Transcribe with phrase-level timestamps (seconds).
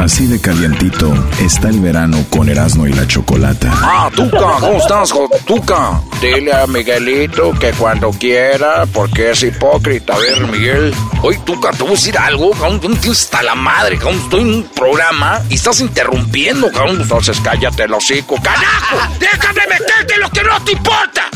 [0.00, 3.70] Así de calientito está el verano con Erasmo y la Chocolata.
[3.70, 5.12] Ah, Tuca, ¿cómo estás,
[5.44, 6.00] Tuca?
[6.22, 10.14] Dile a Miguelito que cuando quiera, porque es hipócrita.
[10.14, 10.94] A ver, Miguel.
[11.22, 12.80] Oye, Tuca, te voy a decir algo, cabrón.
[12.80, 14.20] Tú hasta la madre, cabrón.
[14.20, 17.02] Estoy en un programa y estás interrumpiendo, cabrón.
[17.02, 18.36] Entonces cállate el hocico.
[18.42, 18.96] ¡Carajo!
[19.18, 21.28] ¡Déjame meterte lo que no te importa!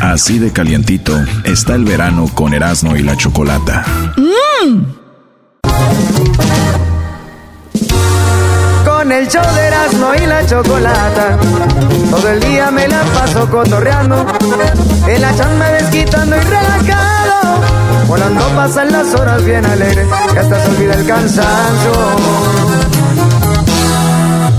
[0.00, 3.84] Así de calientito está el verano con Erasmo y la Chocolata.
[4.16, 4.84] ¡Mmm!
[8.84, 11.38] Con el show de Erasmo y la chocolata.
[12.10, 14.26] Todo el día me la paso cotorreando.
[15.06, 17.60] En la chamba desquitando y relajado.
[18.06, 20.06] Volando pasan las horas bien alegres.
[20.34, 21.92] Y hasta se olvida el cansancio.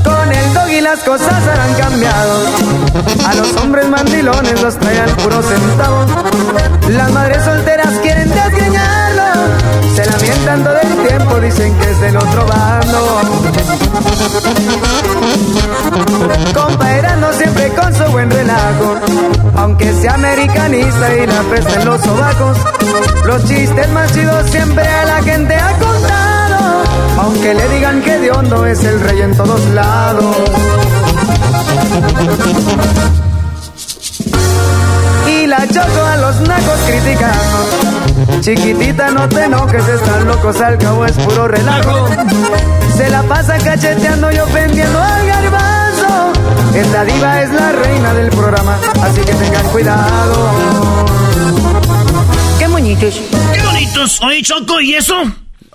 [0.04, 2.46] Con el dog y las cosas han cambiado.
[3.28, 6.06] A los hombres mandilones los traen puros centavos.
[6.90, 9.65] Las madres solteras quieren desgreñarlo.
[9.96, 13.22] Se lamentan todo el tiempo, dicen que es del otro bando.
[16.54, 16.86] Compa
[17.34, 18.96] siempre con su buen relajo.
[19.56, 22.58] Aunque sea americanista y la peste en los sobacos.
[23.26, 26.84] Los chistes más chidos siempre a la gente ha contado.
[27.20, 30.36] Aunque le digan que de hondo es el rey en todos lados.
[35.28, 37.95] Y la choco a los nacos criticando.
[38.42, 42.08] Chiquitita, no te enojes, están locos, al cabo es puro relajo.
[42.96, 46.34] Se la pasa cacheteando y ofendiendo al garbanzo.
[46.76, 50.50] Esta diva es la reina del programa, así que tengan cuidado.
[52.60, 53.22] Qué bonitos.
[53.54, 54.22] Qué bonitos.
[54.22, 55.16] Oye, Choco, ¿y eso?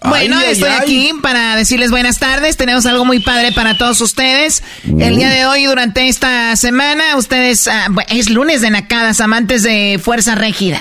[0.02, 2.56] Bueno, estoy aquí para decirles buenas tardes.
[2.56, 4.62] Tenemos algo muy padre para todos ustedes.
[4.84, 10.00] El día de hoy, durante esta semana, ustedes, ah, es lunes de Nacadas, amantes de
[10.02, 10.80] Fuerza Régida.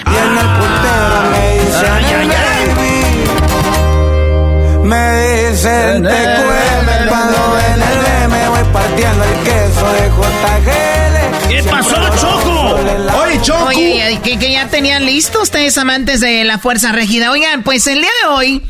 [4.83, 11.47] Me dicen te cuando en el me voy partiendo el queso de JGL.
[11.49, 13.21] ¿Qué pasó, Choco?
[13.21, 13.65] Oye, Choco.
[13.65, 17.31] Oye, que, que ya tenían listo ustedes amantes de la Fuerza Régida.
[17.31, 18.63] Oigan, pues el día de hoy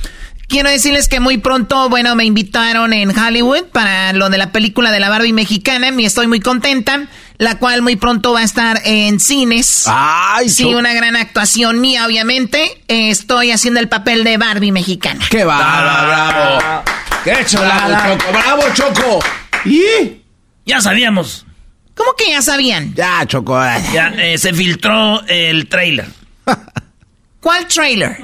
[0.49, 4.91] Quiero decirles que muy pronto, bueno, me invitaron en Hollywood para lo de la película
[4.91, 8.81] de la Barbie mexicana y estoy muy contenta, la cual muy pronto va a estar
[8.83, 9.83] en cines.
[9.85, 10.49] ¡Ay!
[10.49, 12.81] Sí, una gran actuación mía, obviamente.
[12.87, 15.23] estoy haciendo el papel de Barbie mexicana.
[15.29, 15.59] ¡Qué va!
[15.59, 16.83] ¡Bravo!
[17.23, 18.31] ¡Qué cholado, Choco!
[18.31, 19.19] ¡Bravo, Choco!
[19.65, 20.23] ¿Y?
[20.65, 21.45] Ya sabíamos.
[21.93, 22.95] ¿Cómo que ya sabían?
[22.95, 23.55] Ya, Choco.
[23.93, 26.07] Ya, eh, se filtró el trailer.
[27.39, 28.17] ¿Cuál trailer?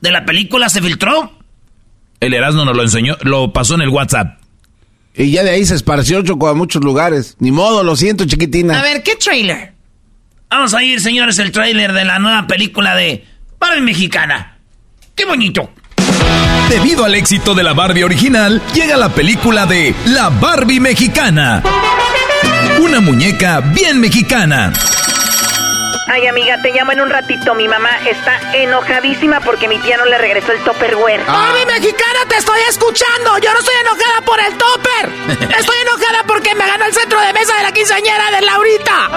[0.00, 1.35] ¿De la película se filtró?
[2.20, 4.38] El Erasmo nos lo enseñó, lo pasó en el WhatsApp.
[5.14, 7.36] Y ya de ahí se esparció Choco a muchos lugares.
[7.38, 8.78] Ni modo, lo siento, chiquitina.
[8.78, 9.72] A ver, ¿qué trailer?
[10.50, 13.24] Vamos a ir, señores, el trailer de la nueva película de
[13.58, 14.58] Barbie Mexicana.
[15.14, 15.70] ¡Qué bonito!
[16.68, 21.62] Debido al éxito de la Barbie original, llega la película de La Barbie Mexicana.
[22.80, 24.72] Una muñeca bien mexicana
[26.08, 27.54] Ay, amiga, te llamo en un ratito.
[27.54, 31.22] Mi mamá está enojadísima porque mi tía no le regresó el topperware.
[31.26, 31.32] Ah.
[31.32, 33.38] ¡Barbie mexicana, te estoy escuchando!
[33.38, 35.50] ¡Yo no estoy enojada por el topper!
[35.58, 39.10] ¡Estoy enojada porque me ganó el centro de mesa de la quinceañera de Laurita!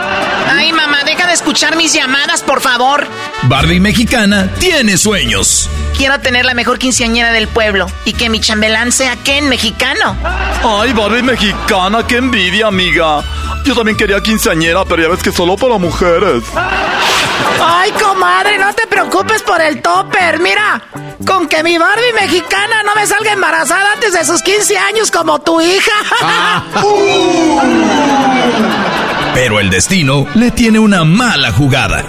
[0.51, 3.07] Ay, mamá, deja de escuchar mis llamadas, por favor.
[3.43, 5.69] Barbie mexicana tiene sueños.
[5.97, 10.15] Quiero tener la mejor quinceañera del pueblo y que mi chambelán sea Ken mexicano.
[10.63, 13.21] Ay, Barbie mexicana, qué envidia, amiga.
[13.65, 16.43] Yo también quería quinceañera, pero ya ves que solo para mujeres.
[17.61, 20.39] Ay, comadre, no te preocupes por el topper.
[20.39, 20.81] Mira,
[21.25, 25.39] con que mi Barbie mexicana no me salga embarazada antes de sus 15 años como
[25.39, 25.91] tu hija.
[26.21, 26.63] Ah.
[29.33, 32.03] Pero el destino le tiene una mala jugada.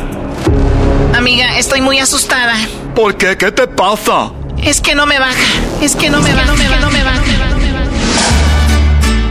[1.15, 2.55] Amiga, estoy muy asustada.
[2.95, 3.37] ¿Por qué?
[3.37, 4.31] ¿Qué te pasa?
[4.63, 5.35] Es que no me baja.
[5.83, 6.47] Es que no me baja.
[6.47, 6.81] No me baja.
[6.81, 7.21] No me baja.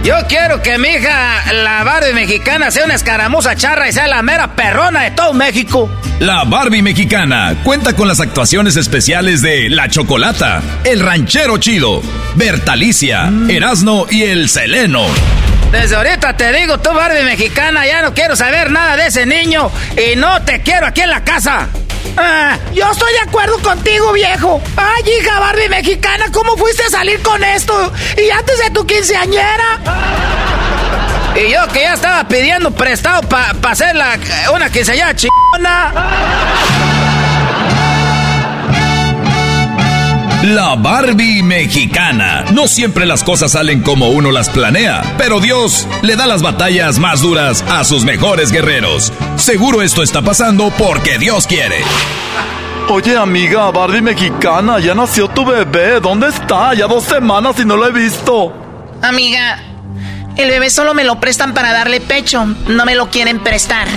[0.03, 4.21] Yo quiero que mi hija, la Barbie mexicana, sea una escaramuza charra y sea la
[4.23, 5.89] mera perrona de todo México.
[6.19, 12.01] La Barbie mexicana cuenta con las actuaciones especiales de La Chocolata, El Ranchero Chido,
[12.35, 15.05] Bertalicia, Erasno y El Seleno.
[15.71, 19.71] Desde ahorita te digo, tú Barbie mexicana, ya no quiero saber nada de ese niño
[19.95, 21.67] y no te quiero aquí en la casa.
[22.17, 24.61] Ah, yo estoy de acuerdo contigo, viejo.
[24.75, 27.93] Ay, hija Barbie mexicana, ¿cómo fuiste a salir con esto?
[28.17, 29.79] Y antes de tu quinceañera.
[31.35, 34.17] Y yo que ya estaba pidiendo prestado para hacer la,
[34.53, 35.93] una quinceañera chingona.
[40.43, 42.45] La Barbie mexicana.
[42.53, 46.97] No siempre las cosas salen como uno las planea, pero Dios le da las batallas
[46.97, 49.11] más duras a sus mejores guerreros.
[49.35, 51.81] Seguro esto está pasando porque Dios quiere.
[52.87, 55.99] Oye, amiga, Barbie mexicana, ya nació tu bebé.
[55.99, 56.73] ¿Dónde está?
[56.73, 58.53] Ya dos semanas y no lo he visto.
[59.01, 59.61] Amiga,
[60.37, 62.45] el bebé solo me lo prestan para darle pecho.
[62.45, 63.89] No me lo quieren prestar.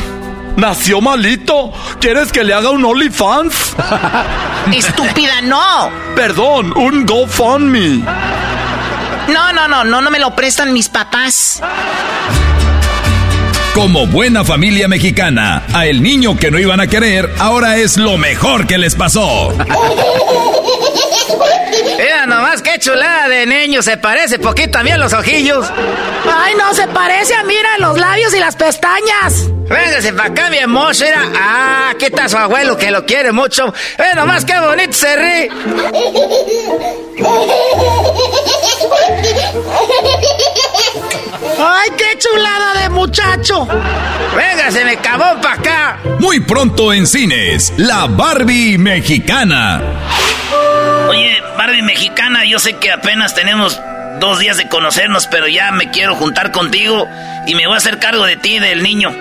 [0.56, 1.72] Nació malito.
[2.00, 3.74] ¿Quieres que le haga un OnlyFans?
[4.74, 5.90] Estúpida, no.
[6.14, 8.04] Perdón, un GoFundMe.
[9.28, 11.62] No, no, no, no, no me lo prestan mis papás.
[13.74, 18.18] Como buena familia mexicana, a el niño que no iban a querer, ahora es lo
[18.18, 19.54] mejor que les pasó.
[21.98, 25.66] Mira nomás qué chulada de niño, se parece poquito a mí a los ojillos.
[26.32, 29.48] Ay, no, se parece a mira los labios y las pestañas.
[29.68, 31.22] Véngase para acá, mi amor, mira.
[31.34, 33.72] Ah, aquí está su abuelo que lo quiere mucho.
[33.98, 35.50] Ve nomás qué bonito se ríe.
[41.58, 43.68] ¡Ay, qué chulada de muchacho!
[44.36, 46.00] ¡Véngase, me cabó para acá!
[46.18, 49.80] Muy pronto en cines, la Barbie mexicana.
[51.12, 53.78] Oye, Barbie mexicana, yo sé que apenas tenemos
[54.18, 57.06] dos días de conocernos, pero ya me quiero juntar contigo
[57.46, 59.14] y me voy a hacer cargo de ti y del niño.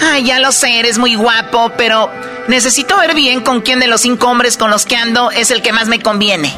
[0.00, 2.12] Ay, ya lo sé, eres muy guapo, pero
[2.46, 5.62] necesito ver bien con quién de los cinco hombres con los que ando es el
[5.62, 6.54] que más me conviene.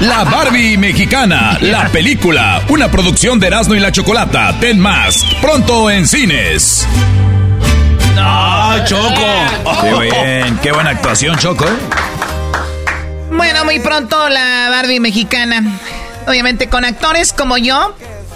[0.00, 5.88] La Barbie mexicana, la película, una producción de Erasmo y la Chocolata, Ten Más, pronto
[5.88, 6.84] en cines.
[8.16, 9.80] ¡No, Choco!
[9.82, 11.64] Qué bien, qué buena actuación, Choco.
[11.64, 12.11] ¿eh?
[13.32, 15.62] Bueno, muy pronto la Barbie mexicana.
[16.26, 17.94] Obviamente con actores como yo,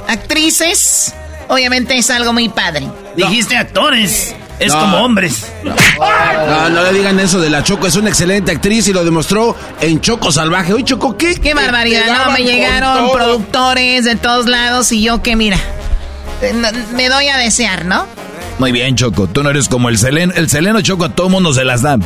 [0.08, 1.14] actrices,
[1.48, 2.88] obviamente es algo muy padre.
[3.16, 4.34] Dijiste actores.
[4.58, 5.52] Es como hombres.
[5.62, 7.86] No, no le digan eso de la Choco.
[7.86, 10.72] Es una excelente actriz y lo demostró en Choco Salvaje.
[10.72, 11.34] Hoy Choco, ¿qué?
[11.34, 12.24] Qué barbaridad.
[12.24, 15.58] No, me llegaron productores de todos lados y yo que mira,
[16.40, 16.54] eh,
[16.94, 18.06] me doy a desear, ¿no?
[18.58, 19.26] Muy bien, Choco.
[19.26, 20.32] Tú no eres como el Seleno.
[20.34, 21.98] El Seleno, Choco, a todo mundo se las da.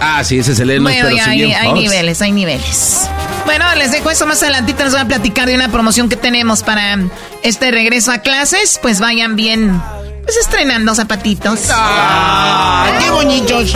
[0.00, 3.08] Ah, sí, ese Seleno bueno, ya hay, hay niveles, hay niveles.
[3.44, 4.84] Bueno, les dejo eso más adelantito.
[4.84, 6.98] Les voy a platicar de una promoción que tenemos para
[7.42, 8.78] este regreso a clases.
[8.82, 9.80] Pues vayan bien
[10.28, 11.70] pues estrenando zapatitos.
[11.72, 12.98] ¡Ah!
[13.00, 13.74] ¡Qué bonitos!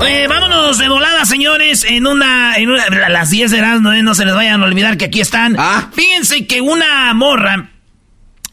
[0.00, 4.26] Oye, vámonos de volada, señores, en una, en una las 10 de las no se
[4.26, 5.56] les vayan a olvidar que aquí están.
[5.58, 5.88] Ah.
[5.94, 7.70] Fíjense que una morra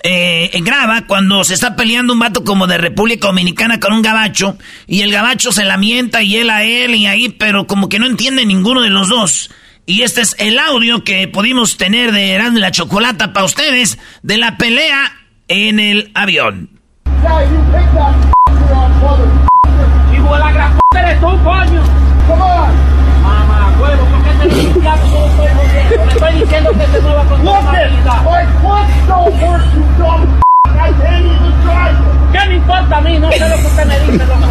[0.03, 4.57] eh, graba cuando se está peleando un vato como de República Dominicana con un gabacho
[4.85, 8.05] y el gabacho se lamenta y él a él y ahí, pero como que no
[8.05, 9.49] entiende ninguno de los dos.
[9.85, 14.37] Y este es el audio que pudimos tener de Erasmo la Chocolata para ustedes de
[14.37, 15.13] la pelea
[15.47, 16.69] en el avión.
[26.13, 28.23] Estoy diciendo que se mueva con toda la vida.
[32.31, 33.19] ¿Qué me importa a mí?
[33.19, 34.47] No sé lo que usted me dice, loco.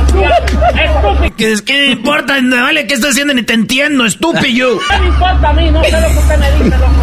[0.82, 1.36] Estúpido.
[1.36, 2.40] ¿Qué, ¿Qué me importa?
[2.40, 4.78] No vale qué estás haciendo ni te entiendo, estúpido.
[4.88, 5.70] ¿Qué me importa a mí?
[5.70, 7.02] No sé lo que usted me dice, loco.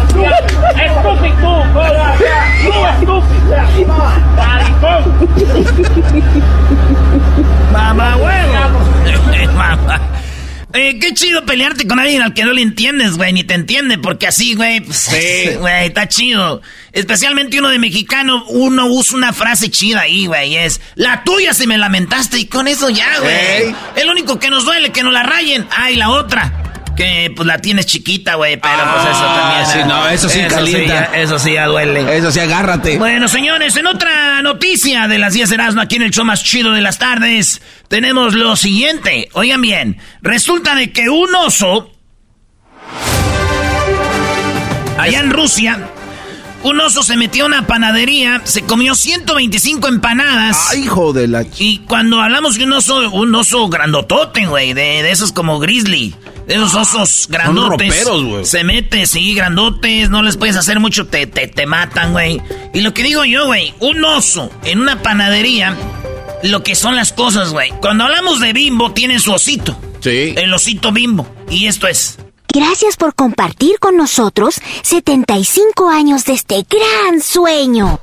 [0.84, 1.64] Estúpido
[2.64, 3.96] tú, estúpido.
[4.36, 5.02] Maricón.
[7.72, 9.52] Mamá, huevo.
[9.56, 10.00] Mamá.
[10.72, 13.98] Eh, qué chido pelearte con alguien al que no le entiendes, güey, ni te entiende,
[13.98, 15.10] porque así, güey, pues,
[15.58, 16.62] güey, está chido.
[16.92, 21.66] Especialmente uno de mexicano, uno usa una frase chida ahí, güey, es, la tuya si
[21.66, 23.74] me lamentaste, y con eso ya, güey.
[23.96, 25.66] El único que nos duele, que nos la rayen.
[25.70, 26.79] Ay, la otra.
[27.00, 29.66] Que pues la tienes chiquita, güey, pero pues eso también.
[29.66, 31.04] sí, no, eso sí calienta.
[31.16, 32.18] eso sí ya duele.
[32.18, 32.98] Eso sí, agárrate.
[32.98, 36.44] Bueno, señores, en otra noticia de las 10 de Erasmo, aquí en el show más
[36.44, 39.30] chido de las tardes, tenemos lo siguiente.
[39.32, 41.90] Oigan bien, resulta de que un oso,
[44.98, 45.88] allá en Rusia,
[46.62, 50.68] un oso se metió a una panadería, se comió 125 empanadas.
[50.70, 51.44] Ay, hijo de la...
[51.58, 56.14] Y cuando hablamos de un oso, un oso grandotote, güey, de, de esos como grizzly.
[56.46, 58.04] Esos osos grandotes.
[58.08, 58.44] güey.
[58.44, 62.40] Se mete, sí, grandotes, no les puedes hacer mucho, te, te, te matan, güey.
[62.74, 65.76] Y lo que digo yo, güey, un oso en una panadería,
[66.42, 67.70] lo que son las cosas, güey.
[67.80, 69.78] Cuando hablamos de bimbo, tiene su osito.
[70.00, 70.34] Sí.
[70.36, 71.26] El osito bimbo.
[71.50, 72.18] Y esto es.
[72.52, 78.00] Gracias por compartir con nosotros 75 años de este gran sueño.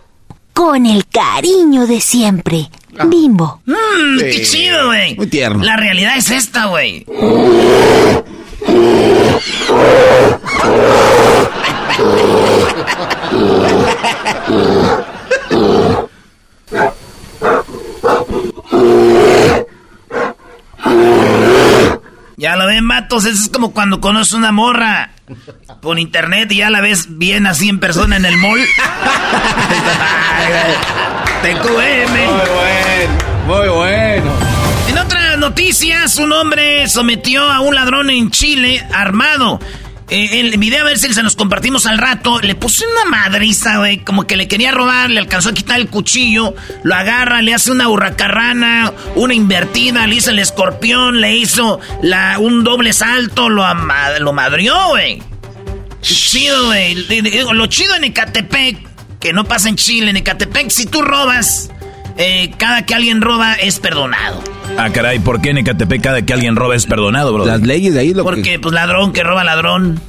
[0.54, 2.70] Con el cariño de siempre.
[3.06, 3.62] Bimbo.
[3.66, 5.16] Mmm, qué chido, güey.
[5.16, 5.64] Muy tierno.
[5.64, 7.06] La realidad es esta, güey.
[22.40, 25.10] Ya lo ven, matos, eso es como cuando conoces una morra
[25.82, 28.60] por internet y ya la ves bien así en persona en el mall.
[31.42, 32.12] TQM.
[32.12, 33.18] Muy bueno,
[33.48, 34.32] muy bueno.
[34.88, 39.60] En otras noticias, un hombre sometió a un ladrón en Chile armado.
[40.10, 42.40] Eh, el video, a ver si se nos compartimos al rato.
[42.42, 43.98] Le puso una madriza, güey.
[44.06, 46.56] Como que le quería robar, le alcanzó a quitar el cuchillo.
[46.84, 52.40] Lo agarra, le hace una hurracarrana, una invertida, le hizo el escorpión, le hizo la,
[52.40, 55.22] un doble salto, lo, ama- lo madrió, güey.
[56.02, 56.96] Chido, güey.
[57.54, 58.78] Lo chido en Ecatepec,
[59.20, 61.70] que no pasa en Chile, en Ecatepec, si tú robas,
[62.18, 64.42] eh, cada que alguien roba es perdonado.
[64.78, 67.46] Ah, caray, ¿por qué en Ecatepec cada que alguien roba es perdonado, bro?
[67.46, 70.00] Las leyes de ahí lo Porque, pues, ladrón que roba ladrón.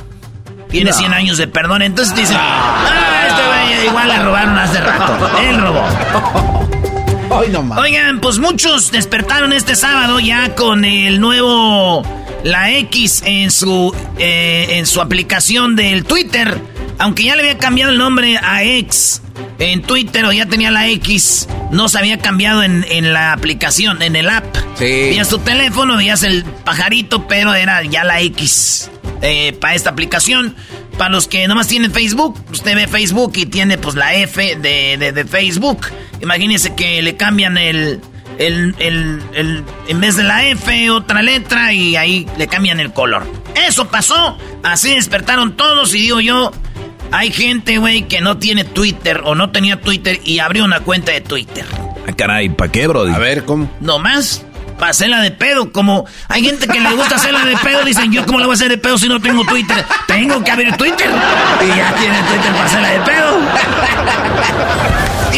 [0.70, 0.96] Tiene No.
[0.96, 1.82] 100 años de perdón.
[1.82, 5.30] Entonces dicen, ah, este güey igual le robaron hace rato.
[5.40, 5.82] Él robó.
[7.80, 12.02] Oigan, pues muchos despertaron este sábado ya con el nuevo
[12.42, 16.58] la X en su eh, en su aplicación del Twitter,
[16.98, 19.22] aunque ya le había cambiado el nombre a X
[19.58, 24.02] en Twitter o ya tenía la X, no se había cambiado en, en la aplicación,
[24.02, 24.44] en el app.
[24.76, 24.84] Sí.
[24.84, 28.90] Veías tu teléfono, veías el pajarito, pero era ya la X
[29.22, 30.54] eh, para esta aplicación.
[30.96, 34.96] Para los que nomás tienen Facebook, usted ve Facebook y tiene pues la F de,
[34.98, 35.86] de- de Facebook.
[36.20, 38.00] Imagínense que le cambian el,
[38.38, 42.92] el, el- el- en vez de la F, otra letra y ahí le cambian el
[42.92, 43.24] color.
[43.68, 46.52] Eso pasó, así despertaron todos y digo yo,
[47.12, 51.12] hay gente, güey, que no tiene Twitter o no tenía Twitter y abrió una cuenta
[51.12, 51.64] de Twitter.
[52.06, 53.02] Ah, caray, ¿para qué, bro?
[53.02, 53.70] A ver, ¿cómo?
[53.80, 54.44] Nomás
[54.78, 55.72] para hacerla de pedo.
[55.72, 58.56] Como hay gente que le gusta hacerla de pedo, dicen, yo cómo la voy a
[58.56, 59.84] hacer de pedo si no tengo Twitter.
[60.06, 61.10] Tengo que abrir Twitter.
[61.62, 63.38] Y ya tienen Twitter para hacerla de pedo.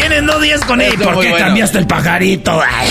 [0.01, 0.95] Tienen dos días con él.
[0.97, 1.37] ¿Por qué bueno.
[1.37, 2.59] cambiaste el pajarito?
[2.61, 2.89] Ay.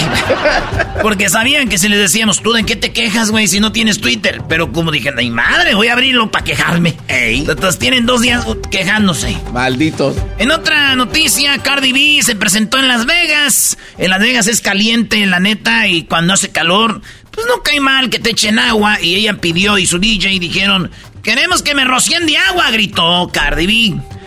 [1.02, 4.00] Porque sabían que si les decíamos, ¿tú de qué te quejas, güey, si no tienes
[4.00, 4.42] Twitter?
[4.48, 6.96] Pero como dije, ay madre, voy a abrirlo para quejarme.
[7.08, 9.36] Entonces tienen dos días quejándose.
[9.52, 10.16] Malditos.
[10.38, 13.76] En otra noticia, Cardi B se presentó en Las Vegas.
[13.98, 17.02] En Las Vegas es caliente, la neta, y cuando hace calor,
[17.32, 19.00] pues no cae mal que te echen agua.
[19.00, 20.90] Y ella pidió y su DJ dijeron,
[21.22, 24.19] queremos que me rocien de agua, gritó Cardi B.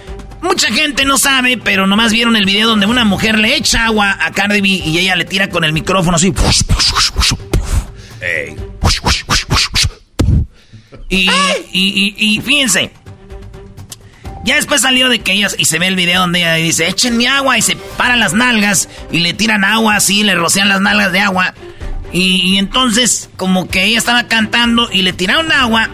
[0.44, 4.18] Mucha gente no sabe, pero nomás vieron el video donde una mujer le echa agua
[4.22, 6.34] a Cardi B y ella le tira con el micrófono así.
[11.10, 11.34] Y, y,
[11.72, 12.92] y- y fíjense,
[14.44, 17.28] ya después salió de que ellas, y se ve el video donde ella dice, échenme
[17.28, 21.12] agua, y se paran las nalgas, y le tiran agua así, le rocian las nalgas
[21.14, 21.54] de agua.
[22.12, 25.90] Y, y entonces, como que ella estaba cantando y le tiraron agua.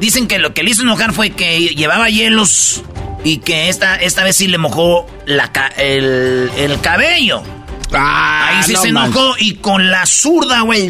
[0.00, 2.82] Dicen que lo que le hizo enojar fue que llevaba hielos
[3.24, 7.42] y que esta, esta vez sí le mojó la el, el cabello.
[7.92, 10.88] Ahí sí no se enojó y con la zurda, güey.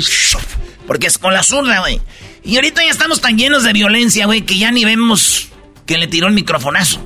[0.86, 2.00] Porque es con la zurda, güey.
[2.44, 5.48] Y ahorita ya estamos tan llenos de violencia, güey, que ya ni vemos
[5.86, 7.00] que le tiró el microfonazo.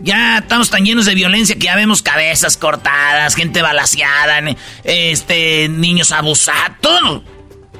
[0.00, 4.40] Ya estamos tan llenos de violencia que ya vemos cabezas cortadas, gente balaseada,
[4.84, 7.24] este, niños abusados, todo.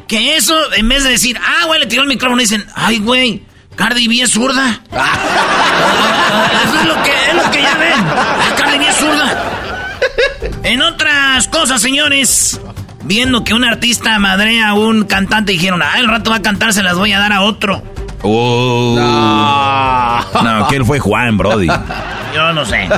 [0.06, 3.42] Que eso, en vez de decir, ah, güey, le tiró el micrófono, dicen, ay, güey,
[3.76, 4.80] Cardi B es zurda.
[6.64, 8.04] Eso es lo que, es lo que ya ven.
[8.56, 9.42] Cardi B es zurda.
[10.64, 12.60] En otras cosas, señores,
[13.04, 16.72] viendo que un artista madrea a un cantante, dijeron, ah, el rato va a cantar,
[16.72, 17.82] se las voy a dar a otro.
[18.22, 18.96] Oh.
[20.42, 21.66] No, que él fue Juan, Brody.
[22.34, 22.88] Yo no sé.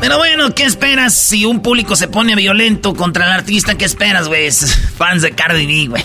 [0.00, 3.76] Pero bueno, ¿qué esperas si un público se pone violento contra el artista?
[3.76, 4.50] ¿Qué esperas, güey?
[4.96, 6.04] Fans de Cardi B, güey.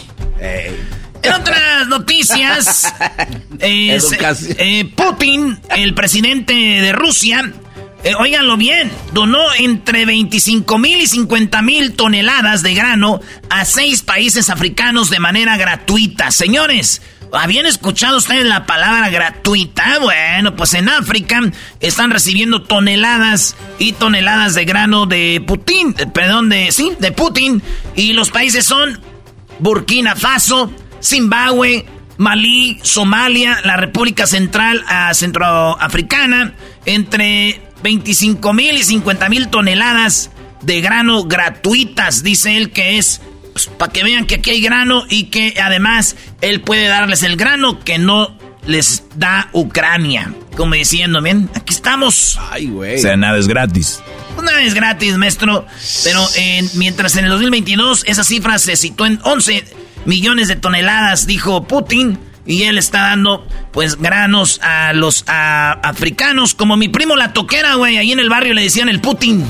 [1.27, 2.93] En otras noticias,
[3.59, 4.17] se-
[4.59, 7.51] eh, Putin, el presidente de Rusia,
[8.03, 13.19] eh, óiganlo bien, donó entre 25 mil y 50 mil toneladas de grano
[13.49, 16.31] a seis países africanos de manera gratuita.
[16.31, 17.01] Señores,
[17.33, 19.97] ¿habían escuchado ustedes la palabra gratuita?
[19.99, 21.41] Bueno, pues en África
[21.79, 27.61] están recibiendo toneladas y toneladas de grano de Putin, eh, perdón, de, sí, de Putin.
[27.95, 29.01] Y los países son
[29.59, 31.85] Burkina Faso, Zimbabue,
[32.17, 36.53] Malí, Somalia, la República Central a Centroafricana,
[36.85, 43.21] entre 25 mil y 50 mil toneladas de grano gratuitas, dice él que es
[43.53, 47.37] pues, para que vean que aquí hay grano y que además él puede darles el
[47.37, 50.33] grano que no les da Ucrania.
[50.55, 52.37] Como diciendo, bien, aquí estamos.
[52.51, 52.97] Ay, güey.
[52.97, 54.01] O sea, nada es gratis.
[54.35, 55.65] Pues nada es gratis, maestro.
[56.03, 56.23] Pero
[56.75, 59.63] mientras en el 2022 esa cifra se situó en 11
[60.07, 62.17] millones de toneladas, dijo Putin.
[62.45, 66.55] Y él está dando, pues, granos a los africanos.
[66.55, 67.97] Como mi primo la toquera, güey.
[67.97, 69.45] Ahí en el barrio le decían el Putin.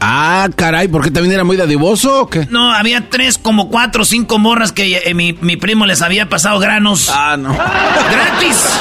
[0.00, 2.46] Ah, caray, ¿por qué también era muy dadivoso o qué?
[2.50, 6.58] No, había tres, como cuatro o cinco morras que eh, mi, primo les había pasado
[6.58, 7.10] granos.
[7.10, 7.52] Ah, no.
[7.52, 8.56] ¡Gratis!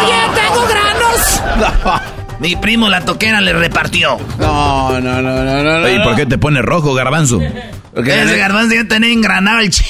[0.00, 2.12] Oye, tengo granos.
[2.42, 4.18] Mi primo la toquera le repartió.
[4.40, 5.88] No, no, no, no, no.
[5.88, 7.40] ¿Y por qué te pone rojo, garbanzo?
[7.94, 9.84] Porque ese garbanzo ya tenía engranado el ch...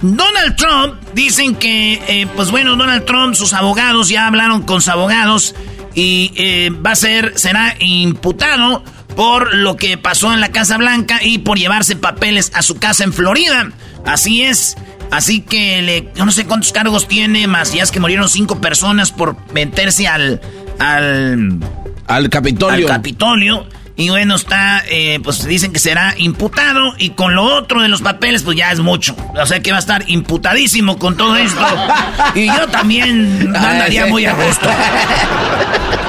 [0.00, 4.88] Donald Trump, dicen que, eh, pues bueno, Donald Trump, sus abogados ya hablaron con sus
[4.88, 5.54] abogados
[5.94, 8.82] y eh, va a ser, será imputado
[9.14, 13.04] por lo que pasó en la Casa Blanca y por llevarse papeles a su casa
[13.04, 13.70] en Florida.
[14.04, 14.76] Así es.
[15.10, 18.60] Así que le, yo no sé cuántos cargos tiene, más ya es que murieron cinco
[18.60, 20.40] personas por meterse al.
[20.78, 21.58] al.
[22.06, 22.86] al Capitolio.
[22.86, 23.66] Al Capitolio.
[23.96, 28.00] Y bueno, está, eh, pues dicen que será imputado y con lo otro de los
[28.00, 29.16] papeles, pues ya es mucho.
[29.34, 31.60] O sea que va a estar imputadísimo con todo esto.
[32.34, 34.68] Y yo también andaría muy a gusto.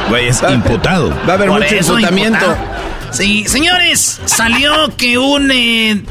[0.09, 1.09] Güey, es imputado.
[1.27, 2.55] Va a haber mucho imputamiento.
[3.11, 6.03] Sí, señores, salió que un eh,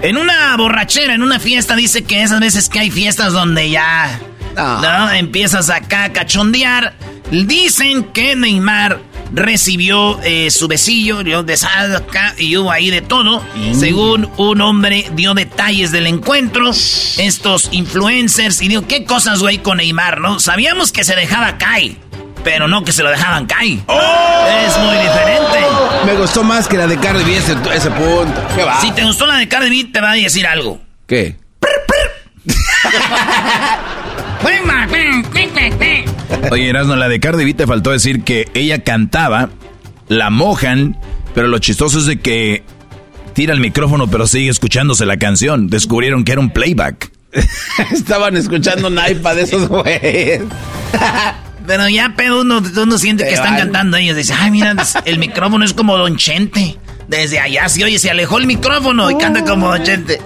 [0.04, 4.20] En una borrachera, en una fiesta, dice que esas veces que hay fiestas donde ya
[4.56, 5.12] ¿no?
[5.12, 6.94] Empiezas acá a cachondear.
[7.32, 9.02] Dicen que Neymar
[9.34, 13.42] recibió eh, su besillo, dio de acá y hubo ahí de todo.
[13.56, 13.74] Mm.
[13.74, 19.78] Según un hombre dio detalles del encuentro, estos influencers, y digo, ¿qué cosas, güey, con
[19.78, 20.40] Neymar, no?
[20.40, 21.96] Sabíamos que se dejaba caer,
[22.46, 23.80] pero no que se lo dejaban caer.
[23.88, 24.48] ¡Oh!
[24.66, 25.66] Es muy diferente.
[26.06, 28.48] Me gustó más que la de Cardi B ese, punto.
[28.80, 30.80] Si te gustó la de Cardi B, te va a decir algo.
[31.08, 31.36] ¿Qué?
[36.52, 39.50] Oye, Erasmo, la de Cardi B te faltó decir que ella cantaba,
[40.08, 41.00] la mojan,
[41.34, 42.64] pero lo chistoso es de que
[43.34, 45.68] tira el micrófono pero sigue escuchándose la canción.
[45.68, 47.12] Descubrieron que era un playback.
[47.92, 50.44] Estaban escuchando naipa de esos güeyes.
[51.66, 54.16] pero ya pero uno, uno siente que están cantando ellos.
[54.18, 54.76] Dice, ay, mira,
[55.06, 56.78] el micrófono es como Don Chente.
[57.08, 60.22] Desde allá, sí, oye, se alejó el micrófono y canta como Don Chente.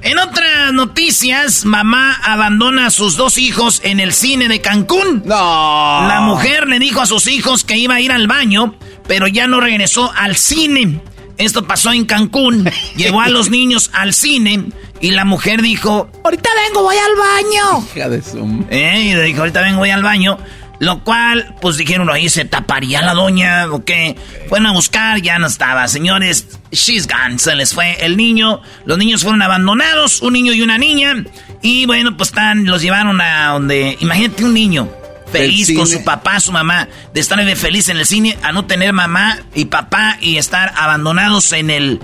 [0.00, 5.22] En otras noticias, mamá abandona a sus dos hijos en el cine de Cancún.
[5.24, 6.06] No.
[6.06, 8.76] La mujer le dijo a sus hijos que iba a ir al baño,
[9.08, 11.00] pero ya no regresó al cine.
[11.38, 12.68] Esto pasó en Cancún.
[12.96, 14.66] Llevó a los niños al cine
[15.00, 17.88] y la mujer dijo: Ahorita vengo, voy al baño.
[17.94, 18.66] Hija de su...
[18.70, 20.38] Eh, y le dijo: Ahorita vengo, voy al baño.
[20.80, 24.14] Lo cual, pues dijeron ahí, ¿se taparía la doña o qué?
[24.48, 25.88] Fueron a buscar, ya no estaba.
[25.88, 28.60] Señores, she's gone, se les fue el niño.
[28.84, 31.24] Los niños fueron abandonados, un niño y una niña.
[31.62, 34.88] Y bueno, pues están, los llevaron a donde, imagínate un niño
[35.30, 38.92] feliz con su papá, su mamá, de estar feliz en el cine, a no tener
[38.92, 42.00] mamá y papá y estar abandonados en el,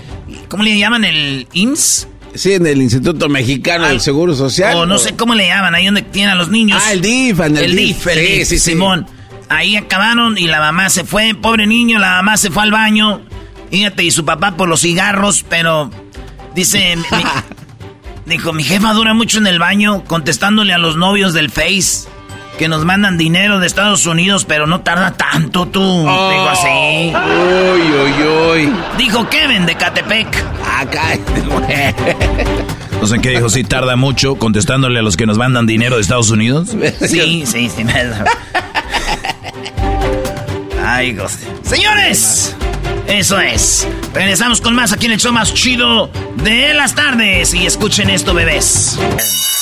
[0.47, 1.05] ¿cómo le llaman?
[1.05, 2.07] El IMSS.
[2.35, 4.75] Sí, en el Instituto Mexicano del Seguro Social.
[4.75, 6.81] O no sé cómo le llaman, ahí donde tienen a los niños.
[6.85, 8.07] Ah, el DIF, el, el DIF.
[8.07, 9.07] El DIF, sí, Simón.
[9.47, 13.21] Ahí acabaron y la mamá se fue, pobre niño, la mamá se fue al baño.
[13.71, 15.91] Fíjate, y su papá por los cigarros, pero
[16.55, 16.97] dice,
[18.25, 22.07] dijo, mi jefa dura mucho en el baño contestándole a los novios del Face
[22.57, 25.81] que nos mandan dinero de Estados Unidos, pero no tarda tanto tú.
[25.81, 26.29] Oh.
[26.29, 27.13] Digo así.
[27.13, 28.27] Uy, uy,
[28.67, 28.73] uy.
[28.97, 30.27] Dijo Kevin de Catepec.
[30.77, 31.17] Acá.
[33.01, 36.01] No sé qué dijo, sí tarda mucho contestándole a los que nos mandan dinero de
[36.01, 36.69] Estados Unidos.
[37.01, 37.85] Sí, sí, sí.
[40.83, 41.15] Ay,
[41.61, 42.55] Señores,
[43.07, 43.87] eso es.
[44.13, 47.53] Regresamos con más aquí en el show más chido de las tardes.
[47.53, 48.97] Y escuchen esto, bebés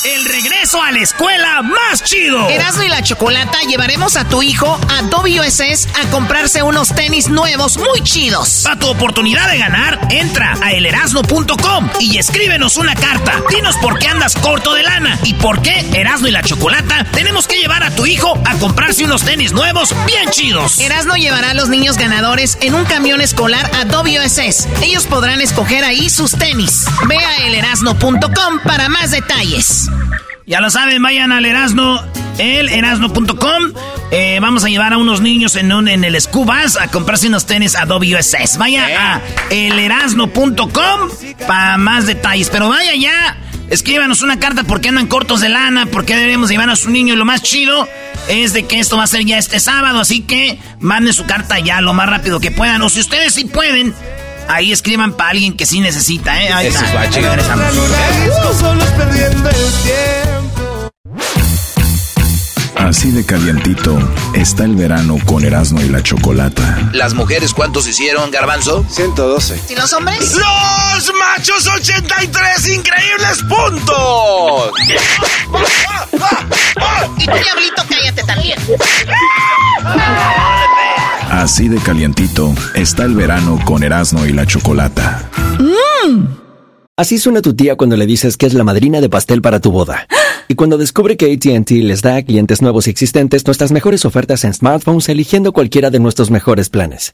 [0.05, 2.49] el regreso a la escuela más chido.
[2.49, 7.77] Erasmo y la Chocolata llevaremos a tu hijo a WSS a comprarse unos tenis nuevos
[7.77, 8.61] muy chidos.
[8.63, 13.41] Para tu oportunidad de ganar, entra a elerasno.com y escríbenos una carta.
[13.49, 17.47] Dinos por qué andas corto de lana y por qué Erasmo y la Chocolata tenemos
[17.47, 20.79] que llevar a tu hijo a comprarse unos tenis nuevos bien chidos.
[20.79, 24.67] Erasmo llevará a los niños ganadores en un camión escolar a WSS.
[24.81, 26.85] Ellos podrán escoger ahí sus tenis.
[27.07, 29.89] Ve a elerasno.com para más detalles.
[30.45, 32.01] Ya lo saben, vayan al Erasmo
[32.37, 33.73] el erasno.com.
[34.11, 37.45] Eh, vamos a llevar a unos niños en, un, en el Scubas a comprarse unos
[37.45, 38.57] tenis Adobe USS.
[38.57, 41.09] Vaya a elerasno.com
[41.47, 42.49] para más detalles.
[42.49, 43.37] Pero vaya ya,
[43.69, 47.13] escríbanos una carta porque andan cortos de lana, porque debemos llevar a su niño.
[47.13, 47.87] Y lo más chido
[48.27, 49.99] es de que esto va a ser ya este sábado.
[49.99, 52.81] Así que manden su carta ya lo más rápido que puedan.
[52.81, 53.93] O si ustedes sí pueden.
[54.47, 56.51] Ahí escriban para alguien que sí necesita, ¿eh?
[56.51, 57.03] Ahí Eso está.
[57.03, 57.65] Regresamos.
[62.75, 63.97] Así de calientito
[64.33, 66.89] está el verano con Erasmo y la Chocolata.
[66.91, 68.85] ¿Las mujeres cuántos hicieron, Garbanzo?
[68.89, 69.61] 112.
[69.69, 70.35] ¿Y los hombres?
[70.35, 74.71] ¡Los machos 83 increíbles puntos!
[77.17, 78.59] Y tú, diablito, cállate también.
[81.43, 85.29] Así de calientito está el verano con Erasmo y la Chocolata.
[86.95, 89.69] Así suena tu tía cuando le dices que es la madrina de pastel para tu
[89.69, 90.07] boda.
[90.49, 94.43] Y cuando descubre que ATT les da a clientes nuevos y existentes nuestras mejores ofertas
[94.43, 97.13] en smartphones eligiendo cualquiera de nuestros mejores planes.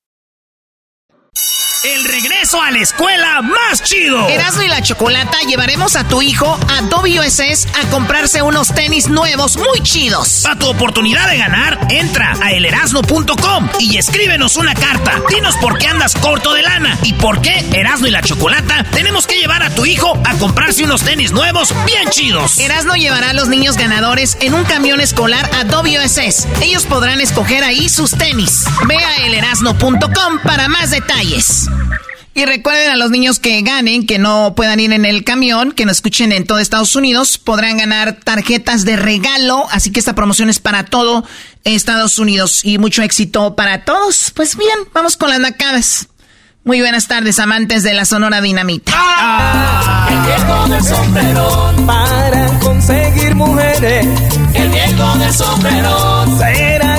[1.83, 4.29] El regreso a la escuela más chido.
[4.29, 9.57] Erasmo y la Chocolata llevaremos a tu hijo a WSS a comprarse unos tenis nuevos
[9.57, 10.41] muy chidos.
[10.43, 15.23] Para tu oportunidad de ganar, entra a elerasno.com y escríbenos una carta.
[15.29, 19.25] Dinos por qué andas corto de lana y por qué Erasno y la Chocolata tenemos
[19.25, 22.59] que llevar a tu hijo a comprarse unos tenis nuevos bien chidos.
[22.59, 26.47] Erasmo llevará a los niños ganadores en un camión escolar a WSS.
[26.61, 28.65] Ellos podrán escoger ahí sus tenis.
[28.87, 31.70] Ve a elerasno.com para más detalles.
[32.33, 35.85] Y recuerden a los niños que ganen, que no puedan ir en el camión, que
[35.85, 39.67] nos escuchen en todo Estados Unidos, podrán ganar tarjetas de regalo.
[39.69, 41.25] Así que esta promoción es para todo
[41.65, 44.31] Estados Unidos y mucho éxito para todos.
[44.33, 46.07] Pues bien, vamos con las nacadas.
[46.63, 48.93] Muy buenas tardes, amantes de la Sonora Dinamita.
[50.09, 54.07] El viejo del sombrero para conseguir mujeres.
[54.53, 56.90] El viejo del sombrero será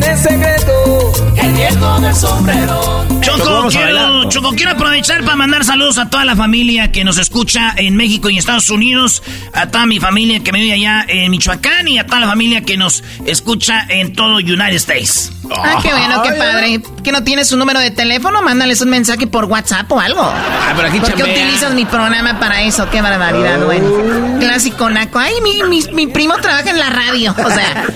[0.00, 1.12] tiene secreto.
[1.36, 3.06] El viejo del sombrero.
[3.20, 7.74] Choco quiero, Choco, quiero aprovechar para mandar saludos a toda la familia que nos escucha
[7.76, 11.88] en México y Estados Unidos, a toda mi familia que me vive allá en Michoacán
[11.88, 15.32] y a toda la familia que nos escucha en todo United States.
[15.50, 16.82] Ah, qué bueno, qué padre.
[17.02, 18.42] ¿Que no tienes su número de teléfono?
[18.42, 20.22] Mándales un mensaje por WhatsApp o algo.
[20.22, 22.88] Ah, pero aquí ¿Por qué utilizas mi programa para eso?
[22.90, 24.38] Qué barbaridad, bueno.
[24.40, 25.18] Clásico naco.
[25.18, 27.34] Ay, mi, mi, mi primo trabaja en la radio.
[27.44, 27.86] O sea.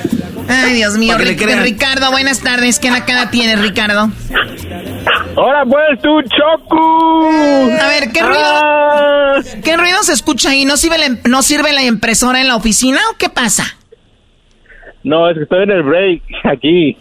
[0.51, 1.17] Ay, Dios mío.
[1.17, 1.63] Ric-.
[1.63, 2.79] Ricardo, buenas tardes.
[2.79, 4.11] ¿Qué nacada tienes, Ricardo?
[5.37, 7.31] Ahora pues tú, Choco.
[7.81, 8.41] A ver, ¿qué ruido?
[8.43, 9.41] Ah.
[9.65, 10.65] ¿Qué ruido se escucha ahí?
[10.65, 13.65] ¿No sirve, la, ¿No sirve la impresora en la oficina o qué pasa?
[15.03, 16.97] No, es que estoy en el break aquí.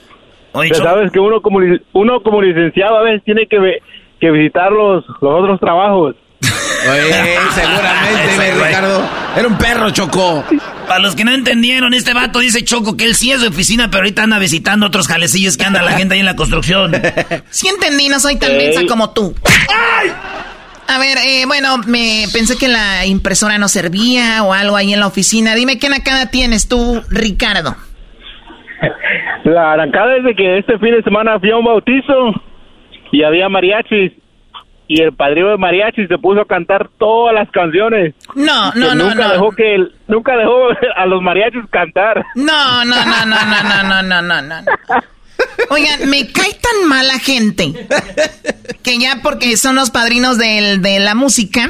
[0.53, 1.59] Oye, Pero sabes que uno como,
[1.93, 3.57] uno como licenciado a veces tiene que,
[4.19, 6.15] que visitar los, los otros trabajos.
[6.87, 8.67] Oye, seguramente, Ese mi güey.
[8.69, 9.09] Ricardo.
[9.35, 10.43] Era un perro, Choco.
[10.87, 13.87] Para los que no entendieron, este vato dice Choco que él sí es de oficina,
[13.89, 16.91] pero ahorita anda visitando otros jalecillos que anda la gente ahí en la construcción.
[17.51, 19.33] Sí entendí, no soy tan mensa como tú.
[20.87, 24.99] A ver, eh, bueno, me pensé que la impresora no servía o algo ahí en
[24.99, 25.53] la oficina.
[25.55, 27.75] Dime qué nacada tienes tú, Ricardo.
[29.43, 32.33] La arrancada es de que este fin de semana fui a un bautizo
[33.11, 34.13] y había mariachis.
[34.91, 38.15] Y el padrino de mariachis se puso a cantar todas las canciones.
[38.35, 39.33] No, no, no, nunca no.
[39.33, 42.25] Dejó que el- nunca dejó a los mariachis cantar.
[42.35, 44.55] No, no, no, no, no, no, no, no, no, no.
[45.69, 47.71] Oigan, me cae tan mala gente
[48.81, 51.69] que ya porque son los padrinos del- de la música,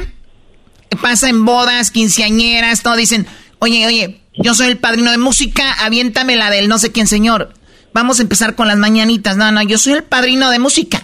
[1.02, 3.26] pasa en bodas, quinceañeras, todo dicen,
[3.58, 7.52] Oye, oye, yo soy el padrino de música, aviéntame la del no sé quién señor.
[7.92, 9.36] Vamos a empezar con las mañanitas.
[9.36, 11.02] No, no, yo soy el padrino de música.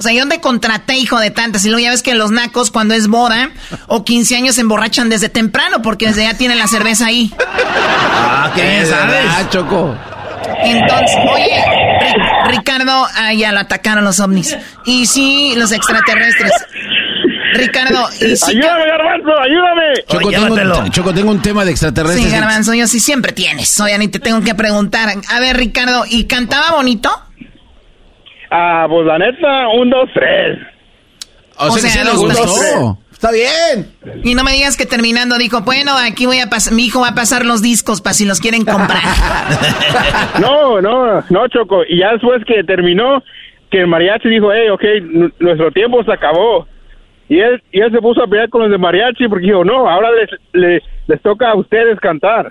[0.00, 1.62] O sea, yo te contraté, hijo de tantas.
[1.66, 3.50] Y luego ya ves que los nacos, cuando es boda
[3.86, 7.30] o 15 años, se emborrachan desde temprano porque desde ya tienen la cerveza ahí.
[7.38, 9.26] Ah, qué bien sabes.
[9.28, 9.94] Ah, Choco.
[10.62, 11.64] Entonces, oye,
[12.46, 14.56] Ricardo, ah, ya lo atacaron los ovnis.
[14.86, 16.52] Y sí, los extraterrestres.
[17.52, 19.82] Ricardo, y sí ayúdame, Garbanzo, ayúdame.
[20.08, 22.24] Choco, tengo, Choco, tengo un tema de extraterrestres.
[22.24, 23.78] Sí, Garbanzo, yo sí siempre tienes.
[23.80, 25.12] Oye, ni te tengo que preguntar.
[25.28, 27.10] A ver, Ricardo, ¿y cantaba bonito?
[28.50, 30.58] Ah, pues la neta, un, dos, tres.
[31.56, 32.98] O, sea, sea le gustó.
[33.12, 33.86] Está bien.
[34.24, 37.08] Y no me digas que terminando dijo, bueno, aquí voy a pasar, mi hijo va
[37.08, 39.02] a pasar los discos para si los quieren comprar.
[40.40, 41.82] no, no, no, Choco.
[41.86, 43.22] Y ya después que terminó,
[43.70, 44.84] que el mariachi dijo, hey, ok,
[45.38, 46.66] nuestro tiempo se acabó.
[47.28, 49.88] Y él, y él se puso a pelear con los de mariachi porque dijo, no,
[49.88, 50.08] ahora
[50.52, 52.50] les, les toca a ustedes cantar.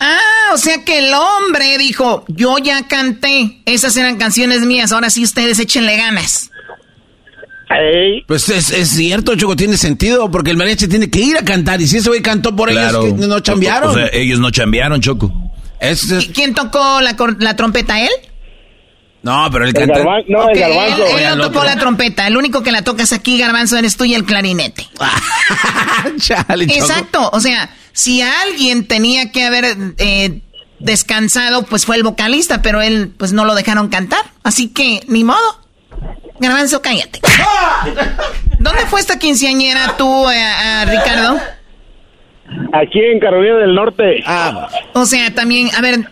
[0.00, 5.10] Ah, o sea que el hombre dijo, yo ya canté, esas eran canciones mías, ahora
[5.10, 6.50] sí ustedes échenle ganas.
[8.26, 11.80] Pues es, es, cierto, Choco, tiene sentido, porque el mariachi tiene que ir a cantar,
[11.80, 13.90] y si ese güey cantó por ellos, que no chambearon.
[13.90, 15.32] O, sea, ellos no chambearon, Choco.
[15.80, 18.10] ¿Y quién tocó la, la trompeta, él?
[19.22, 20.04] No, pero el cantante...
[20.28, 21.18] no, el garbanzo.
[21.18, 24.14] Él, no tocó la trompeta, el único que la tocas aquí, garbanzo, eres tú y
[24.14, 24.86] el clarinete.
[26.60, 29.64] Exacto, o sea, si alguien tenía que haber
[29.98, 30.40] eh,
[30.78, 35.24] descansado, pues fue el vocalista, pero él, pues no lo dejaron cantar, así que, ni
[35.24, 35.60] modo.
[36.40, 37.20] Garbanzo, cállate.
[38.60, 41.40] ¿Dónde fue esta quinceañera tú, eh, Ricardo?
[42.72, 44.22] Aquí en Carolina del Norte.
[44.24, 46.08] Ah, o sea, también, a ver,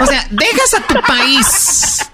[0.00, 2.10] o sea, dejas a tu país,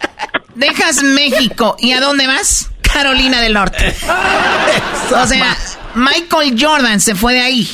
[0.54, 2.70] dejas México, ¿y a dónde vas?
[2.92, 3.94] Carolina del Norte.
[5.10, 5.56] O sea,
[5.94, 7.68] Michael Jordan se fue de ahí.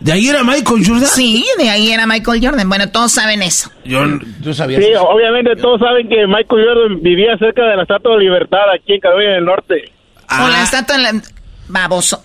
[0.00, 1.06] ¿De ahí era Michael Jordan?
[1.06, 2.68] Sí, de ahí era Michael Jordan.
[2.68, 3.70] Bueno, todos saben eso.
[3.84, 4.04] Yo,
[4.40, 8.24] yo sabía Sí, obviamente todos saben que Michael Jordan vivía cerca de la Estatua de
[8.24, 9.92] Libertad aquí en Carolina del Norte.
[10.30, 11.22] O la estatua de la...
[11.68, 12.24] Baboso.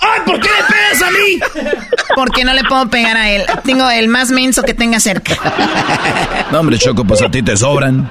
[0.00, 1.70] ¡Ay, ¿por qué le pegas a mí?
[2.14, 3.42] Porque no le puedo pegar a él.
[3.64, 5.34] Tengo el más menso que tenga cerca.
[6.52, 8.10] No, hombre, Choco, pues a ti te sobran.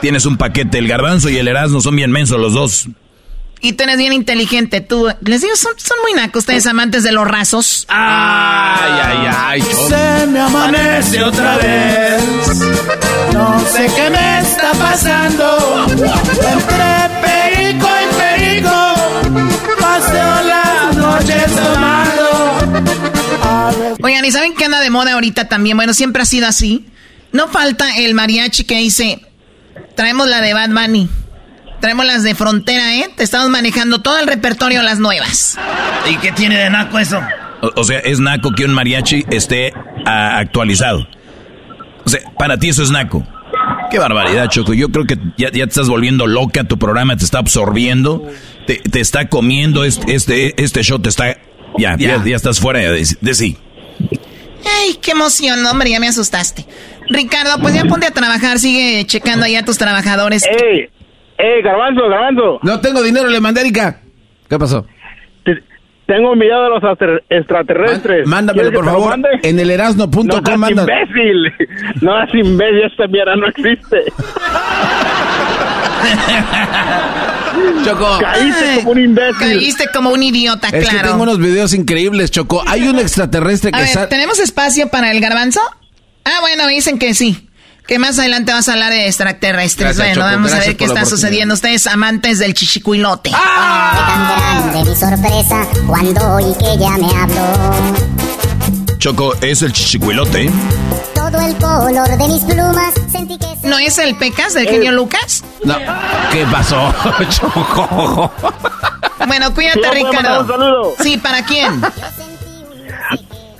[0.00, 2.88] Tienes un paquete, el garbanzo y el erasmo son bien mensos los dos.
[3.60, 5.08] Y tú eres bien inteligente, tú.
[5.20, 7.86] Les digo, son, son muy nacos ustedes amantes de los rasos.
[7.88, 9.62] Ay, ay, ay.
[9.62, 12.22] Se me amanece otra vez.
[13.32, 15.86] No sé qué me está pasando.
[15.90, 18.87] Entre perico y perico.
[21.28, 22.22] Noches tomando.
[24.02, 25.76] Oigan, ¿y saben qué anda de moda ahorita también?
[25.76, 26.86] Bueno, siempre ha sido así.
[27.32, 29.20] No falta el mariachi que dice,
[29.94, 31.08] traemos la de Bad Bunny.
[31.80, 33.10] Traemos las de frontera, ¿eh?
[33.14, 35.58] Te estamos manejando todo el repertorio, las nuevas.
[36.10, 37.20] ¿Y qué tiene de naco eso?
[37.60, 39.74] O, sea, es naco que un mariachi esté
[40.06, 41.06] ah, actualizado.
[42.04, 43.24] O sea, para ti eso es naco.
[43.90, 44.74] Qué barbaridad, Choco.
[44.74, 48.28] Yo creo que ya, te estás volviendo loca, tu programa te está absorbiendo,
[48.76, 51.36] te, está comiendo, este, este, este show te está...
[51.76, 53.56] Ya, ya, ya, estás fuera de, de sí.
[54.00, 56.64] Ay, qué emoción, hombre, ya me asustaste.
[57.08, 60.44] Ricardo, pues ya ponte a trabajar, sigue checando ahí a tus trabajadores.
[60.46, 60.88] ¡Ey!
[61.38, 62.58] ¡Ey, garbanzo, garbanzo!
[62.62, 64.00] No tengo dinero, le mandé Erika.
[64.48, 64.86] ¿Qué pasó?
[66.06, 66.82] tengo un video de los
[67.28, 68.26] extraterrestres.
[68.26, 69.14] mándamelo, por favor.
[69.42, 71.52] En el erasno.com no seas imbécil.
[72.00, 74.04] No seas imbécil, esta mierda no existe.
[77.84, 78.18] Choco.
[78.20, 79.38] Caíste como un imbécil.
[79.38, 80.98] Caíste como un idiota, es claro.
[80.98, 82.62] que tengo unos videos increíbles, Choco.
[82.66, 83.78] Hay un extraterrestre que...
[83.78, 85.60] A ver, ¿tenemos espacio para el garbanzo?
[86.24, 87.48] Ah, bueno, dicen que sí.
[87.86, 89.96] Que más adelante vas a hablar de extraterrestres.
[89.96, 91.54] bueno, vamos a ver qué está sucediendo.
[91.54, 93.30] Ustedes amantes del chichicuilote.
[93.32, 94.60] ¡Ah!
[94.70, 97.48] grande mi sorpresa cuando oí que ella me habló.
[98.98, 100.50] Choco, es el chichicuilote.
[101.30, 103.68] Todo el color de mis plumas sentí que...
[103.68, 105.44] ¿No es el Pecas del genio Lucas?
[105.62, 105.76] No.
[106.32, 106.94] ¿Qué pasó,
[107.28, 108.32] Choco?
[109.26, 110.40] Bueno, cuídate, Ricardo.
[110.40, 110.94] Un saludo.
[111.00, 111.82] Sí, ¿para quién?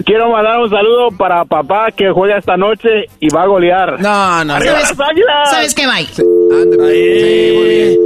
[0.07, 2.89] Quiero mandar un saludo para papá que juega esta noche
[3.21, 4.01] y va a golear.
[4.01, 4.97] No, no, ¡Arriba ¿Sabes!
[5.51, 6.07] ¿Sabes qué, bye?
[6.07, 7.97] Sí, muy bien.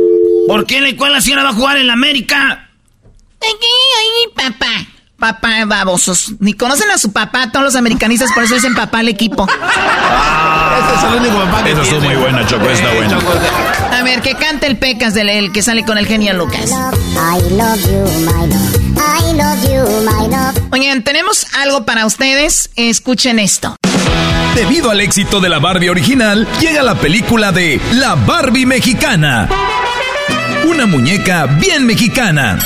[0.49, 2.69] ¿Por qué la cual la señora va a jugar en la América?
[3.41, 3.53] Ay,
[4.01, 4.87] ay, papá.
[5.23, 6.33] Papá, babosos.
[6.41, 9.47] Ni conocen a su papá, todos los americanistas, por eso dicen papá al equipo.
[9.47, 13.19] Ese es el único papá que Esa estuvo muy buena, Choco, está buena.
[13.97, 16.71] A ver, que cante el Pecas del el que sale con el genio Lucas.
[16.71, 18.77] I love you, my love.
[18.97, 20.59] I love you, my love.
[20.73, 22.71] Oigan, tenemos algo para ustedes.
[22.75, 23.77] Escuchen esto.
[24.57, 29.49] Debido al éxito de la Barbie original, llega la película de La Barbie Mexicana.
[30.69, 32.59] Una muñeca bien mexicana.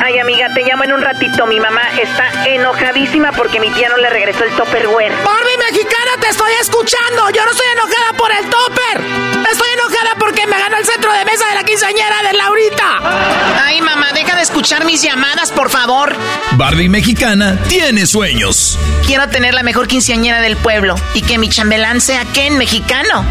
[0.00, 1.46] Ay, amiga, te llamo en un ratito.
[1.46, 5.12] Mi mamá está enojadísima porque mi tía no le regresó el Topperware.
[5.24, 7.30] Barbie mexicana, te estoy escuchando.
[7.30, 9.48] Yo no estoy enojada por el topper.
[9.50, 13.62] Estoy enojada porque me ganó el centro de mesa de la quinceañera de Laurita.
[13.64, 16.14] Ay, mamá, deja de escuchar mis llamadas, por favor.
[16.52, 18.78] Barbie mexicana tiene sueños.
[19.06, 23.24] Quiero tener la mejor quinceañera del pueblo y que mi chambelán sea Ken mexicano.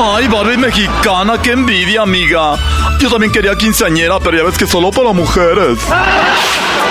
[0.00, 2.56] Ay, Barbie mexicana, qué envidia, amiga.
[3.00, 5.78] Yo también quería quinceañera, pero ya ves que solo para mujeres.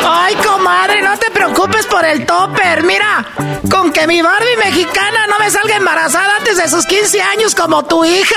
[0.06, 2.84] Ay, comadre, no te preocupes por el topper.
[2.84, 3.26] Mira,
[3.70, 7.84] con que mi Barbie mexicana no me salga embarazada antes de sus 15 años como
[7.84, 8.36] tu hija.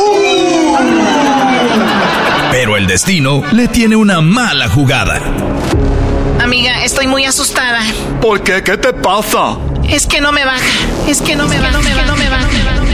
[2.50, 5.20] Pero el destino le tiene una mala jugada.
[6.40, 7.80] Amiga, estoy muy asustada.
[8.22, 8.62] ¿Por qué?
[8.62, 9.58] ¿Qué te pasa?
[9.88, 10.64] Es que no me baja.
[11.06, 11.72] Es que no me baja.
[11.72, 12.06] No me baja.
[12.06, 12.85] No me baja.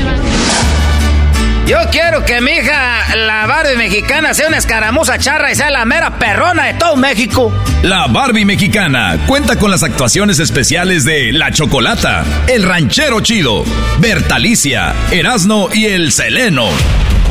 [1.72, 5.86] Yo quiero que mi hija, la Barbie mexicana, sea una escaramuza charra y sea la
[5.86, 7.50] mera perrona de todo México.
[7.82, 13.64] La Barbie mexicana cuenta con las actuaciones especiales de La Chocolata, El Ranchero Chido,
[14.00, 16.68] Bertalicia, Erasno y El Seleno.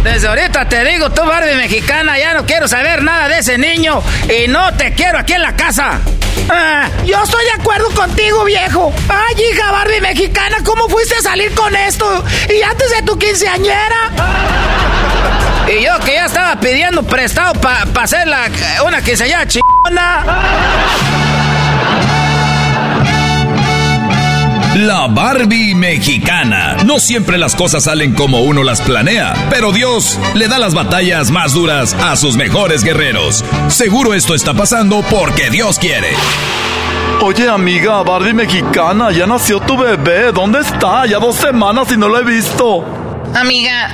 [0.03, 4.01] Desde ahorita te digo, tú Barbie mexicana, ya no quiero saber nada de ese niño
[4.27, 5.99] y no te quiero aquí en la casa.
[6.49, 8.91] Ah, yo estoy de acuerdo contigo, viejo.
[9.07, 12.25] Ay, hija Barbie mexicana, ¿cómo fuiste a salir con esto?
[12.49, 14.09] Y antes de tu quinceañera.
[15.67, 18.49] Y yo que ya estaba pidiendo prestado para hacer la,
[18.83, 20.25] una quinceañera chingona.
[24.75, 26.77] La Barbie mexicana.
[26.85, 31.29] No siempre las cosas salen como uno las planea, pero Dios le da las batallas
[31.29, 33.43] más duras a sus mejores guerreros.
[33.67, 36.11] Seguro esto está pasando porque Dios quiere.
[37.21, 40.31] Oye, amiga, Barbie mexicana, ya nació tu bebé.
[40.31, 41.05] ¿Dónde está?
[41.05, 42.85] Ya dos semanas y no lo he visto.
[43.35, 43.93] Amiga,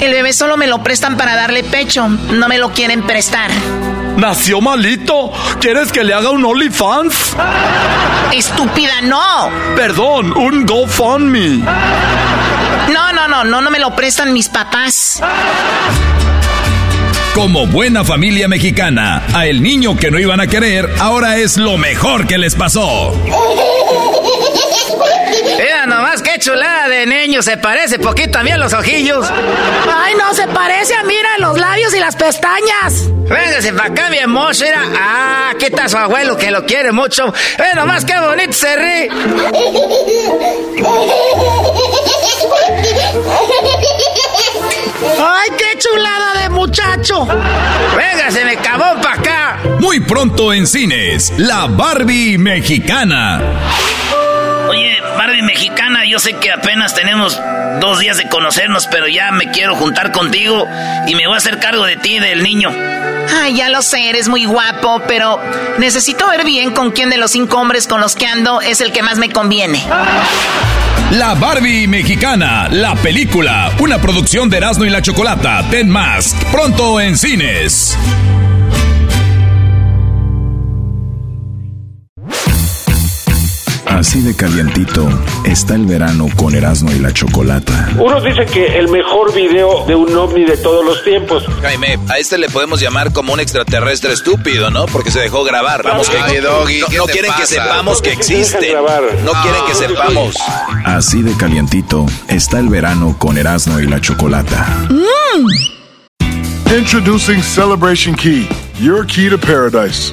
[0.00, 2.08] el bebé solo me lo prestan para darle pecho.
[2.08, 3.52] No me lo quieren prestar.
[4.16, 5.32] ¿Nació malito?
[5.60, 7.36] ¿Quieres que le haga un OnlyFans?
[8.32, 9.50] Estúpida, no.
[9.74, 11.58] Perdón, un GoFundMe.
[12.92, 15.20] No, no, no, no, no me lo prestan mis papás.
[17.34, 21.78] Como buena familia mexicana, a el niño que no iban a querer ahora es lo
[21.78, 23.14] mejor que les pasó.
[26.42, 29.30] Chulada de niño, se parece poquito a mí a los ojillos.
[29.94, 33.08] Ay, no, se parece a mira los labios y las pestañas.
[33.28, 34.82] Véngase para acá, mi mira.
[34.98, 37.32] Ah, aquí está su abuelo que lo quiere mucho.
[37.58, 39.08] Ve nomás qué bonito se ríe.
[45.20, 47.24] ¡Ay, qué chulada de muchacho!
[47.96, 49.60] ¡Véngase, me cabó para acá!
[49.78, 53.40] Muy pronto en cines, la Barbie mexicana.
[54.72, 57.38] Oye, Barbie mexicana, yo sé que apenas tenemos
[57.78, 60.66] dos días de conocernos, pero ya me quiero juntar contigo
[61.06, 62.70] y me voy a hacer cargo de ti y del niño.
[63.38, 65.38] Ay, ya lo sé, eres muy guapo, pero
[65.76, 68.92] necesito ver bien con quién de los cinco hombres con los que ando es el
[68.92, 69.84] que más me conviene.
[71.10, 76.98] La Barbie mexicana, la película, una producción de Erasmo y la Chocolata, Ten Mask, pronto
[76.98, 77.98] en cines.
[84.02, 85.08] Así de calientito
[85.44, 87.88] está el verano con Erasmo y la Chocolata.
[87.96, 91.44] Unos dicen que el mejor video de un ovni de todos los tiempos.
[91.62, 94.86] Jaime, a este le podemos llamar como un extraterrestre estúpido, ¿no?
[94.86, 95.84] Porque se dejó grabar.
[95.84, 97.46] Vamos, que Ay, Doggy, no, ¿qué no quieren que pasa?
[97.54, 98.70] sepamos que ¿Por qué se dejan existe.
[98.72, 99.02] grabar?
[99.24, 100.34] No quieren que sepamos.
[100.84, 104.66] Así de calientito está el verano con Erasmo y la Chocolata.
[106.76, 108.48] Introducing Celebration Key,
[108.80, 110.12] your key to paradise.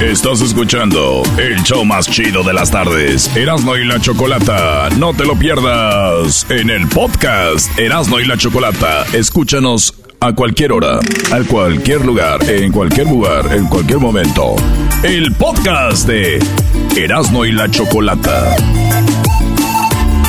[0.00, 4.88] Estás escuchando el show más chido de las tardes, Erasmo y la Chocolata.
[4.98, 9.04] No te lo pierdas en el podcast Erasmo y la Chocolata.
[9.12, 10.98] Escúchanos a cualquier hora,
[11.32, 14.56] a cualquier lugar, en cualquier lugar, en cualquier momento.
[15.04, 16.38] El podcast de
[16.96, 18.56] Erasmo y la Chocolata.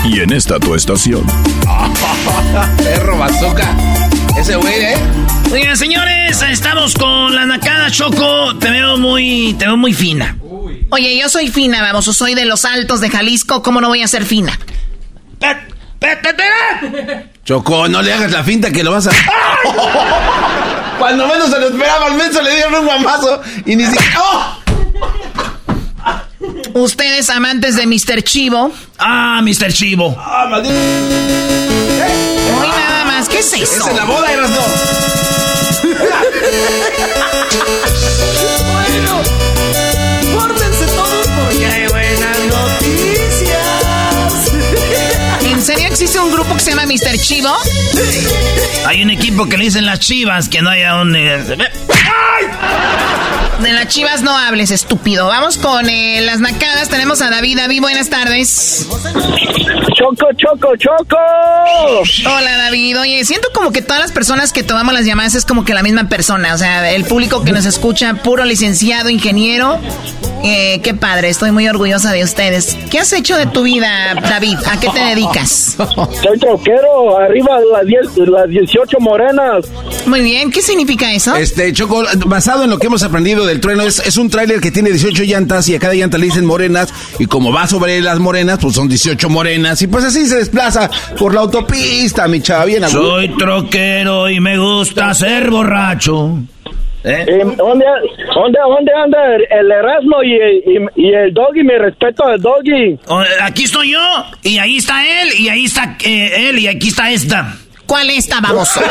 [0.05, 1.23] Y en esta tu estación.
[2.77, 3.75] Perro bazooka.
[4.37, 4.95] Ese güey, ¿eh?
[5.55, 8.57] Oigan, señores, estamos con la Nakada Choco.
[8.57, 10.35] Te veo muy, te veo muy fina.
[10.89, 13.63] Oye, yo soy fina, vamos, soy de los altos de Jalisco.
[13.63, 14.59] ¿Cómo no voy a ser fina?
[17.45, 19.11] Choco, no le hagas la finta que lo vas a.
[20.99, 24.19] Cuando menos se lo esperaba, al menso le dieron un guamazo y ni siquiera.
[24.19, 24.57] ¡Oh!
[26.73, 28.23] Ustedes amantes de Mr.
[28.23, 28.73] Chivo.
[28.99, 29.71] Ah, Mr.
[29.71, 30.17] Chivo.
[30.19, 30.75] Ah, maldito.
[32.59, 33.63] Hoy nada más, ¿qué es eso?
[33.63, 35.44] Es en la boda, eras no.
[35.97, 38.14] 哈哈哈哈哈哈！
[46.05, 47.17] Existe un grupo que se llama Mr.
[47.19, 47.49] Chivo?
[48.85, 51.13] Hay un equipo que le dicen las chivas que no haya un.
[51.13, 51.57] De
[53.73, 55.25] las chivas no hables, estúpido.
[55.25, 56.89] Vamos con eh, las nacadas.
[56.89, 57.57] Tenemos a David.
[57.57, 58.87] David, buenas tardes.
[59.97, 61.17] Choco, choco, choco.
[62.27, 62.99] Hola, David.
[62.99, 65.81] Oye, siento como que todas las personas que tomamos las llamadas es como que la
[65.81, 66.53] misma persona.
[66.53, 69.79] O sea, el público que nos escucha, puro licenciado, ingeniero.
[70.43, 72.77] Eh, qué padre, estoy muy orgullosa de ustedes.
[72.91, 74.59] ¿Qué has hecho de tu vida, David?
[74.69, 75.75] ¿A qué te dedicas?
[75.95, 79.65] Soy troquero, arriba las, 10, las 18 morenas.
[80.05, 81.35] Muy bien, ¿qué significa eso?
[81.35, 84.71] Este, Choco, basado en lo que hemos aprendido del trueno, es, es un tráiler que
[84.71, 86.93] tiene 18 llantas y a cada llanta le dicen morenas.
[87.19, 89.81] Y como va sobre las morenas, pues son 18 morenas.
[89.81, 92.65] Y pues así se desplaza por la autopista, mi chava.
[92.65, 92.87] Bien.
[92.89, 96.39] Soy troquero y me gusta ser borracho.
[97.05, 97.23] ¿Eh?
[97.27, 97.85] Eh, ¿Dónde,
[98.33, 101.63] dónde, dónde anda el Erasmo y, y, y el Doggy?
[101.63, 102.97] Mi respeto al Doggy.
[103.07, 103.99] Oh, Aquí estoy yo,
[104.41, 107.53] y ahí está él, y ahí está eh, él, y aquí está esta.
[107.85, 108.79] ¿Cuál esta, baboso?
[108.79, 108.83] ¿A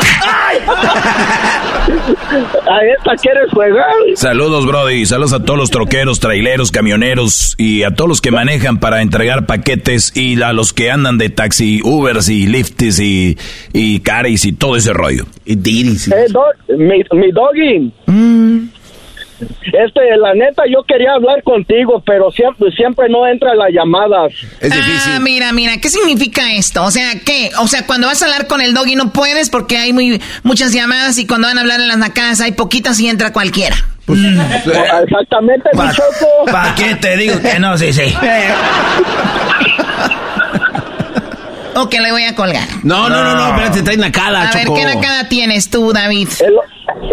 [2.97, 3.73] esta quieres jugar?
[4.15, 5.05] Saludos, Brody.
[5.05, 9.45] Saludos a todos los troqueros, traileros, camioneros y a todos los que manejan para entregar
[9.45, 13.37] paquetes y a los que andan de taxi, Ubers y Lifts y,
[13.73, 15.25] y Caris y todo ese rollo.
[15.45, 16.07] Y Diris.
[16.07, 17.91] Eh, do- mi, mi Doggy.
[19.39, 24.31] Este, la neta, yo quería hablar contigo, pero siempre, siempre no entra las llamadas.
[24.61, 26.83] Ah, mira, mira, ¿qué significa esto?
[26.83, 27.51] O sea, ¿qué?
[27.59, 30.73] O sea, cuando vas a hablar con el doggy no puedes porque hay muy muchas
[30.73, 33.75] llamadas y cuando van a hablar en las nacadas hay poquitas y entra cualquiera.
[34.07, 36.51] Exactamente, mi choco.
[36.51, 37.77] ¿Para qué te digo que no?
[37.77, 38.03] Sí, sí.
[41.75, 42.67] O que le voy a colgar.
[42.83, 44.67] No, no, no, no, espérate, trae nacada, A ver.
[44.75, 46.29] ¿qué nacada tienes tú, David?
[46.39, 46.53] El,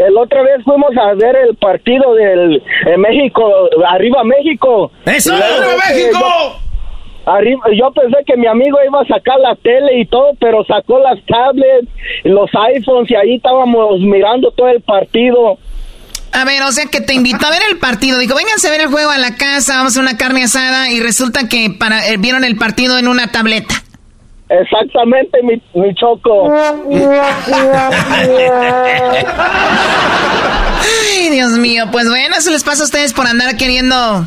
[0.06, 2.62] el otra vez fuimos a ver el partido del
[2.98, 3.42] México,
[3.88, 4.92] arriba México.
[5.04, 5.34] ¡Eso!
[5.34, 6.18] ¡Arriba México!
[6.20, 6.58] yo-
[7.24, 10.98] Arriba, yo pensé que mi amigo iba a sacar la tele y todo, pero sacó
[10.98, 11.88] las tablets,
[12.24, 15.56] los iPhones y ahí estábamos mirando todo el partido.
[16.32, 18.18] A ver, o sea que te invitó a ver el partido.
[18.18, 20.98] Dijo, vénganse a ver el juego a la casa, vamos a una carne asada y
[21.00, 23.74] resulta que para, eh, vieron el partido en una tableta.
[24.60, 26.52] Exactamente, mi, mi choco.
[31.16, 34.26] Ay, Dios mío, pues bueno, eso les pasa a ustedes por andar queriendo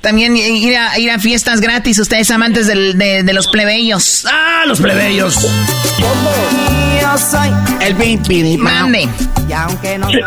[0.00, 4.24] también ir a, ir a fiestas gratis, ustedes amantes del- de, de los plebeyos.
[4.30, 5.34] ¡Ah, los plebeyos!
[7.02, 7.48] Yo soy
[7.80, 9.08] El pin, Mande.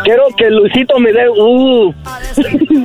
[0.04, 1.94] Quiero que Luisito me dé uh.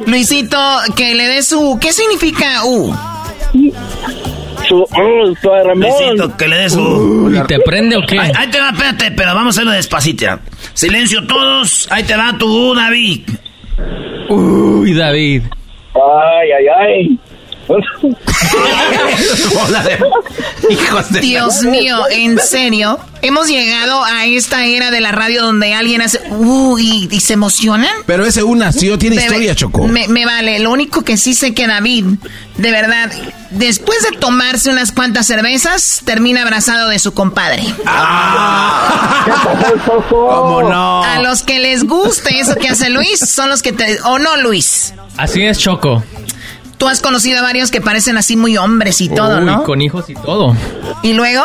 [0.05, 0.57] Luisito,
[0.95, 1.77] que le dé su...
[1.81, 2.93] ¿Qué significa U?
[4.67, 5.89] Su, uh, su Ramón.
[5.89, 7.31] Luisito, que le des su...
[7.33, 8.19] ¿Y te prende o qué?
[8.19, 10.25] Ahí, ahí te va, espérate, pero vamos a hacerlo despacito.
[10.25, 10.39] ya.
[10.73, 13.21] Silencio todos, ahí te va tu David.
[14.29, 15.43] Uy, David.
[15.93, 17.19] Ay, ay, ay.
[20.69, 21.19] Hijos de...
[21.19, 26.21] Dios mío, en serio, hemos llegado a esta era de la radio donde alguien hace
[26.29, 27.89] uh y, se emocionan.
[28.05, 29.87] Pero ese U nació, tiene Bebé, historia, Choco.
[29.87, 32.05] Me, me vale, lo único que sí sé que David,
[32.57, 33.11] de verdad,
[33.49, 37.63] después de tomarse unas cuantas cervezas, termina abrazado de su compadre.
[40.09, 41.03] ¿Cómo no?
[41.03, 43.99] A los que les guste eso que hace Luis, son los que te...
[44.03, 44.93] ¿O no, Luis?
[45.17, 46.03] Así es, Choco.
[46.77, 49.63] Tú has conocido a varios que parecen así muy hombres y todo, Uy, ¿no?
[49.63, 50.55] con hijos y todo.
[51.03, 51.43] Y luego,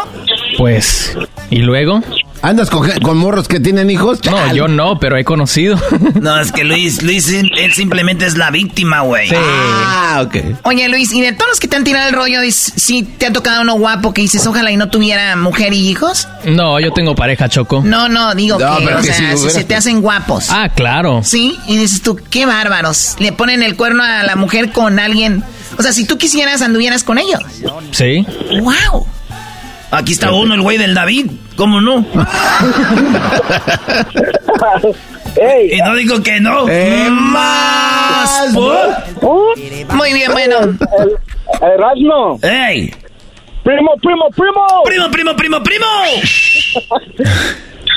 [0.59, 1.17] Pues,
[1.51, 2.03] ¿y luego?
[2.43, 4.21] ¿Andas con, con morros que tienen hijos?
[4.25, 5.79] No, yo no, pero he conocido.
[6.21, 9.29] No, es que Luis, Luis, él simplemente es la víctima, güey.
[9.29, 9.35] Sí.
[9.37, 10.37] Ah, ok.
[10.65, 13.33] Oye, Luis, ¿y de todos los que te han tirado el rollo, si te ha
[13.33, 16.29] tocado uno guapo que dices, ojalá y no tuviera mujer y hijos?
[16.45, 17.83] No, yo tengo pareja, Choco.
[17.85, 20.49] No, no, digo No, que, pero o que sea, si se te hacen guapos.
[20.51, 21.21] Ah, claro.
[21.25, 23.17] Sí, y dices tú, qué bárbaros.
[23.19, 25.43] Le ponen el cuerno a la mujer con alguien.
[25.79, 27.41] O sea, si tú quisieras, anduvieras con ellos.
[27.93, 28.27] Sí.
[28.61, 29.07] ¡Wow!
[29.91, 31.27] Aquí está uno, el güey del David.
[31.57, 31.99] ¿Cómo no?
[35.71, 36.67] y no digo que no.
[37.11, 38.53] más.
[39.91, 40.59] Muy bien, bueno.
[41.61, 42.39] Erasmo.
[42.43, 42.95] ¡Ey!
[43.65, 44.67] Primo, primo, primo.
[44.85, 45.87] Primo, primo, primo, primo.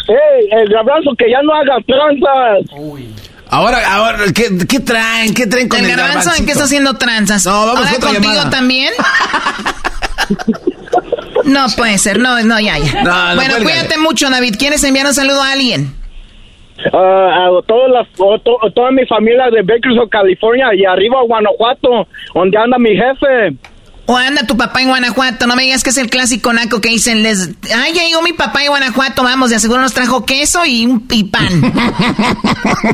[0.07, 0.49] ¡Ey!
[0.51, 2.65] El garbanzo que ya no haga tranzas.
[3.49, 5.33] Ahora, ahora, ¿qué, qué traen?
[5.33, 7.45] ¿Qué traen con ¿El el, garbanzo en qué está haciendo tranzas?
[7.45, 8.49] No, vamos ¿Ahora a otra contigo llamada.
[8.49, 8.91] también?
[11.45, 13.03] No puede ser, no, no, ya, ya.
[13.03, 14.55] No, no, bueno, cuídate mucho, David.
[14.57, 15.95] ¿Quieres enviar un saludo a alguien?
[16.91, 22.07] Ah, a toda, la, a toda mi familia de Bakersfield, California y arriba a Guanajuato,
[22.33, 23.55] donde anda mi jefe.
[24.05, 26.89] O anda tu papá en Guanajuato, no me digas que es el clásico naco que
[26.89, 27.51] dicen, les...
[27.73, 31.07] ay, ya llegó mi papá en Guanajuato, vamos, de seguro nos trajo queso y un
[31.09, 31.47] y pan.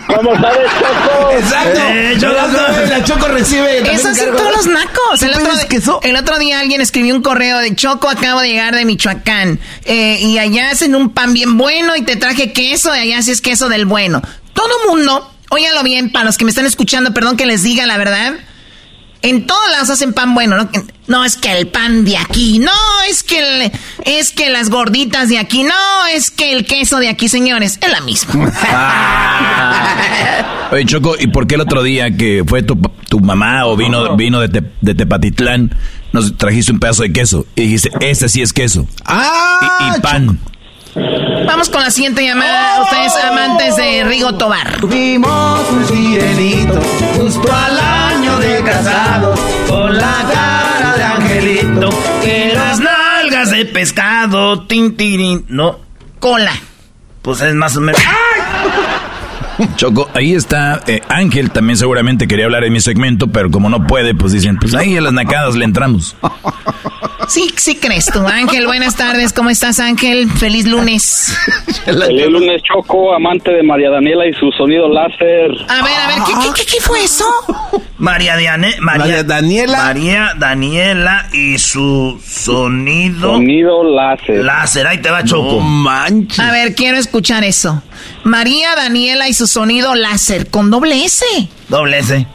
[0.08, 1.32] ¿Cómo sabes, Choco?
[1.32, 1.80] Exacto.
[1.90, 3.80] Eh, Yo la sé, la Choco recibe.
[3.92, 5.24] Eso hacen cargo- todos los nacos.
[5.24, 6.00] El ¿Tú otro, queso?
[6.04, 9.60] el otro día alguien escribió un correo de Choco, acabo de llegar de Michoacán.
[9.86, 13.32] eh, y allá hacen un pan bien bueno y te traje queso y allá sí
[13.32, 14.22] es queso del bueno.
[14.54, 17.98] Todo mundo, óyalo bien, para los que me están escuchando, perdón que les diga la
[17.98, 18.34] verdad.
[19.22, 20.70] En todos lados hacen pan bueno, ¿no?
[21.08, 22.72] No es que el pan de aquí, no
[23.10, 23.72] es que el-
[24.06, 25.74] es que las gorditas de aquí, no
[26.14, 28.34] es que el queso de aquí, señores, es la misma.
[30.72, 34.16] Oye, Choco, ¿y por qué el otro día que fue tu, tu mamá o vino,
[34.16, 35.76] vino de, Te- de Tepatitlán,
[36.14, 37.46] nos trajiste un pedazo de queso?
[37.56, 38.88] Y dijiste, este sí es queso.
[39.06, 39.92] ¡Ah!
[39.96, 40.40] Y, y pan.
[40.96, 44.80] Vamos con la siguiente llamada, ustedes amantes de Rigo Tobar.
[44.80, 46.80] Tuvimos un sirenito
[47.18, 51.90] justo al año de casados con la cara de angelito
[52.24, 55.46] Que las nalgas de pescado, tin, tirin.
[55.48, 55.80] No,
[56.20, 56.54] Cola.
[57.22, 58.02] pues es más o menos.
[59.76, 63.86] Choco, ahí está eh, Ángel, también seguramente quería hablar en mi segmento, pero como no
[63.88, 66.16] puede, pues dicen, pues ahí a las nacadas le entramos.
[67.28, 68.26] Sí, sí crees tú.
[68.28, 69.34] Ángel, buenas tardes.
[69.34, 70.28] ¿Cómo estás, Ángel?
[70.32, 71.38] Feliz lunes.
[71.86, 75.52] Feliz lunes, Choco, amante de María Daniela y su sonido láser.
[75.68, 77.26] A ver, a ver, ¿qué, qué, qué, qué fue eso?
[78.00, 79.78] María, Diane, María, María Daniela.
[79.78, 83.34] María Daniela y su sonido.
[83.34, 84.44] Sonido láser.
[84.44, 85.58] Láser, ahí te va, Choco.
[85.58, 86.40] No manches.
[86.40, 87.84] A ver, quiero escuchar eso.
[88.30, 91.26] María Daniela y su sonido láser con doble S.
[91.68, 92.28] Doble S.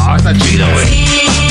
[0.00, 1.49] Ah, está chido, güey.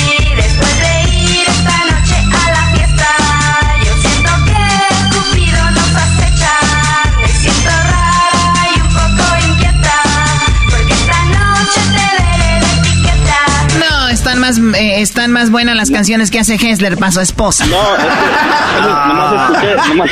[14.39, 17.65] Están más, eh, están más buenas las canciones que hace Hessler para su esposa.
[17.65, 20.09] No, es que, nomás escuché, nomás,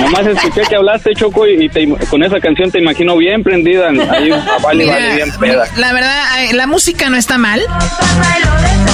[0.00, 3.88] nomás escuché que hablaste, Choco, y te con esa canción te imagino bien prendida.
[3.88, 5.64] Ahí, a vale, Mira, vale, bien peda.
[5.76, 7.60] la verdad, eh, la música no está mal.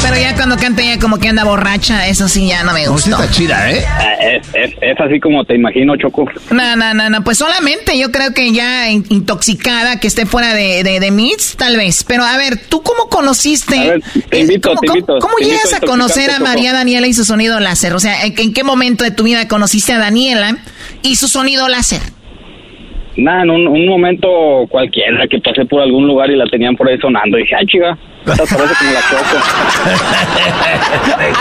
[0.09, 2.97] Pero ya cuando canta ella como que anda borracha, eso sí ya no me No,
[2.99, 3.23] sí gustó.
[3.23, 3.85] está chida, ¿eh?
[3.89, 6.29] Ah, Es, es, es así como te imagino, Choco.
[6.51, 10.55] No, no, no, no, pues solamente yo creo que ya in- intoxicada, que esté fuera
[10.55, 12.05] de, de, de Mits, tal vez.
[12.05, 13.77] Pero a ver, ¿tú cómo conociste?
[13.79, 16.39] A ver, te invito, ¿Cómo, te cómo- invito, cómo te llegas invito a conocer a
[16.39, 16.77] María Choco.
[16.79, 17.93] Daniela y su sonido láser?
[17.95, 20.57] O sea, ¿en, en qué momento de tu vida conociste a Daniela
[21.03, 22.01] y su sonido láser?
[23.17, 24.29] Nada, en un, un momento
[24.69, 27.39] cualquiera que pasé por algún lugar y la tenían por ahí sonando.
[27.39, 29.39] Y dije, ay, chica, parece como la Choco.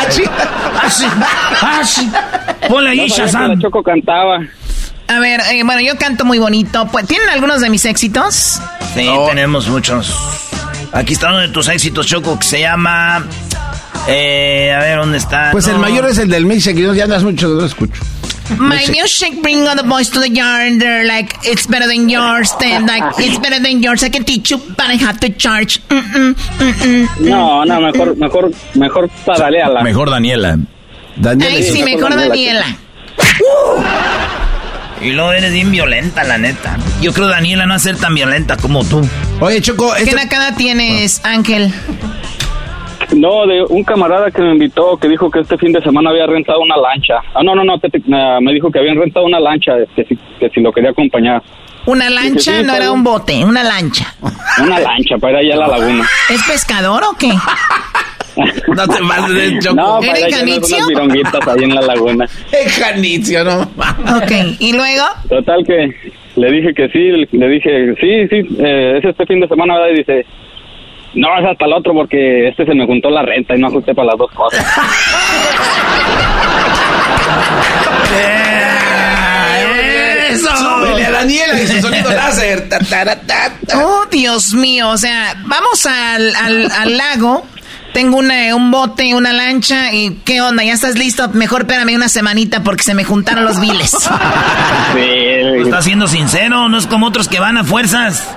[0.07, 1.05] Así,
[1.61, 2.11] así.
[2.69, 3.51] Ponle ahí, No Shazam.
[3.55, 4.39] la Choco cantaba.
[5.07, 6.87] A ver, eh, bueno, yo canto muy bonito.
[6.91, 8.59] Pues, ¿Tienen algunos de mis éxitos?
[8.95, 10.17] Sí, tenemos muchos.
[10.91, 13.25] Aquí está uno de tus éxitos, Choco, que se llama.
[14.07, 15.49] Eh, a ver, ¿dónde está?
[15.51, 15.79] Pues el No.
[15.79, 18.01] mayor es el del mix, que ya andas mucho, no lo escucho.
[18.59, 20.77] My music bring all the boys to the yard.
[20.79, 22.53] They're like, it's better than yours.
[22.59, 24.03] Then like, it's better than yours.
[24.03, 25.81] I can teach you, but I have to charge.
[25.89, 27.19] Mm, mm, mm, mm.
[27.21, 29.81] No, no, mejor, mejor, mejor padaleala.
[29.81, 30.59] Mejor Daniela.
[31.17, 31.55] Daniela.
[31.55, 32.65] Ay, sí, mejor Daniela.
[35.01, 36.77] Y luego eres bien violenta, la neta.
[37.01, 39.01] Yo creo Daniela no va a ser tan violenta como tú.
[39.41, 41.73] Oye, Choco, ¿Qué este- nacada tienes, Ángel?
[43.15, 46.25] No, de un camarada que me invitó que dijo que este fin de semana había
[46.25, 47.15] rentado una lancha.
[47.35, 50.05] Ah, no, no, no, te- te- ah, me dijo que habían rentado una lancha, que
[50.05, 51.41] si, que si lo quería acompañar.
[51.85, 54.11] Una lancha, sí, no era un bote, una lancha.
[54.59, 56.09] Una lancha para ir allá a la laguna.
[56.29, 57.31] ¿Es pescador o qué?
[58.37, 59.75] No te de choco.
[59.75, 60.77] No, para ¿Eres echarnos Janitzio?
[60.77, 62.25] unas vironguitas ahí en la laguna.
[62.51, 63.61] Es Janitzio, no.
[63.61, 65.03] Ok, ¿y luego?
[65.29, 65.89] Total que
[66.35, 69.89] le dije que sí, le dije, sí, sí, eh, es este fin de semana, ¿verdad?
[69.93, 70.25] Y dice,
[71.13, 73.95] no, es hasta el otro porque este se me juntó la renta y no ajusté
[73.95, 74.65] para las dos cosas.
[80.29, 80.49] ¡Eso!
[80.57, 82.67] Súbele a Daniela y su sonido láser.
[82.69, 83.77] Ta, ta, ta, ta.
[83.85, 87.45] Oh, Dios mío, o sea, vamos al, al, al lago.
[87.95, 90.65] Tengo una, un bote, una lancha y ¿qué onda?
[90.65, 91.29] ¿Ya estás listo?
[91.29, 93.95] Mejor espérame una semanita porque se me juntaron los viles.
[94.93, 98.27] Sí, Está siendo sincero, no es como otros que van a fuerzas.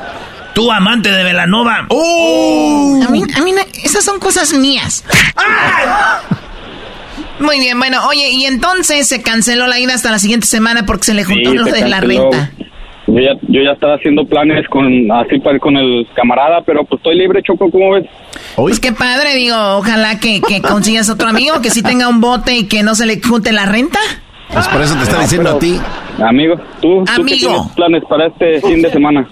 [0.54, 1.86] Tú, amante de Velanova.
[1.88, 3.00] ¡Oh!
[3.04, 3.52] A mí, a mí
[3.82, 5.04] esas son cosas mías.
[7.40, 11.06] Muy bien, bueno, oye, y entonces se canceló la ida hasta la siguiente semana porque
[11.06, 12.52] se le juntó Sí, lo se de la renta.
[13.08, 16.84] Yo ya, yo ya estaba haciendo planes con así para ir con el camarada, pero
[16.84, 18.04] pues estoy libre, Choco, ¿cómo ves?
[18.54, 22.54] Pues qué padre, digo, ojalá que, que consigas otro amigo que sí tenga un bote
[22.54, 23.98] y que no se le junte la renta.
[24.52, 25.80] Pues por eso te está No, diciendo a ti.
[26.22, 27.48] Amigo, ¿tú, ¿tú qué Amigo.
[27.50, 29.26] tienes planes para este fin de semana?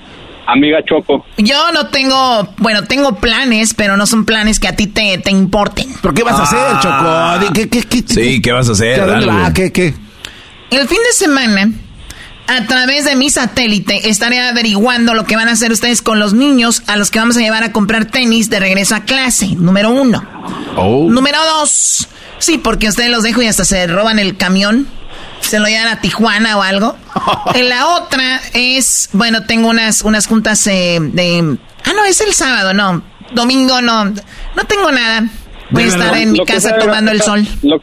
[0.47, 1.27] Amiga Choco.
[1.39, 5.31] Yo no tengo, bueno, tengo planes, pero no son planes que a ti te, te
[5.33, 5.89] importen.
[6.01, 7.39] ¿Pero qué vas a hacer, Choco?
[7.41, 9.03] Di- ¿Qué, qué, qué, Sí, ¿qué vas a hacer?
[9.55, 9.93] ¿Qué, qué?
[10.71, 11.71] El fin de semana,
[12.47, 16.33] a través de mi satélite, estaré averiguando lo que van a hacer ustedes con los
[16.33, 19.49] niños a los que vamos a llevar a comprar tenis de regreso a clase.
[19.57, 20.25] Número uno.
[20.77, 21.09] Oh.
[21.11, 22.09] Número dos.
[22.39, 24.87] Sí, porque ustedes los dejo y hasta se roban el camión.
[25.41, 26.97] Se lo llevan a Tijuana o algo.
[27.55, 31.59] En la otra es, bueno, tengo unas, unas juntas eh, de...
[31.85, 33.03] Ah, no, es el sábado, no.
[33.33, 34.05] Domingo no.
[34.05, 35.29] No tengo nada.
[35.71, 37.47] Voy a estar en mi casa tomando el sol.
[37.63, 37.81] Lo,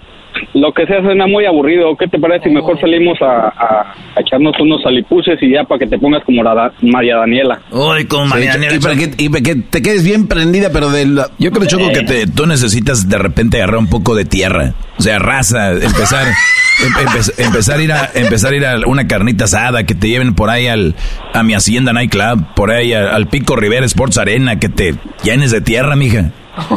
[0.53, 1.95] lo que sea suena muy aburrido.
[1.97, 5.79] ¿Qué te parece si mejor salimos a, a- a echarnos unos alipuses y ya para
[5.79, 7.59] que te pongas como la Da- María Daniela?
[7.71, 8.79] Uy, con Sí, María y, Daniela.
[8.79, 11.27] para que, y para que te quedes bien prendida, pero de la...
[11.39, 14.73] Yo creo, Choco, que te, tú necesitas de repente agarrar un poco de tierra.
[14.97, 16.27] O sea, raza, empezar,
[16.85, 20.07] em- empe- empezar, a ir a, empezar a ir a una carnita asada, que te
[20.07, 20.95] lleven por ahí al,
[21.33, 25.51] a mi hacienda nightclub, por ahí a- al Pico Rivera Sports Arena, que te llenes
[25.51, 26.31] de tierra, mija.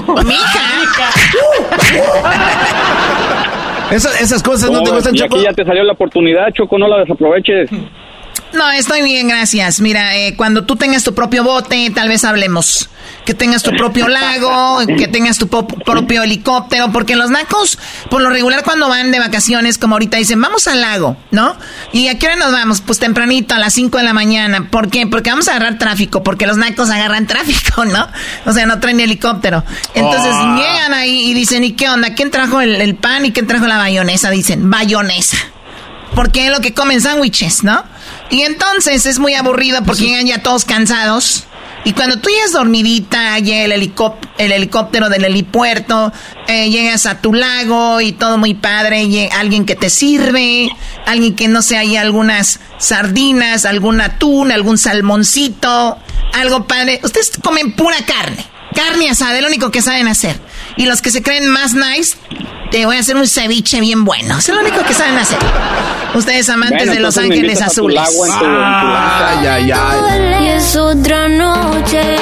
[3.90, 5.36] Esas, esas cosas no te Oh, gustan, y Choco.
[5.36, 7.70] aquí ya te salió la oportunidad, Choco, no la desaproveches.
[8.56, 9.80] No, estoy bien, gracias.
[9.80, 12.88] Mira, eh, cuando tú tengas tu propio bote, tal vez hablemos.
[13.24, 17.78] Que tengas tu propio lago, que tengas tu propio helicóptero, porque los nacos,
[18.08, 21.56] por lo regular, cuando van de vacaciones, como ahorita dicen, vamos al lago, ¿no?
[21.92, 22.80] ¿Y a qué hora nos vamos?
[22.80, 24.68] Pues tempranito, a las 5 de la mañana.
[24.70, 25.06] ¿Por qué?
[25.06, 28.08] Porque vamos a agarrar tráfico, porque los nacos agarran tráfico, ¿no?
[28.46, 29.64] O sea, no traen helicóptero.
[29.94, 30.56] Entonces Ah.
[30.58, 32.14] llegan ahí y dicen, ¿y qué onda?
[32.14, 34.30] ¿Quién trajo el, el pan y quién trajo la bayonesa?
[34.30, 35.36] Dicen, bayonesa
[36.16, 37.84] porque es lo que comen sándwiches, ¿no?
[38.30, 41.44] Y entonces es muy aburrido porque llegan ya todos cansados.
[41.84, 46.12] Y cuando tú llegas dormidita, llega el, helicóp- el helicóptero del helipuerto,
[46.48, 50.68] eh, llegas a tu lago y todo muy padre, lle- alguien que te sirve,
[51.06, 55.96] alguien que no sé, hay algunas sardinas, algún atún, algún salmoncito,
[56.32, 56.98] algo padre.
[57.04, 58.44] Ustedes comen pura carne,
[58.74, 60.36] carne asada, es lo único que saben hacer.
[60.76, 62.16] Y los que se creen más nice,
[62.70, 64.38] te voy a hacer un ceviche bien bueno.
[64.38, 65.38] Es lo único que saben hacer.
[66.14, 68.02] Ustedes amantes Bueno, de Los Ángeles Azules.
[68.44, 70.44] Ay, ay, ay.
[70.44, 72.16] Y es otra noche.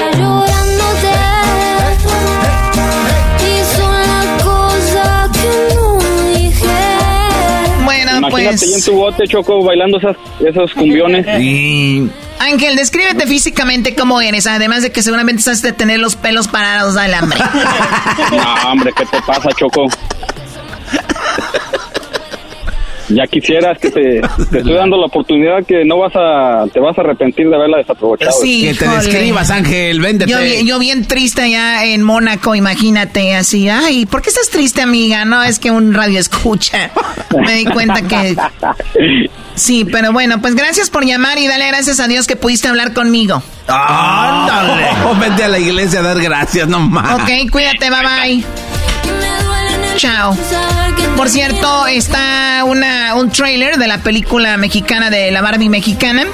[8.29, 8.75] Imagínate pues.
[8.75, 11.27] en tu bote, Choco, bailando esas, esos cumbiones.
[11.41, 12.09] Y
[12.39, 16.95] Ángel, descríbete físicamente cómo eres, además de que seguramente estás de tener los pelos parados
[16.95, 17.39] del hambre.
[18.31, 19.87] No, hombre, ¿qué te pasa, Choco?
[23.09, 26.97] Ya quisieras que te, te estoy dando la oportunidad que no vas a, te vas
[26.97, 28.33] a arrepentir de haberla desaprovechado.
[28.43, 29.03] Sí, Que te híjole.
[29.03, 30.31] describas, Ángel, véndete.
[30.31, 33.69] Yo, bien- yo bien triste allá en Mónaco, imagínate, así.
[33.69, 35.25] Ay, ¿por qué estás triste, amiga?
[35.25, 36.91] No, es que un radio escucha.
[37.47, 38.37] Me di cuenta que...
[39.57, 42.93] Sí, pero bueno, pues gracias por llamar y dale gracias a Dios que pudiste hablar
[42.93, 43.41] conmigo.
[43.69, 44.87] ¡Ándale!
[45.21, 47.21] vete a la iglesia a dar gracias, no más.
[47.21, 48.01] Ok, cuídate, bye
[48.43, 49.14] bye.
[49.97, 50.37] Chao.
[51.17, 56.25] Por cierto, está una, un trailer de la película mexicana de la Barbie mexicana.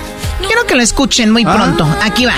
[0.47, 1.87] Quiero que lo escuchen muy pronto.
[2.03, 2.35] Aquí va.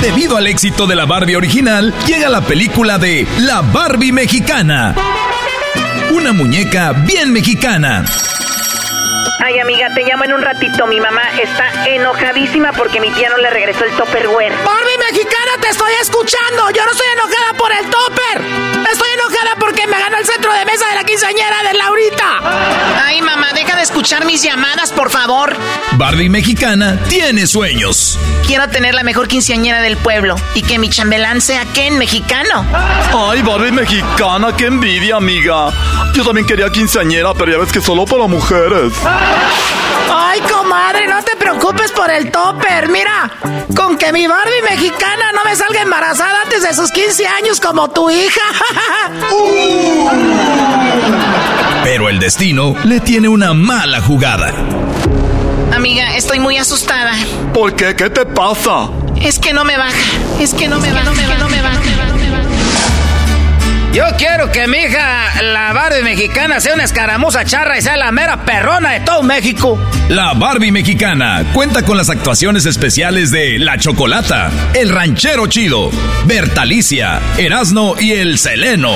[0.00, 4.94] Debido al éxito de la Barbie original, llega la película de La Barbie Mexicana.
[6.12, 8.04] Una muñeca bien mexicana.
[9.42, 10.86] Ay, amiga, te llamo en un ratito.
[10.86, 14.52] Mi mamá está enojadísima porque mi tía no le regresó el Tupperware.
[14.64, 16.70] Barbie mexicana, te estoy escuchando.
[16.70, 18.90] Yo no estoy enojada por el topper.
[18.92, 23.04] Estoy enojada porque me ganó el centro de mesa de la quinceañera de Laurita.
[23.04, 25.56] Ay, mamá, deja de escuchar mis llamadas, por favor?
[25.92, 28.18] Barbie mexicana tiene sueños.
[28.46, 32.64] Quiero tener la mejor quinceañera del pueblo y que mi chambelán sea Ken mexicano.
[33.12, 35.72] Ay, Barbie mexicana, qué envidia, amiga.
[36.14, 38.92] Yo también quería quinceañera, pero ya ves que solo para mujeres.
[40.42, 42.88] Ay, comadre, no te preocupes por el topper.
[42.88, 43.30] Mira,
[43.74, 47.88] con que mi Barbie mexicana no me salga embarazada antes de sus 15 años como
[47.88, 48.40] tu hija.
[51.84, 54.52] Pero el destino le tiene una mala jugada.
[55.72, 57.12] Amiga, estoy muy asustada.
[57.54, 57.94] ¿Por qué?
[57.96, 58.88] ¿Qué te pasa?
[59.20, 59.94] Es que no me baja.
[60.40, 61.04] Es que no me baja.
[61.04, 61.38] No me baja.
[61.38, 61.69] No me baja.
[63.92, 68.12] Yo quiero que mi hija, la Barbie mexicana, sea una escaramuza charra y sea la
[68.12, 69.80] mera perrona de todo México.
[70.08, 75.90] La Barbie mexicana cuenta con las actuaciones especiales de La Chocolata, El Ranchero Chido,
[76.24, 78.94] Bertalicia, Erasno y El Seleno.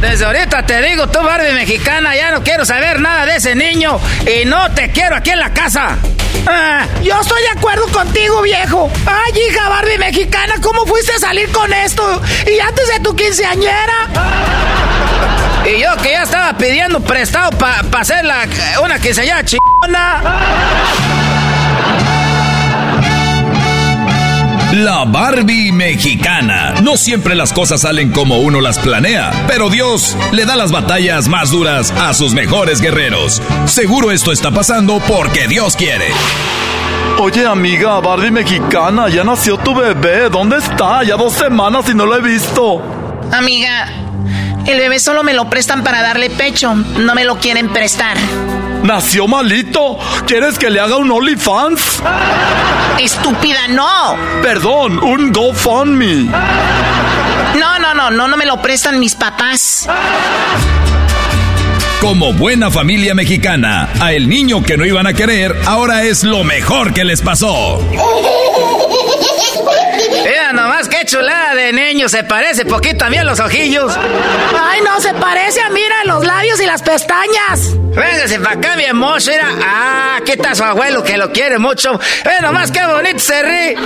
[0.00, 4.00] Desde ahorita te digo, tú Barbie mexicana, ya no quiero saber nada de ese niño
[4.26, 5.98] y no te quiero aquí en la casa.
[6.46, 8.90] Ah, yo estoy de acuerdo contigo, viejo.
[9.04, 12.22] Ay, hija Barbie mexicana, ¿cómo fuiste a salir con esto?
[12.46, 14.08] Y antes de tu quinceañera.
[15.66, 18.46] Y yo que ya estaba pidiendo prestado para hacer la,
[18.82, 21.39] una quinceañera chingona.
[24.72, 26.74] La Barbie mexicana.
[26.80, 31.26] No siempre las cosas salen como uno las planea, pero Dios le da las batallas
[31.26, 33.42] más duras a sus mejores guerreros.
[33.66, 36.06] Seguro esto está pasando porque Dios quiere.
[37.18, 40.30] Oye, amiga, Barbie mexicana, ya nació tu bebé.
[40.30, 41.02] ¿Dónde está?
[41.02, 42.80] Ya dos semanas y no lo he visto.
[43.32, 43.88] Amiga,
[44.66, 46.74] el bebé solo me lo prestan para darle pecho.
[46.74, 48.16] No me lo quieren prestar.
[48.82, 49.98] ¿Nació malito?
[50.26, 52.02] ¿Quieres que le haga un OnlyFans?
[52.98, 54.16] Estúpida, no.
[54.42, 56.24] Perdón, un GoFundMe.
[57.58, 59.88] No, no, no, no, no me lo prestan mis papás.
[62.00, 66.44] Como buena familia mexicana, a el niño que no iban a querer ahora es lo
[66.44, 67.78] mejor que les pasó.
[71.00, 73.90] Qué chulada de niño, se parece poquito a mí a los ojillos.
[74.60, 77.74] Ay, no, se parece a mira los labios y las pestañas.
[77.96, 79.48] Véngase para acá, mi hermoso, mira.
[79.64, 81.98] Ah, aquí está su abuelo que lo quiere mucho.
[82.22, 83.76] Ve nomás qué bonito se ríe.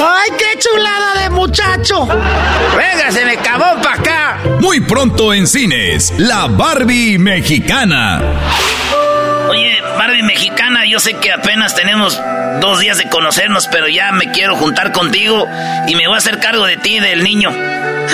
[0.00, 2.08] ¡Ay, qué chulada de muchacho!
[2.76, 4.38] Véngase, me cabón para acá.
[4.58, 8.20] Muy pronto en cines, la Barbie mexicana.
[9.48, 12.20] Oye, Barbie mexicana, yo sé que apenas tenemos
[12.60, 15.46] dos días de conocernos, pero ya me quiero juntar contigo
[15.86, 17.50] y me voy a hacer cargo de ti y del niño.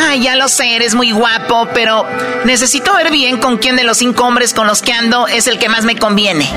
[0.09, 2.07] Ay, ya lo sé, eres muy guapo, pero
[2.45, 5.59] necesito ver bien con quién de los cinco hombres con los que ando es el
[5.59, 6.49] que más me conviene.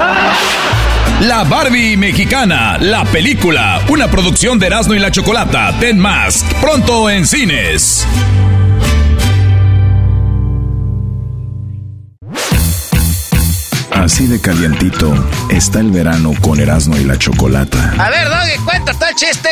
[1.22, 7.10] La Barbie mexicana, la película, una producción de Erasmo y la Chocolata, Ten Mask, pronto
[7.10, 8.06] en cines.
[14.04, 15.14] Así de calientito
[15.50, 17.94] está el verano con Erasmo y la Chocolata.
[17.98, 19.48] A ver, Doggy, cuenta tal chiste.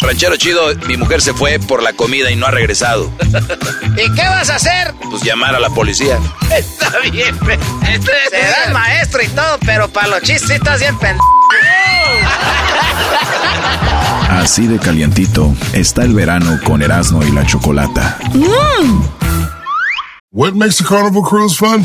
[0.00, 3.12] Ranchero chido, mi mujer se fue por la comida y no ha regresado.
[3.94, 4.94] ¿Y qué vas a hacer?
[5.10, 6.18] Pues llamar a la policía.
[6.50, 7.38] Está bien,
[8.30, 11.26] serás maestro y todo, pero para los chistes sí estás bien pendejo.
[14.30, 18.18] Así de calientito está el verano con Erasmo y la Chocolata.
[20.30, 21.84] What makes a carnival cruise fun?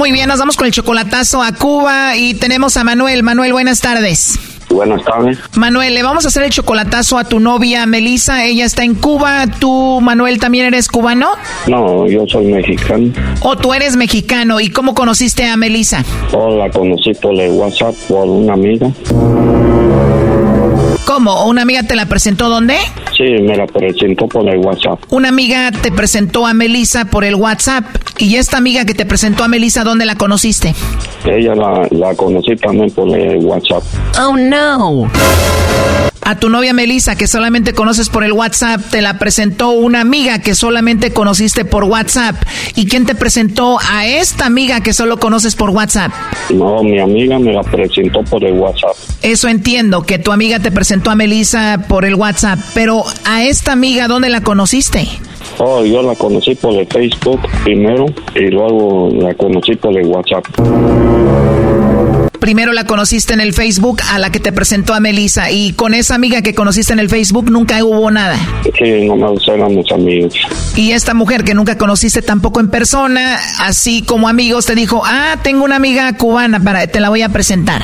[0.00, 3.22] Muy bien, nos vamos con el chocolatazo a Cuba y tenemos a Manuel.
[3.22, 4.38] Manuel, buenas tardes.
[4.70, 5.38] Buenas tardes.
[5.56, 8.46] Manuel, le vamos a hacer el chocolatazo a tu novia Melissa.
[8.46, 9.44] Ella está en Cuba.
[9.58, 11.32] ¿Tú, Manuel, también eres cubano?
[11.66, 13.12] No, yo soy mexicano.
[13.42, 14.58] ¿O tú eres mexicano?
[14.58, 16.02] ¿Y cómo conociste a Melissa?
[16.32, 18.90] Oh, la conocí por el WhatsApp por una amiga.
[21.06, 21.46] ¿Cómo.
[21.46, 22.76] ¿Una amiga te la presentó dónde?
[23.16, 25.00] Sí, me la presentó por el WhatsApp.
[25.10, 27.84] Una amiga te presentó a Melissa por el WhatsApp.
[28.18, 30.74] ¿Y esta amiga que te presentó a Melissa, dónde la conociste?
[31.24, 33.82] Ella la, la conocí también por el WhatsApp.
[34.20, 35.10] Oh, no.
[36.22, 40.38] A tu novia Melissa, que solamente conoces por el WhatsApp, te la presentó una amiga
[40.40, 42.36] que solamente conociste por WhatsApp.
[42.76, 46.12] ¿Y quién te presentó a esta amiga que solo conoces por WhatsApp?
[46.50, 48.96] No, mi amiga me la presentó por el WhatsApp.
[49.22, 52.58] Eso entiendo, que tu amiga te presentó a Melissa por el WhatsApp.
[52.74, 55.08] Pero a esta amiga, ¿dónde la conociste?
[55.62, 60.46] Oh, yo la conocí por el Facebook primero y luego la conocí por el WhatsApp.
[62.40, 65.92] Primero la conociste en el Facebook a la que te presentó a Melissa y con
[65.92, 68.38] esa amiga que conociste en el Facebook nunca hubo nada.
[68.78, 70.34] Sí, nomás éramos amigos.
[70.74, 75.36] Y esta mujer que nunca conociste tampoco en persona, así como amigos, te dijo, ah,
[75.42, 77.82] tengo una amiga cubana, para, te la voy a presentar.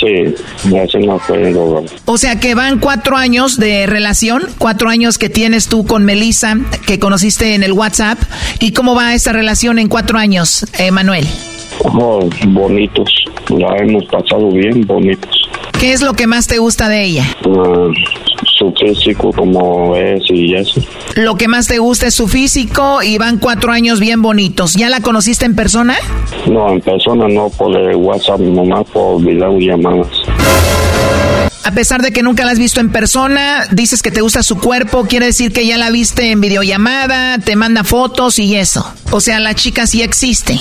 [0.00, 0.34] Sí,
[0.76, 1.84] así no luego.
[2.04, 6.56] O sea que van cuatro años de relación, cuatro años que tienes tú con Melissa,
[6.86, 8.18] que conociste en el WhatsApp.
[8.60, 11.26] ¿Y cómo va esa relación en cuatro años, eh, Manuel?
[11.84, 13.10] Oh, bonitos.
[13.48, 15.48] La hemos pasado bien, bonitos.
[15.78, 17.24] ¿Qué es lo que más te gusta de ella?
[17.44, 17.88] Ah,
[18.58, 20.80] su físico como es y eso.
[21.14, 24.74] Lo que más te gusta es su físico y van cuatro años bien bonitos.
[24.74, 25.94] ¿Ya la conociste en persona?
[26.46, 30.08] No, en persona no, por el WhatsApp, nomás por videollamadas.
[31.66, 34.56] A pesar de que nunca la has visto en persona, dices que te gusta su
[34.56, 38.88] cuerpo, quiere decir que ya la viste en videollamada, te manda fotos y eso.
[39.10, 40.52] O sea, la chica sí existe.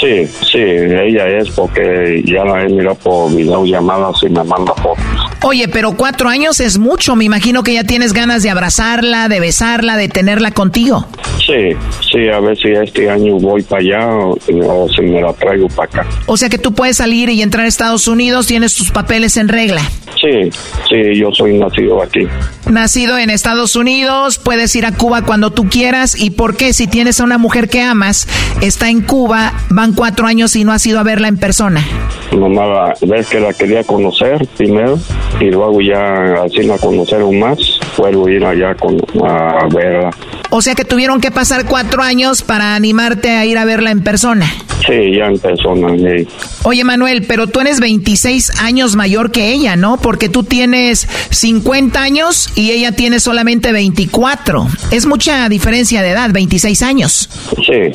[0.00, 5.04] Sí, sí, ella es porque ya la he mirado por videollamadas y me manda fotos.
[5.42, 7.14] Oye, pero cuatro años es mucho.
[7.14, 11.06] Me imagino que ya tienes ganas de abrazarla, de besarla, de tenerla contigo.
[11.38, 11.76] Sí,
[12.10, 15.68] sí, a ver si este año voy para allá o, o si me la traigo
[15.68, 16.06] para acá.
[16.26, 19.46] O sea que tú puedes salir y entrar a Estados Unidos, tienes tus papeles en
[19.46, 19.82] regla.
[20.20, 20.47] Sí,
[20.88, 22.26] sí, yo soy nacido aquí.
[22.68, 26.20] Nacido en Estados Unidos, puedes ir a Cuba cuando tú quieras.
[26.20, 26.74] ¿Y por qué?
[26.74, 28.28] Si tienes a una mujer que amas,
[28.60, 31.82] está en Cuba, van cuatro años y no has ido a verla en persona.
[32.30, 34.98] La vez que la quería conocer primero
[35.40, 37.58] y luego ya así la conocieron más,
[37.96, 40.10] vuelvo a ir allá con, a verla.
[40.50, 44.02] O sea que tuvieron que pasar cuatro años para animarte a ir a verla en
[44.02, 44.46] persona.
[44.86, 45.88] Sí, ya en persona.
[45.96, 46.26] sí.
[46.64, 49.96] Oye Manuel, pero tú eres 26 años mayor que ella, ¿no?
[49.96, 54.66] Porque tú tienes 50 años y ella tiene solamente 24.
[54.90, 57.30] Es mucha diferencia de edad, 26 años.
[57.54, 57.92] Sí,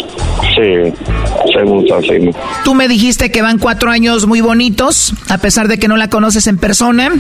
[0.56, 0.94] sí,
[1.54, 1.86] según.
[1.86, 2.32] ¿no?
[2.64, 6.10] Tú me dijiste que van cuatro años muy bonitos, a pesar de que no la
[6.10, 7.12] conoces en persona,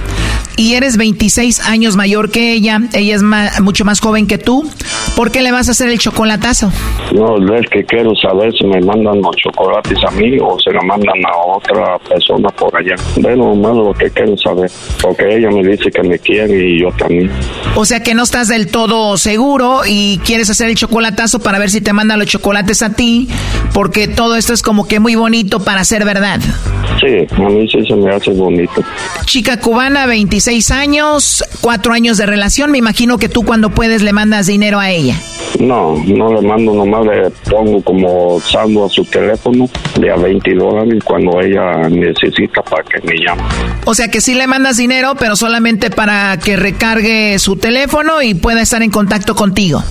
[0.55, 3.23] y eres 26 años mayor que ella, ella es
[3.61, 4.63] mucho más joven que tú.
[5.17, 6.71] ¿Por qué le vas a hacer el chocolatazo?
[7.13, 10.81] No, es que quiero saber si me mandan los chocolates a mí o se la
[10.81, 12.95] mandan a otra persona por allá.
[13.17, 14.71] Bueno, más lo que quiero saber,
[15.01, 17.32] porque ella me dice que me quiere y yo también.
[17.75, 21.71] O sea que no estás del todo seguro y quieres hacer el chocolatazo para ver
[21.71, 23.27] si te mandan los chocolates a ti,
[23.73, 26.39] porque todo esto es como que muy bonito para ser verdad.
[26.99, 28.83] Sí, a mí sí se me hace bonito.
[29.25, 32.71] Chica cubana, 26 años, cuatro años de relación.
[32.71, 35.19] Me imagino que tú cuando puedes le mandas dinero a ella.
[35.59, 40.55] No, no le mando, nomás le pongo como saldo a su teléfono de a 20
[40.55, 43.43] dólares cuando ella necesita para que me llame.
[43.85, 48.33] O sea que sí le mandas dinero, pero solamente para que recargue su teléfono y
[48.33, 49.83] pueda estar en contacto contigo.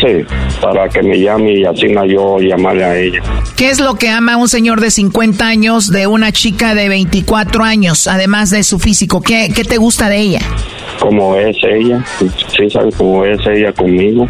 [0.00, 0.24] Sí,
[0.60, 3.22] para que me llame y así no yo llamarle a ella.
[3.56, 7.64] ¿Qué es lo que ama un señor de 50 años de una chica de 24
[7.64, 9.20] años, además de su físico?
[9.20, 10.40] ¿Qué, qué te gusta de ella?
[11.00, 12.04] Como es ella,
[12.56, 14.26] sí sabe cómo es ella conmigo,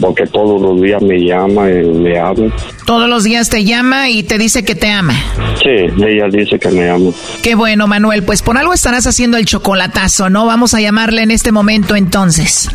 [0.00, 2.52] porque todos los días me llama me habla.
[2.84, 5.14] Todos los días te llama y te dice que te ama.
[5.62, 7.10] Sí, ella dice que me ama.
[7.42, 8.22] Qué bueno, Manuel.
[8.24, 10.46] Pues por algo estarás haciendo el chocolatazo, ¿no?
[10.46, 12.68] Vamos a llamarle en este momento entonces.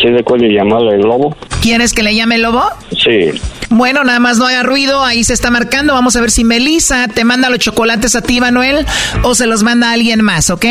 [0.00, 1.36] ¿Sí recuerda llamarle el lobo?
[1.60, 2.62] ¿Quieres que le llame el lobo?
[2.90, 3.38] Sí.
[3.72, 5.92] Bueno, nada más no haga ruido, ahí se está marcando.
[5.92, 8.84] Vamos a ver si Melissa te manda los chocolates a ti, Manuel,
[9.22, 10.64] o se los manda a alguien más, ¿ok?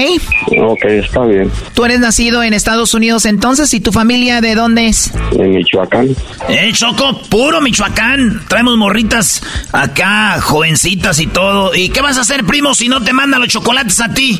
[0.60, 1.50] Ok, está bien.
[1.74, 5.14] Tú eres nacido en Estados Unidos entonces, ¿y tu familia de dónde es?
[5.32, 6.10] De Michoacán.
[6.50, 8.42] Eh, Choco, puro Michoacán.
[8.50, 11.76] Traemos morritas acá, jovencitas y todo.
[11.76, 14.40] ¿Y qué vas a hacer, primo, si no te mandan los chocolates a ti?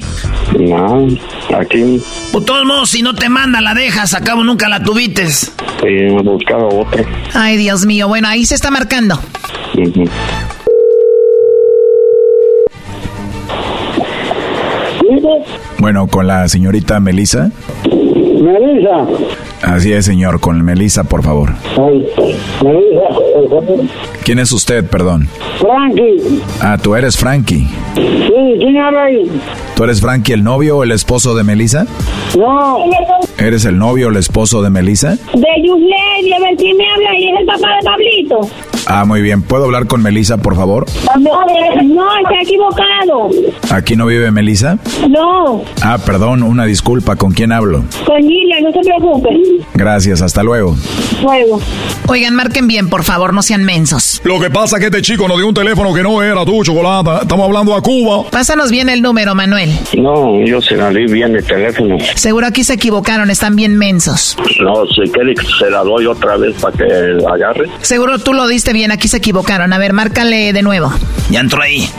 [0.58, 1.08] No,
[1.56, 4.16] aquí Por todos modos, si no te manda, la dejas.
[4.16, 5.54] Acabo nunca la tuvites.
[5.84, 7.04] he buscado otra.
[7.36, 9.20] Ay, Dios mío, bueno, ahí se está marcando.
[15.78, 17.52] Bueno, con la señorita Melissa.
[18.40, 19.06] Melissa.
[19.62, 21.54] Así es, señor, con Melissa, por favor.
[22.64, 23.94] Melissa.
[24.24, 25.28] ¿Quién es usted, perdón?
[25.60, 26.42] Frankie.
[26.62, 27.68] Ah, tú eres Frankie.
[27.96, 29.30] Sí, ¿quién habla ahí?
[29.76, 31.86] ¿Tú eres Frankie el novio o el esposo de Melissa?
[32.38, 32.78] No.
[33.38, 35.12] ¿Eres el novio o el esposo de Melissa?
[35.12, 38.40] De Yusley, a ver quién me habla y es el papá de Pablito.
[38.92, 39.44] Ah, muy bien.
[39.44, 40.86] ¿Puedo hablar con Melissa, por favor?
[41.20, 41.32] No,
[42.24, 43.30] está equivocado.
[43.70, 44.80] ¿Aquí no vive Melissa?
[45.08, 47.16] No, Ah, perdón, una disculpa.
[47.16, 47.84] ¿Con quién hablo?
[48.06, 49.30] con Gillian, no se preocupe.
[49.76, 50.76] Gracias, hasta luego.
[51.22, 51.62] Luego.
[52.08, 54.22] Oigan, marquen bien, por favor, no sean mensos.
[54.24, 56.64] Lo que pasa es que este chico nos dio un teléfono que no era tu
[56.64, 57.22] chocolate.
[57.22, 58.24] Estamos hablando a Cuba.
[58.32, 59.70] Pásanos bien el número, Manuel.
[59.98, 61.98] No, yo se la di bien el teléfono.
[62.16, 64.36] Seguro aquí se equivocaron, están bien mensos.
[64.62, 66.86] No, si quiere se la doy otra vez para que
[67.32, 67.70] agarre.
[67.82, 69.74] Seguro tú lo diste bien, aquí se equivocaron.
[69.74, 70.92] A ver, márcale de nuevo.
[71.30, 71.90] Ya entró ahí.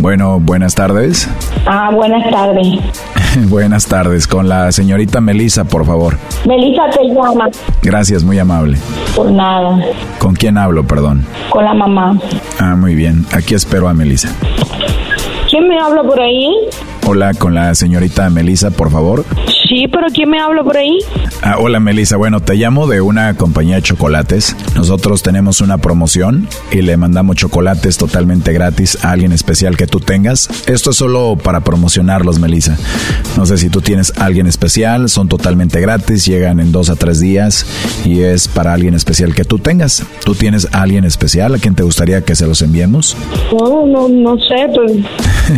[0.00, 1.28] Bueno, buenas tardes.
[1.66, 2.66] Ah, buenas tardes.
[3.48, 4.26] buenas tardes.
[4.26, 6.16] Con la señorita Melissa, por favor.
[6.46, 7.48] Melissa te llama.
[7.82, 8.78] Gracias, muy amable.
[9.14, 9.80] Por nada.
[10.18, 11.26] ¿Con quién hablo, perdón?
[11.50, 12.18] Con la mamá.
[12.58, 13.26] Ah, muy bien.
[13.32, 14.30] Aquí espero a Melissa.
[15.50, 16.50] ¿Quién me habla por ahí?
[17.10, 19.24] Hola, con la señorita Melissa, por favor.
[19.66, 20.98] Sí, pero ¿quién me habla por ahí?
[21.40, 24.54] Ah, hola Melissa, bueno, te llamo de una compañía de chocolates.
[24.74, 30.00] Nosotros tenemos una promoción y le mandamos chocolates totalmente gratis a alguien especial que tú
[30.00, 30.50] tengas.
[30.68, 32.76] Esto es solo para promocionarlos, Melissa.
[33.38, 37.20] No sé si tú tienes alguien especial, son totalmente gratis, llegan en dos a tres
[37.20, 37.64] días
[38.04, 40.04] y es para alguien especial que tú tengas.
[40.26, 43.16] ¿Tú tienes a alguien especial a quien te gustaría que se los enviemos?
[43.58, 44.92] No, no, no sé, pues.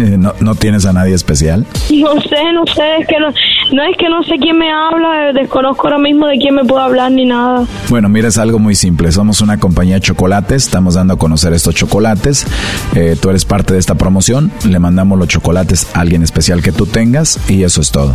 [0.16, 1.39] ¿No, ¿No tienes a nadie especial?
[1.41, 3.28] No sé, no sé, es que no,
[3.72, 6.82] no es que no sé quién me habla, desconozco ahora mismo de quién me puedo
[6.82, 7.66] hablar ni nada.
[7.88, 9.11] Bueno, mira, es algo muy simple.
[9.11, 12.47] Somos una compañía de chocolates, estamos dando a conocer estos chocolates.
[12.95, 16.72] Eh, tú eres parte de esta promoción, le mandamos los chocolates a alguien especial que
[16.72, 18.12] tú tengas y eso es todo.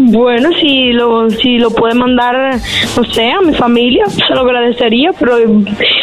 [0.00, 2.58] Bueno, si lo, si lo puede mandar,
[2.96, 5.36] no sé, a mi familia, se lo agradecería, pero,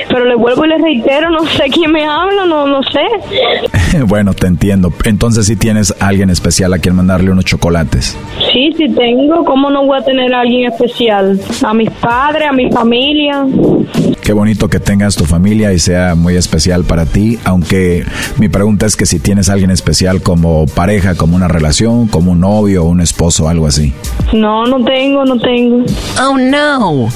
[0.08, 4.00] pero le vuelvo y le reitero, no sé quién me habla, no, no sé.
[4.06, 4.94] bueno, te entiendo.
[5.04, 8.16] Entonces sí tienes a alguien especial a quien mandarle unos chocolates.
[8.54, 11.40] Sí, sí tengo, ¿cómo no voy a tener a alguien especial?
[11.64, 13.48] A mis padres, a mi familia.
[14.22, 18.06] Qué bonito que tengas tu familia y sea muy especial para ti, aunque
[18.38, 22.34] mi pregunta es que si tienes a alguien especial como pareja, como una relación, como
[22.34, 23.94] un novio o un esposo, algo así.
[24.32, 25.84] No, no tengo, no tengo.
[26.22, 27.10] Oh, no.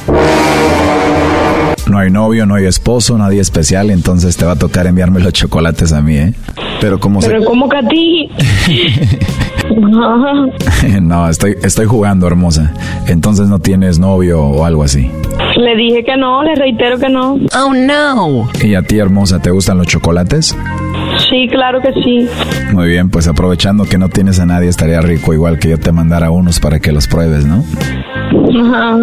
[1.87, 5.33] No hay novio, no hay esposo, nadie especial, entonces te va a tocar enviarme los
[5.33, 6.33] chocolates a mí, ¿eh?
[6.81, 7.45] Pero como Pero se...
[7.45, 8.29] ¿cómo que a ti?
[11.01, 12.73] No, estoy, estoy jugando, hermosa.
[13.07, 15.11] Entonces no tienes novio o algo así.
[15.57, 17.37] Le dije que no, le reitero que no.
[17.55, 18.49] Oh, no.
[18.63, 20.57] ¿Y a ti, hermosa, te gustan los chocolates?
[21.29, 22.29] Sí, claro que sí.
[22.73, 25.91] Muy bien, pues aprovechando que no tienes a nadie, estaría rico igual que yo te
[25.91, 27.63] mandara unos para que los pruebes, ¿no?
[28.29, 28.97] Ajá,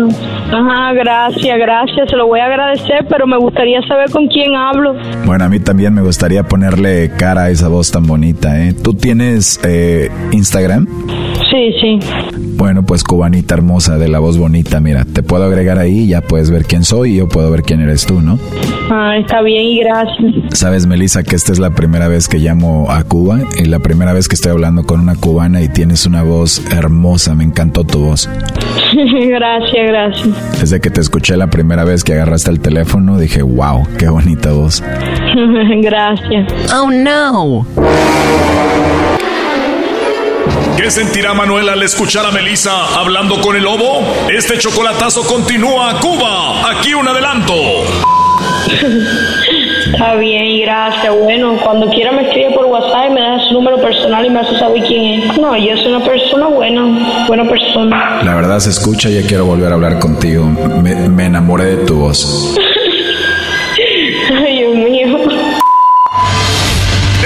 [0.53, 4.95] Ajá, gracias, gracias, se lo voy a agradecer, pero me gustaría saber con quién hablo.
[5.25, 8.73] Bueno, a mí también me gustaría ponerle cara a esa voz tan bonita, ¿eh?
[8.73, 10.87] ¿Tú tienes eh, Instagram?
[11.51, 11.99] Sí, sí.
[12.57, 16.51] Bueno, pues cubanita hermosa de la voz bonita, mira, te puedo agregar ahí, ya puedes
[16.51, 18.39] ver quién soy y yo puedo ver quién eres tú, ¿no?
[18.91, 20.35] Ah, está bien y gracias.
[20.53, 24.13] Sabes, Melissa, que esta es la primera vez que llamo a Cuba y la primera
[24.13, 27.99] vez que estoy hablando con una cubana y tienes una voz hermosa, me encantó tu
[27.99, 28.31] voz.
[29.29, 30.61] gracias, gracias.
[30.61, 34.53] Desde que te escuché la primera vez que agarraste el teléfono, dije, wow, qué bonita
[34.53, 34.83] voz.
[35.83, 36.53] gracias.
[36.75, 37.67] Oh, no.
[40.77, 44.03] ¿Qué sentirá Manuel al escuchar a Melissa hablando con el lobo?
[44.31, 46.71] Este chocolatazo continúa Cuba.
[46.71, 47.55] Aquí un adelanto.
[49.93, 51.15] Está bien gracias.
[51.23, 54.41] Bueno, cuando quiera me escribe por WhatsApp y me deja su número personal y me
[54.41, 55.39] hace saber quién es.
[55.39, 58.21] No, yo soy una persona buena, buena persona.
[58.25, 60.45] La verdad se escucha y ya quiero volver a hablar contigo.
[60.83, 62.57] Me, me enamoré de tu voz.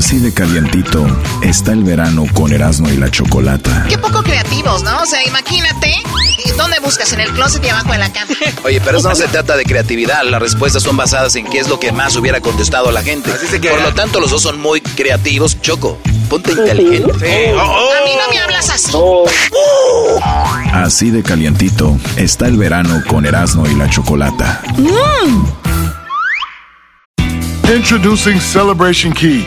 [0.00, 1.06] Así de calientito
[1.42, 3.84] está el verano con Erasmo y la Chocolata.
[3.86, 5.02] Qué poco creativos, ¿no?
[5.02, 5.94] O sea, imagínate.
[6.56, 7.12] ¿Dónde buscas?
[7.12, 8.32] ¿En el closet y abajo de la cama?
[8.64, 10.22] Oye, pero eso no se trata de creatividad.
[10.24, 13.30] Las respuestas son basadas en qué es lo que más hubiera contestado la gente.
[13.30, 15.60] Por lo tanto, los dos son muy creativos.
[15.60, 15.98] Choco,
[16.30, 17.50] ponte inteligente.
[17.50, 18.96] A mí no me hablas así.
[20.72, 24.62] Así de calientito está el verano con Erasmo y la Chocolata.
[27.72, 29.46] Introducing Celebration Key,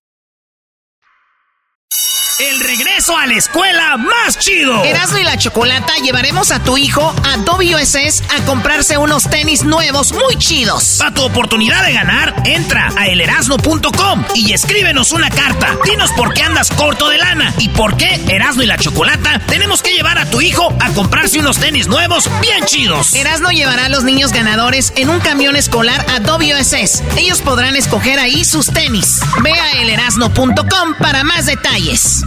[2.41, 4.83] El regreso a la escuela más chido.
[4.83, 10.13] Erasmo y la Chocolata llevaremos a tu hijo a WSS a comprarse unos tenis nuevos
[10.13, 10.97] muy chidos.
[10.99, 15.75] Para tu oportunidad de ganar, entra a elerasno.com y escríbenos una carta.
[15.83, 19.81] Dinos por qué andas corto de lana y por qué Erasmo y la Chocolata tenemos
[19.81, 23.15] que llevar a tu hijo a comprarse unos tenis nuevos bien chidos.
[23.15, 27.01] Erasmo llevará a los niños ganadores en un camión escolar a WSS.
[27.17, 29.21] Ellos podrán escoger ahí sus tenis.
[29.41, 32.23] Ve a elerasno.com para más detalles.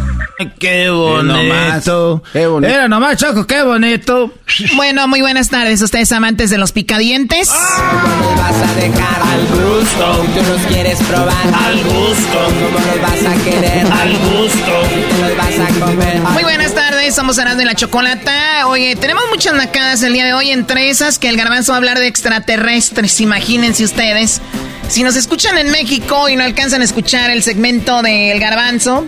[0.64, 2.22] Qué bonito.
[2.32, 2.72] Qué bonito.
[2.72, 4.32] Era nomás, Choco, qué bonito.
[4.76, 7.50] Bueno, muy buenas tardes, ustedes amantes de los picadientes.
[7.50, 10.22] ¿Cómo vas a dejar al gusto?
[10.22, 12.38] Si tú los quieres probar al gusto.
[12.44, 14.88] ¿Cómo los vas a querer al gusto?
[14.88, 16.20] Si te los vas a comer.
[16.32, 18.66] Muy buenas tardes, somos Arando y la Chocolata.
[18.68, 21.78] Oye, tenemos muchas nacadas el día de hoy, entre esas que el garbanzo va a
[21.78, 24.40] hablar de extraterrestres, imagínense ustedes.
[24.88, 29.06] Si nos escuchan en México y no alcanzan a escuchar el segmento del garbanzo,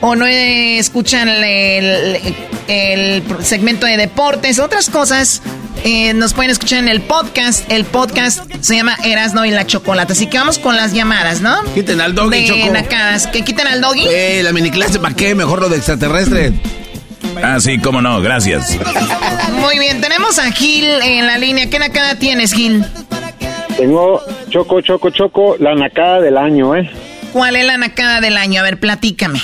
[0.00, 2.34] o no escuchan el, el-
[2.68, 5.40] el segmento de deportes, otras cosas,
[5.84, 7.64] eh, nos pueden escuchar en el podcast.
[7.72, 10.12] El podcast se llama Erasno y la Chocolata.
[10.12, 11.62] Así que vamos con las llamadas, ¿no?
[11.74, 12.72] Quiten al doggy, de Choco.
[12.74, 13.26] nacadas.
[13.28, 14.04] ¿Que quiten al doggy?
[14.06, 15.34] Eh, la mini clase, ¿para qué?
[15.34, 16.52] Mejor lo de extraterrestre.
[17.42, 18.76] Ah, sí, cómo no, gracias.
[19.60, 21.70] Muy bien, tenemos a Gil en la línea.
[21.70, 22.84] ¿Qué nacada tienes, Gil?
[23.78, 24.20] Tengo
[24.50, 26.90] choco, choco, choco, la nacada del año, ¿eh?
[27.32, 28.60] ¿Cuál es la nacada del año?
[28.60, 29.40] A ver, platícame.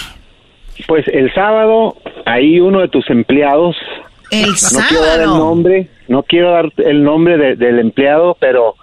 [0.86, 1.96] Pues el sábado,
[2.26, 3.76] ahí uno de tus empleados,
[4.30, 8.74] El no quiero dar el nombre, no quiero dar el nombre de- del empleado, pero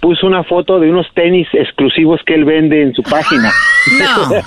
[0.00, 3.50] puso una foto de unos tenis exclusivos que él vende en su página.
[3.98, 4.40] No.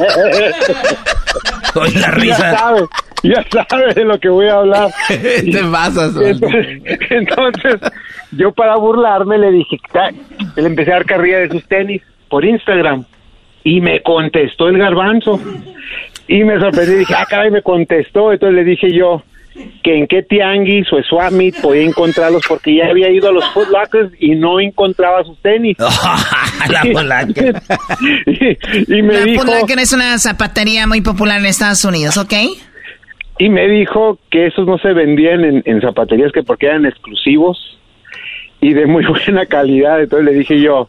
[1.73, 2.57] Con la Ya risa.
[2.57, 2.82] sabe,
[3.21, 4.89] ya sabe de lo que voy a hablar.
[5.07, 6.15] Te pasas.
[6.19, 7.75] Entonces, entonces,
[8.32, 9.78] yo para burlarme le dije,
[10.55, 13.03] le empecé a dar carrilla de sus tenis por Instagram
[13.63, 15.39] y me contestó el garbanzo
[16.28, 19.23] y me sorprendí, dije, ah, caray, me contestó, entonces le dije yo
[19.84, 23.45] que en qué tianguis o swap meet podía encontrarlos porque ya había ido a los
[23.53, 25.78] Foot Lockers y no encontraba sus tenis.
[26.69, 27.61] la polaca.
[28.25, 28.57] y,
[28.97, 29.43] y me La dijo...
[29.67, 32.34] Es una zapatería muy popular en Estados Unidos, ¿ok?
[33.39, 37.80] Y me dijo que esos no se vendían en, en zapaterías que porque eran exclusivos
[38.61, 40.01] y de muy buena calidad.
[40.01, 40.86] Entonces le dije yo,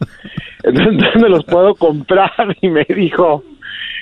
[0.63, 2.31] ¿dónde los puedo comprar?
[2.61, 3.43] Y me dijo,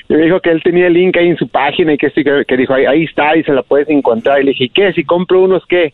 [0.09, 2.23] y me dijo que él tenía el link ahí en su página y que, sí,
[2.23, 4.39] que, que dijo, ahí, ahí está y se la puedes encontrar.
[4.41, 4.93] Y le dije, ¿qué?
[4.93, 5.93] Si compro unos, ¿qué?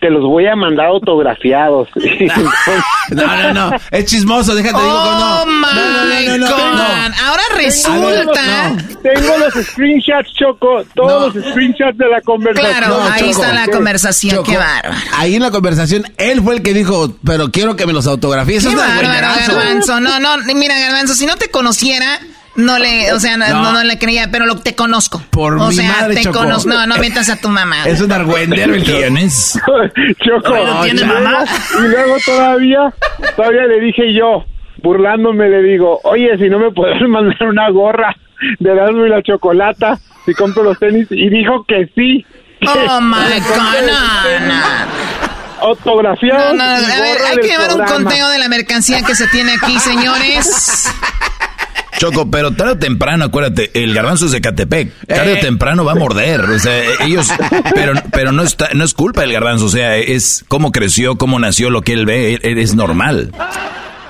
[0.00, 1.88] Te los voy a mandar autografiados.
[3.10, 3.76] No, no, no.
[3.90, 5.42] Es chismoso, déjate digo que no.
[5.42, 6.74] Oh my No, no, no, no, God.
[6.74, 7.26] no.
[7.26, 8.76] Ahora resulta.
[9.02, 12.76] Tengo los screenshots, Choco, todos los screenshots de la conversación.
[12.78, 13.70] Claro, ahí Choco, está la ¿qué?
[13.72, 14.36] conversación.
[14.36, 14.94] Choco, Qué bárbaro.
[15.16, 18.64] Ahí en la conversación, él fue el que dijo, pero quiero que me los autografíes.
[18.64, 19.28] Eso Qué bárbaro.
[19.46, 20.00] Garbanzo.
[20.00, 22.20] No, no, mira, Garbanzo, si no te conociera,
[22.56, 23.62] no le, o sea, no, No.
[23.62, 25.22] no, no le creía, pero lo, te conozco.
[25.30, 26.38] Por o mi sea, madre, te Choco.
[26.40, 26.68] conozco.
[26.70, 27.82] No, no metas a tu mamá.
[27.86, 29.58] Es un argüendero el ¿Quién es?
[30.24, 31.44] Choco, ¿No tiene y luego- mamá?
[31.78, 32.94] Y luego todavía,
[33.36, 34.44] todavía le dije yo,
[34.82, 38.14] burlándome, le digo, oye, si no me puedes mandar una gorra
[38.58, 42.24] de Erasmo y la chocolata, si compro los tenis, y dijo que sí.
[42.66, 45.68] Oh my God, no, no.
[45.68, 46.54] Autografiado.
[46.54, 49.52] No, no, a ver, hay que llevar un conteo de la mercancía que se tiene
[49.60, 50.88] aquí, señores.
[51.98, 54.92] Choco, pero tarde o temprano, acuérdate, el garbanzo es de Catepec.
[55.06, 56.40] Tarde o temprano va a morder.
[56.40, 57.28] O sea, ellos.
[57.74, 59.66] Pero, pero no, está, no es culpa del garbanzo.
[59.66, 62.34] O sea, es cómo creció, cómo nació, lo que él ve.
[62.42, 63.30] él- Es normal.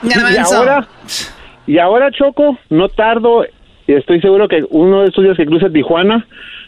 [0.03, 0.09] Y
[0.57, 0.89] ahora,
[1.67, 3.45] y ahora Choco, no tardo,
[3.87, 6.27] y estoy seguro que uno de estos días que cruce Tijuana,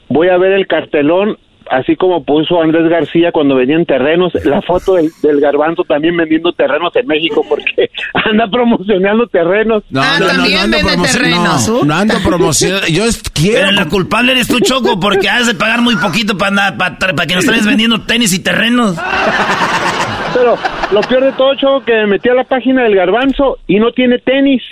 [0.09, 1.36] voy a ver el cartelón,
[1.70, 6.52] así como puso Andrés García cuando venían terrenos, la foto del, del garbanzo también vendiendo
[6.52, 9.82] terrenos en México, porque anda promocionando terrenos.
[9.90, 12.86] No, Ah, no, no, también no ando terrenos, No, no ando promocionando.
[12.88, 13.60] Yo es- quiero.
[13.60, 17.34] Pero la culpable eres tú, Choco, porque has de pagar muy poquito para para que
[17.34, 18.96] nos traes vendiendo tenis y terrenos.
[20.34, 20.56] Pero
[20.92, 23.93] lo peor de todo, Choco, que me metí a la página del garbanzo y no
[23.93, 24.62] tiene tenis.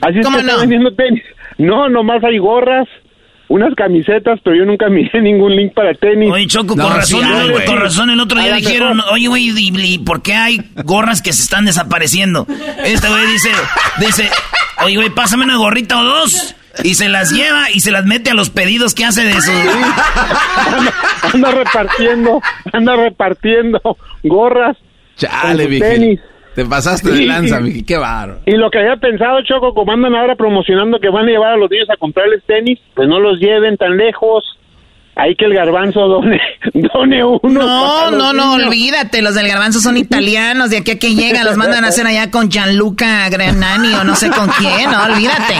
[0.00, 0.60] Así es ¿Cómo que está no?
[0.60, 1.22] vendiendo tenis.
[1.58, 2.88] No, nomás hay gorras,
[3.48, 6.30] unas camisetas, pero yo nunca miré ningún link para tenis.
[6.32, 10.22] Oye, Choco, con, razón, el, con razón el otro día dijeron, oye, güey, ¿y, por
[10.22, 12.46] qué hay gorras que se están desapareciendo?
[12.84, 13.50] Este güey dice,
[13.98, 14.30] dice,
[14.84, 16.56] oye, güey, pásame una gorrita o dos.
[16.82, 19.52] Y se las lleva y se las mete a los pedidos que hace de su...
[21.34, 22.40] anda, repartiendo,
[22.72, 23.78] anda repartiendo
[24.22, 24.78] gorras.
[25.16, 26.18] Chale, tenis.
[26.54, 28.40] Te pasaste de lanza, Miki, qué barro.
[28.46, 31.56] Y lo que había pensado, Choco, como andan ahora promocionando que van a llevar a
[31.56, 34.44] los niños a comprarles tenis, pues no los lleven tan lejos.
[35.14, 36.40] Hay que el garbanzo done,
[36.74, 37.38] done uno.
[37.42, 39.20] No, no, no, olvídate.
[39.20, 40.70] Los del garbanzo son italianos.
[40.70, 44.14] De aquí a que llegan, los mandan a hacer allá con Gianluca Granani o no
[44.14, 44.90] sé con quién.
[44.90, 45.54] No, olvídate.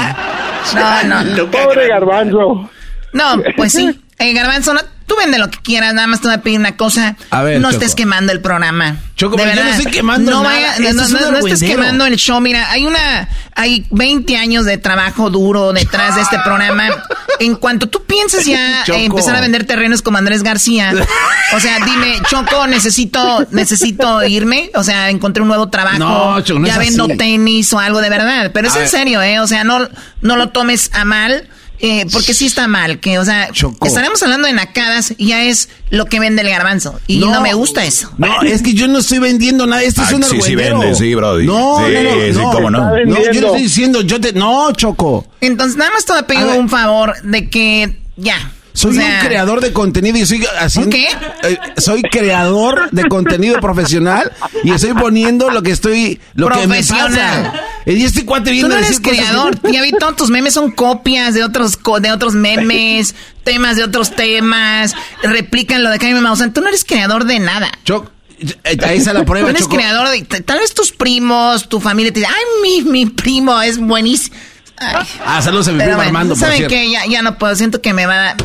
[0.74, 1.50] No, no.
[1.50, 2.70] Pobre garbanzo.
[3.12, 3.90] No, pues sí.
[4.18, 6.76] Eh, garbanzo, no, Tú vende lo que quieras, nada más te voy a pedir una
[6.76, 7.16] cosa.
[7.30, 8.96] A ver, no estés quemando el programa.
[9.16, 10.78] Choco, de verdad, yo no estoy quemando no nada.
[10.78, 12.40] no, no, estés quemando el show.
[12.40, 16.88] Mira, hay una, hay 20 años de trabajo duro detrás de este programa.
[17.38, 20.92] En cuanto tú pienses ya empezar a vender terrenos como Andrés García,
[21.54, 24.70] o sea, dime, Choco, necesito, necesito irme.
[24.74, 25.98] O sea, encontré un nuevo trabajo.
[25.98, 28.50] No, Choco, no ya vendo tenis o algo de verdad.
[28.52, 29.40] Pero es en serio, ¿eh?
[29.40, 29.88] O sea, no,
[30.20, 31.48] no lo tomes a mal.
[31.84, 33.50] Eh, porque sí está mal, que, o sea,
[33.84, 37.00] estaremos hablando de nacadas y ya es lo que vende el garbanzo.
[37.08, 38.08] Y no, me gusta eso.
[38.18, 39.82] No, es que yo no estoy vendiendo nada.
[39.82, 41.44] Esto es un Sí, sí vende, sí, brody.
[41.44, 43.04] No, sí, no, no, sí, cómo no.
[43.04, 44.32] No, yo no estoy diciendo, yo te...
[44.32, 45.26] No, Choco.
[45.40, 49.60] Entonces, nada más te voy a pedir un favor de que ya soy un creador
[49.60, 50.90] de contenido y estoy haciendo.
[50.90, 51.08] ¿Qué?
[51.42, 54.32] Eh, soy creador de contenido profesional
[54.64, 56.20] y estoy poniendo lo que estoy.
[56.34, 57.52] Lo que me pasa.
[57.84, 59.58] Y este cuate viene Tú no eres creador.
[59.70, 64.14] Ya vi todos tus memes son copias de otros, de otros memes, temas de otros
[64.14, 66.52] temas, replican lo de Jaime Maussan.
[66.52, 67.70] Tú no eres creador de nada.
[67.84, 68.10] Choc.
[68.64, 69.50] Eh, ahí está la prueba.
[69.50, 70.22] Tú eres creador de.
[70.22, 74.34] Tal vez tus primos, tu familia te dice, ay, mi, mi primo es buenísimo.
[75.24, 76.34] Ah, saludos a mi primo Armando.
[76.34, 76.90] ¿Saben qué?
[76.90, 77.54] Ya, ya no puedo.
[77.54, 78.36] Siento que me va a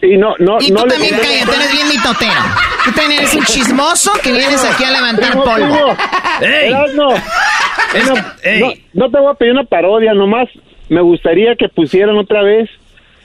[0.00, 2.40] y no, no, y tú también cállate, eres bien mitotero.
[2.84, 5.96] Tú también eres un chismoso que vienes aquí a levantar polvo.
[6.40, 6.72] ¡Ey!
[6.72, 7.14] No,
[8.94, 10.48] no, te voy a pedir una parodia, nomás
[10.88, 12.70] me gustaría que pusieran otra vez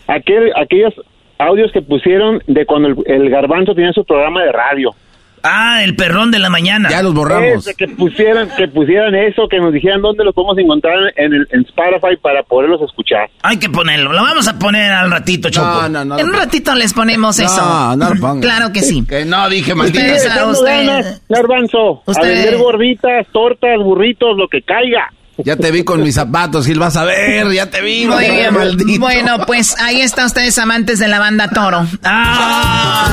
[0.07, 0.93] aquel, aquellos
[1.37, 4.95] audios que pusieron de cuando el, el garbanzo tenía su programa de radio.
[5.43, 6.89] Ah, el perrón de la mañana.
[6.89, 7.67] Ya los borramos.
[7.77, 11.61] que pusieran, que pusieran eso, que nos dijeran dónde lo podemos encontrar en, el, en
[11.61, 13.29] Spotify para poderlos escuchar.
[13.41, 14.13] Hay que ponerlo.
[14.13, 15.67] Lo vamos a poner al ratito, Choco.
[15.67, 16.19] No, no, no.
[16.19, 17.61] En un ratito les ponemos eso.
[17.61, 18.41] No, no lo pongan.
[18.41, 19.05] Claro que sí.
[19.05, 19.99] Que no, dije maldito.
[19.99, 22.03] Ustedes, a usted, Garbanzo.
[22.07, 25.11] A vender gorditas, tortas, burritos, lo que caiga.
[25.37, 28.05] Ya te vi con mis zapatos, Gil, vas a ver, ya te vi.
[28.05, 28.53] Muy bien.
[28.53, 28.99] Maldito.
[28.99, 31.87] Bueno, pues ahí están ustedes amantes de la banda Toro.
[32.03, 33.07] Ah.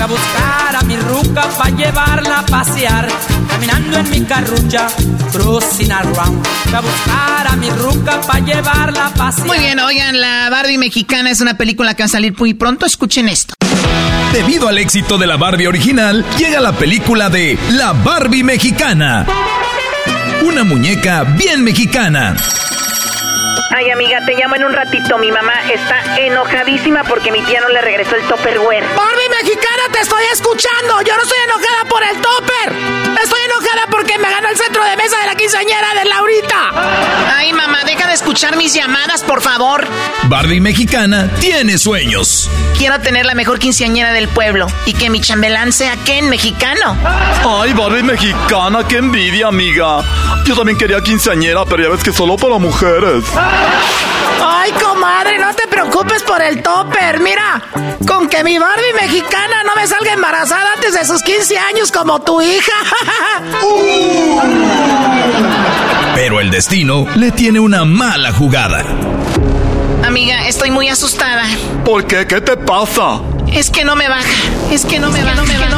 [0.00, 3.08] A buscar a mi ruca para llevarla a pasear,
[3.48, 4.88] caminando en mi carrucha,
[5.32, 6.46] cruising around.
[6.74, 9.46] A buscar a mi ruca para llevarla a pasear.
[9.46, 12.86] Muy bien, oigan, la Barbie mexicana es una película que va a salir muy pronto.
[12.86, 13.54] Escuchen esto.
[14.32, 19.26] Debido al éxito de la Barbie original, llega la película de La Barbie Mexicana
[20.42, 22.36] una muñeca bien mexicana.
[23.70, 25.18] Ay, amiga, te llamo en un ratito.
[25.18, 28.84] Mi mamá está enojadísima porque mi tía no le regresó el topperware.
[28.96, 31.02] Barbie mexicana, te estoy escuchando.
[31.02, 33.22] Yo no estoy enojada por el topper.
[33.22, 37.36] Estoy enojada porque me ganó el centro de mesa de la quinceañera de Laurita.
[37.36, 39.86] Ay, mamá, deja de escuchar mis llamadas, por favor.
[40.24, 42.50] Barbie mexicana tiene sueños.
[42.78, 46.96] Quiero tener la mejor quinceañera del pueblo y que mi chambelán sea Ken mexicano.
[47.44, 50.00] Ay, Barbie mexicana, qué envidia, amiga.
[50.44, 53.24] Yo también quería quinceañera, pero ya ves que solo para mujeres.
[54.44, 57.20] Ay, comadre, no te preocupes por el topper.
[57.20, 57.62] Mira,
[58.06, 62.20] con que mi Barbie mexicana no me salga embarazada antes de sus 15 años como
[62.20, 62.72] tu hija.
[66.14, 68.84] Pero el destino le tiene una mala jugada.
[70.04, 71.44] Amiga, estoy muy asustada.
[71.84, 72.26] ¿Por qué?
[72.26, 73.20] ¿Qué te pasa?
[73.52, 74.24] Es que no me baja.
[74.70, 75.36] Es que no me baja.
[75.36, 75.77] No me baja.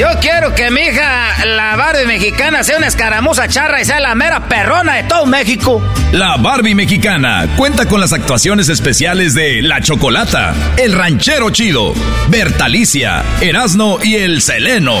[0.00, 4.14] Yo quiero que mi hija, la Barbie mexicana, sea una escaramuza charra y sea la
[4.14, 5.82] mera perrona de todo México.
[6.12, 11.92] La Barbie mexicana cuenta con las actuaciones especiales de La Chocolata, El Ranchero Chido,
[12.28, 14.96] Bertalicia, Erasno y El Seleno.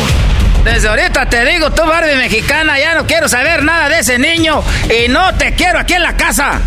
[0.64, 4.62] Desde ahorita te digo, tú Barbie mexicana, ya no quiero saber nada de ese niño
[4.90, 6.60] y no te quiero aquí en la casa.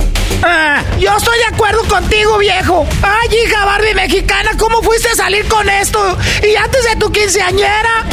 [0.44, 2.88] Ah, yo estoy de acuerdo contigo, viejo.
[3.04, 6.18] Ay, hija Barbie mexicana, ¿cómo fuiste a salir con esto?
[6.42, 8.04] Y antes de tu quinceañera.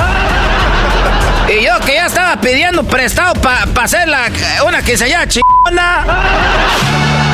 [1.49, 4.31] Y yo que ya estaba pidiendo prestado para hacer la,
[4.67, 7.30] una quinceañera chingona.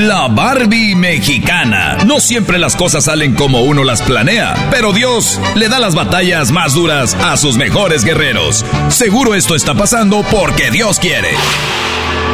[0.00, 1.98] La Barbie mexicana.
[2.06, 6.52] No siempre las cosas salen como uno las planea, pero Dios le da las batallas
[6.52, 8.64] más duras a sus mejores guerreros.
[8.88, 11.28] Seguro esto está pasando porque Dios quiere.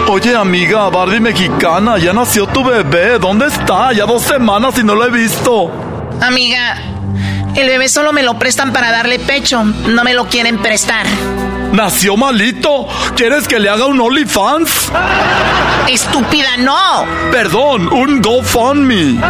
[0.07, 3.19] Oye, amiga, Barbie mexicana, ya nació tu bebé.
[3.19, 3.93] ¿Dónde está?
[3.93, 5.73] Ya dos semanas y no lo he visto.
[6.21, 6.81] Amiga,
[7.57, 9.65] el bebé solo me lo prestan para darle pecho.
[9.65, 11.05] No me lo quieren prestar.
[11.77, 12.89] Nació malito.
[13.15, 14.91] ¿Quieres que le haga un OnlyFans?
[15.87, 17.05] Estúpida, no.
[17.31, 19.21] Perdón, un GoFundMe.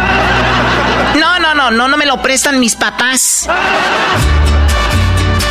[1.19, 3.49] No, no, no, no, no me lo prestan mis papás.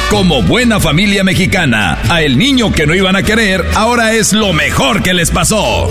[0.09, 4.55] Como buena familia mexicana, a el niño que no iban a querer, ahora es lo
[4.55, 5.90] mejor que les pasó.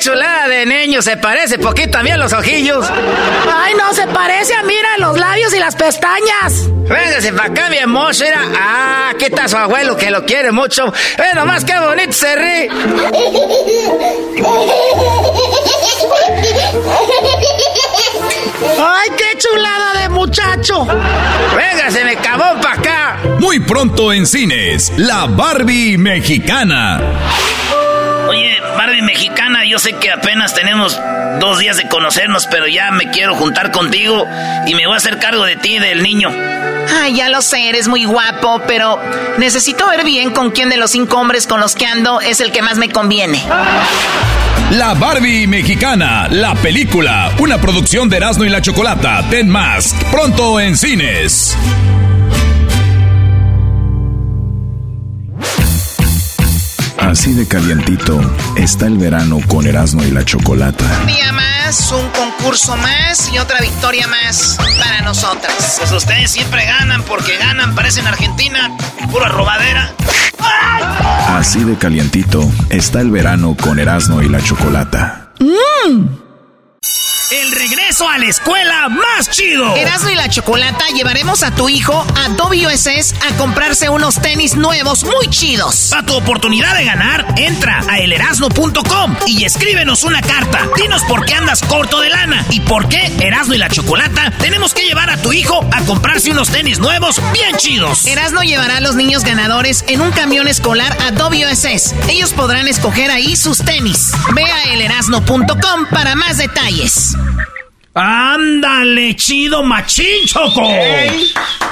[0.00, 2.86] Chulada de niño, se parece poquito a mí a los ojillos.
[3.54, 6.70] Ay, no, se parece a mira los labios y las pestañas.
[6.88, 8.40] Véngase para acá, mi mira.
[8.58, 10.90] Ah, ¿qué tal su abuelo que lo quiere mucho?
[11.18, 12.70] Ve nomás qué bonito se ríe.
[18.78, 20.86] ¡Ay, qué chulada de muchacho!
[21.54, 23.18] Véngase, me cabón para acá.
[23.38, 27.02] Muy pronto en cines, la Barbie mexicana.
[28.30, 30.96] Oye, Barbie mexicana, yo sé que apenas tenemos
[31.40, 34.24] dos días de conocernos, pero ya me quiero juntar contigo
[34.68, 36.30] y me voy a hacer cargo de ti y del niño.
[37.02, 39.02] Ay, ya lo sé, eres muy guapo, pero
[39.38, 42.52] necesito ver bien con quién de los cinco hombres con los que ando es el
[42.52, 43.42] que más me conviene.
[44.70, 50.60] La Barbie mexicana, la película, una producción de Erasmo y la Chocolata, Ten Más, pronto
[50.60, 51.58] en cines.
[57.10, 58.20] Así de calientito
[58.54, 60.84] está el verano con Erasmo y la Chocolata.
[61.00, 65.74] Un día más, un concurso más y otra victoria más para nosotras.
[65.80, 68.70] Pues ustedes siempre ganan porque ganan, parecen Argentina,
[69.10, 69.92] pura robadera.
[71.36, 75.32] Así de calientito está el verano con Erasmo y la Chocolata.
[77.30, 79.76] El regreso a la escuela más chido.
[79.76, 85.04] Erasmo y la Chocolata llevaremos a tu hijo a WSS a comprarse unos tenis nuevos
[85.04, 85.90] muy chidos.
[85.90, 90.66] Para tu oportunidad de ganar, entra a elerasno.com y escríbenos una carta.
[90.76, 94.74] Dinos por qué andas corto de lana y por qué Erasmo y la Chocolata tenemos
[94.74, 98.08] que llevar a tu hijo a comprarse unos tenis nuevos bien chidos.
[98.08, 101.94] Erasmo llevará a los niños ganadores en un camión escolar a WSS.
[102.08, 104.10] Ellos podrán escoger ahí sus tenis.
[104.34, 107.14] Ve a elerasno.com para más detalles.
[107.94, 110.62] Ándale, chido machín, Choco.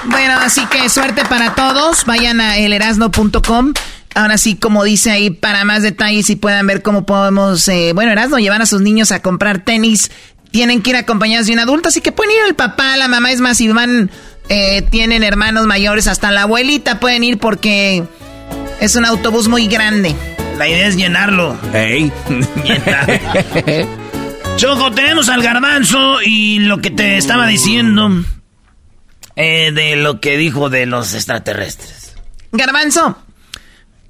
[0.07, 2.05] Bueno, así que suerte para todos.
[2.05, 3.73] Vayan a elerasno.com.
[4.15, 8.11] Ahora sí, como dice ahí, para más detalles y puedan ver cómo podemos, eh, bueno,
[8.11, 10.11] Erasno, llevar a sus niños a comprar tenis.
[10.51, 13.31] Tienen que ir acompañados de un adulto, así que pueden ir el papá, la mamá.
[13.31, 14.11] Es más, si van,
[14.49, 18.03] eh, tienen hermanos mayores, hasta la abuelita pueden ir porque
[18.81, 20.16] es un autobús muy grande.
[20.57, 21.57] La idea es llenarlo.
[21.73, 22.11] Ey.
[24.59, 28.10] Choco, tenemos al garbanzo y lo que te estaba diciendo
[29.36, 32.14] eh, de lo que dijo de los extraterrestres.
[32.51, 33.16] Garbanzo,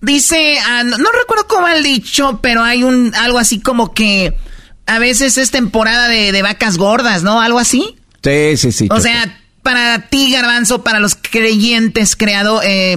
[0.00, 4.38] dice, ah, no, no recuerdo cómo ha dicho, pero hay un algo así como que
[4.86, 7.42] a veces es temporada de, de vacas gordas, ¿no?
[7.42, 7.98] Algo así.
[8.24, 8.84] Sí, sí, sí.
[8.86, 9.02] O Choco.
[9.02, 12.96] sea, para ti, Garbanzo, para los creyentes creado eh,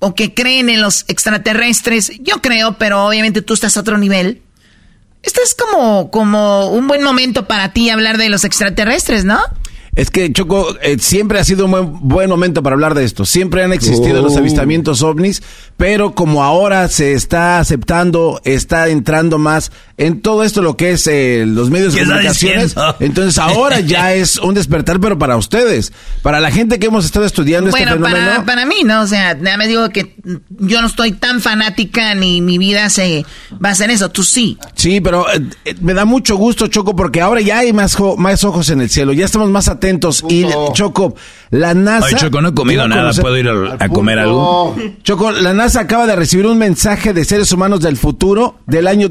[0.00, 4.42] o que creen en los extraterrestres, yo creo, pero obviamente tú estás a otro nivel.
[5.22, 9.38] Este es como, como un buen momento para ti hablar de los extraterrestres, ¿no?
[9.94, 13.26] Es que, Choco, eh, siempre ha sido un buen, buen momento para hablar de esto.
[13.26, 14.22] Siempre han existido Oh.
[14.22, 15.42] los avistamientos ovnis,
[15.76, 19.70] pero como ahora se está aceptando, está entrando más
[20.06, 23.80] en todo esto lo que es eh, los medios de ¿Qué está comunicaciones, entonces ahora
[23.80, 25.92] ya es un despertar, pero para ustedes,
[26.22, 28.26] para la gente que hemos estado estudiando este Bueno, fenómeno.
[28.32, 29.02] para, para mí, ¿no?
[29.02, 30.14] O sea, nada me digo que
[30.50, 33.24] yo no estoy tan fanática ni mi vida se
[33.58, 34.10] basa en eso.
[34.10, 34.58] Tú sí.
[34.74, 38.16] Sí, pero eh, eh, me da mucho gusto, Choco, porque ahora ya hay más, jo-
[38.16, 40.24] más ojos en el cielo, ya estamos más atentos.
[40.28, 41.14] Y, Choco,
[41.50, 42.06] la NASA...
[42.08, 43.10] Ay, Choco, no he comido nada.
[43.10, 44.76] conocer- ¿Puedo ir a, a comer algo?
[45.02, 49.08] Choco, la NASA acaba de recibir un mensaje de seres humanos del futuro del año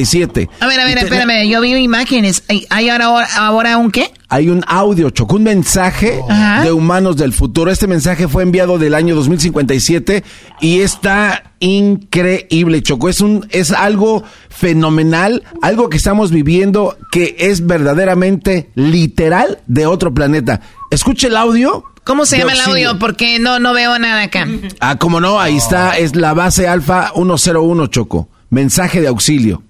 [0.00, 0.48] 2057.
[0.60, 2.42] A ver, a ver, espérame, yo vi imágenes.
[2.48, 4.12] ¿Hay, ahora, ahora un qué?
[4.28, 6.20] Hay un audio, Choco, un mensaje
[6.62, 7.70] de humanos del futuro.
[7.70, 10.22] Este mensaje fue enviado del año 2057
[10.60, 13.08] y está increíble, Choco.
[13.08, 20.14] Es un, es algo fenomenal, algo que estamos viviendo que es verdaderamente literal de otro
[20.14, 20.60] planeta.
[20.90, 21.84] Escuche el audio.
[22.04, 22.98] ¿Cómo se llama el audio?
[22.98, 24.46] Porque no, no veo nada acá.
[24.80, 28.28] Ah, como no, ahí está, es la base alfa 101, Choco.
[28.48, 29.62] Mensaje de auxilio.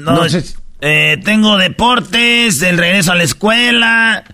[0.00, 0.44] No, No sé-
[0.80, 4.24] eh, tengo deportes, el regreso a la escuela,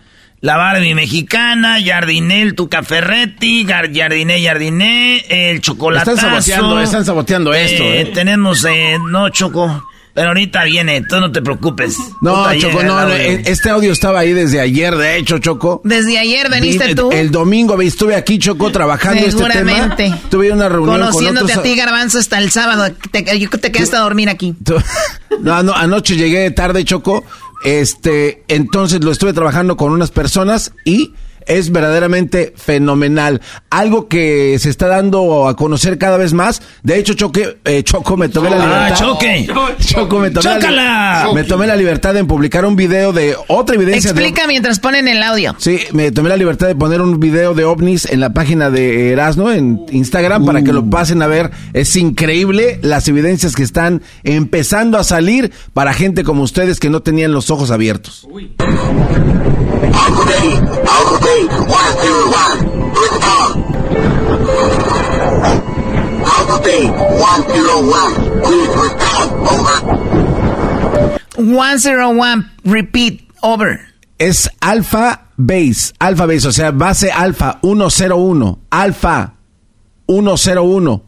[0.41, 6.13] la Barbie mexicana, Jardinel, Tuca Ferretti, Jardiné, Jardiné, el chocolatazo.
[6.13, 8.11] Están saboteando, están saboteando esto, ¿eh?
[8.15, 9.83] Tenemos, eh, no, Choco,
[10.17, 11.97] pero ahorita viene, tú no te preocupes.
[12.23, 15.83] No, Choco, llega no, no, e- este audio estaba ahí desde ayer, de hecho, Choco.
[15.85, 17.13] Desde ayer veniste Vi- tú.
[17.13, 19.53] El domingo ve, estuve aquí, Choco, trabajando este tema.
[19.53, 20.15] Seguramente.
[20.31, 21.59] Tuve una reunión con Conociéndote otros...
[21.59, 22.93] a ti, Garbanzo, hasta el sábado.
[23.13, 24.55] Te, yo te quedaste a dormir aquí.
[24.65, 24.77] Tú-
[25.41, 27.23] No, no, anoche llegué tarde, Choco.
[27.63, 31.13] Este, entonces lo estuve trabajando con unas personas y
[31.47, 33.40] es verdaderamente fenomenal.
[33.70, 36.62] Algo que se está dando a conocer cada vez más.
[36.82, 38.97] De hecho, Choque, eh, Choco, me tomé la Ah, libertad.
[38.97, 39.48] Choque.
[39.85, 44.12] Choco, me tomé, la, me tomé la libertad en publicar un video de otra evidencia
[44.12, 45.55] de- Explica mientras ponen el audio.
[45.59, 49.12] Sí, me tomé la libertad de poner un video de ovnis en la página de
[49.12, 51.51] Erasno en Instagram para que lo pasen a ver.
[51.73, 57.02] Es increíble las evidencias que están empezando a salir para gente como ustedes que no
[57.02, 58.27] tenían los ojos abiertos.
[71.39, 73.81] One zero one, repeat, over.
[74.19, 79.35] Es Alpha Base, Alpha Base, o sea, base Alpha 101, Alpha
[80.09, 81.03] 101.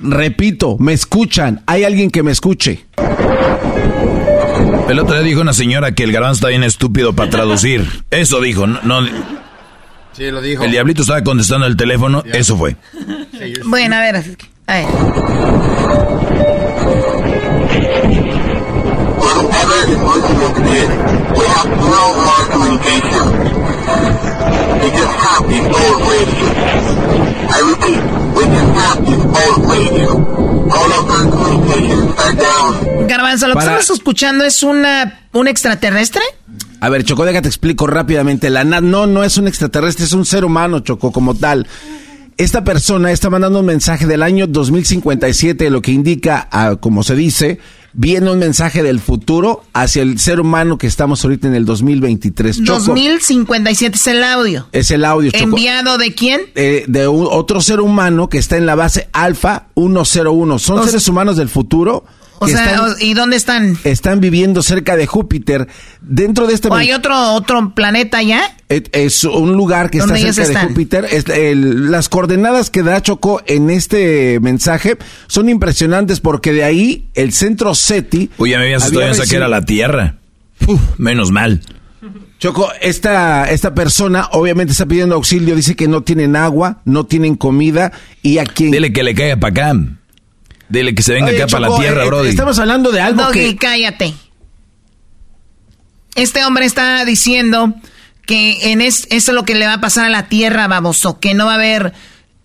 [0.00, 2.86] Repito, me escuchan, hay alguien que me escuche.
[4.88, 8.04] El otro día dijo una señora que el garbanzo está bien estúpido para traducir.
[8.10, 9.06] Eso dijo, no, no-
[10.18, 10.64] Sí, lo dijo.
[10.64, 12.76] el diablito estaba contestando el teléfono, eso fue.
[13.64, 14.16] Bueno, a ver.
[14.66, 14.86] A ver.
[33.06, 36.22] Garbanzo, lo que estamos escuchando es una un extraterrestre.
[36.80, 38.50] A ver, Choco, déjate explico rápidamente.
[38.50, 41.66] La NAT no, no es un extraterrestre, es un ser humano, Choco, como tal.
[42.36, 47.16] Esta persona está mandando un mensaje del año 2057, lo que indica, ah, como se
[47.16, 47.58] dice,
[48.00, 52.62] viene un mensaje del futuro hacia el ser humano que estamos ahorita en el 2023.
[52.62, 54.68] Choco, 2057 es el audio.
[54.70, 55.42] es el audio, Choco.
[55.44, 56.42] ¿Enviado de quién?
[56.54, 60.58] Eh, de un- otro ser humano que está en la base Alfa 101.
[60.60, 62.04] Son O seres humanos del futuro
[62.40, 63.76] O sea, están, ¿y dónde están?
[63.84, 65.68] están viviendo cerca de Júpiter.
[66.00, 68.56] Dentro de este ¿O hay otro otro planeta ya?
[68.68, 70.66] Eh, Es un lugar que está ¿Dónde ellos cerca de?
[70.68, 71.04] Júpiter.
[71.10, 74.96] Es el- las coordenadas que da Choco en este mensaje
[75.26, 78.30] son impresionantes porque de ahí el centro SETI.
[78.38, 80.14] Uy, ya me habías había estudiado que era recibido- la Tierra.
[80.66, 81.60] Uf, menos mal.
[82.38, 87.34] Choco, esta, esta persona obviamente está pidiendo auxilio, dice que no tienen agua, no tienen
[87.34, 87.90] comida
[88.22, 88.70] y a quien...
[88.70, 89.78] Dile que le caiga para acá.
[90.68, 92.28] Dile que se venga Oye, acá para la Tierra, eh, Brody.
[92.28, 93.56] Estamos hablando de algo Doggy, que...
[93.56, 94.14] cállate.
[96.14, 97.74] Este hombre está diciendo
[98.26, 101.20] que en es, eso es lo que le va a pasar a la Tierra, baboso,
[101.20, 101.92] que no va a haber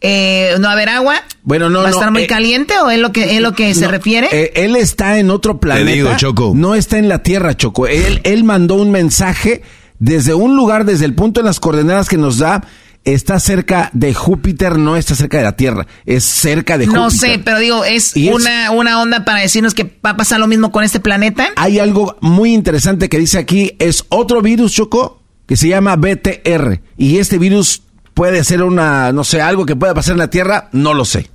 [0.06, 1.16] eh, no va a haber agua.
[1.44, 3.54] Bueno, no, ¿Va a no, estar muy eh, caliente o es lo que es lo
[3.54, 4.28] que se No, refiere?
[4.32, 5.91] eh, él está en otro planeta.
[5.91, 6.52] digo, Choco.
[6.56, 7.88] No está en la Tierra, Choco.
[7.88, 9.62] Él, él mandó un mensaje
[10.00, 12.66] desde un lugar, desde el punto de las coordenadas que nos da.
[13.06, 15.86] Está cerca de Júpiter, no está cerca de la Tierra.
[16.06, 17.02] Es cerca de Júpiter.
[17.04, 20.18] no sé, pero digo, es, Y es- una, una onda para decirnos que va a
[20.18, 21.50] pasar lo mismo con este planeta.
[21.58, 23.76] Hay algo muy interesante que dice aquí.
[23.80, 26.80] Es otro virus, Choco, que se llama BTR.
[26.98, 27.82] Y este virus
[28.14, 30.70] puede ser una, no sé, algo que pueda pasar en la Tierra.
[30.72, 31.30] No lo sé.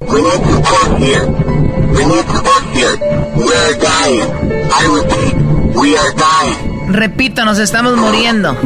[6.88, 8.56] Repito, nos estamos muriendo.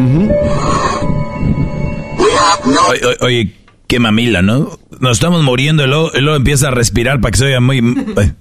[2.65, 3.55] Oye, oye, oye,
[3.89, 4.79] qué mamila, ¿no?
[5.01, 7.79] Nos estamos muriendo y luego, y luego empieza a respirar para que se oiga muy...
[7.79, 8.33] eh.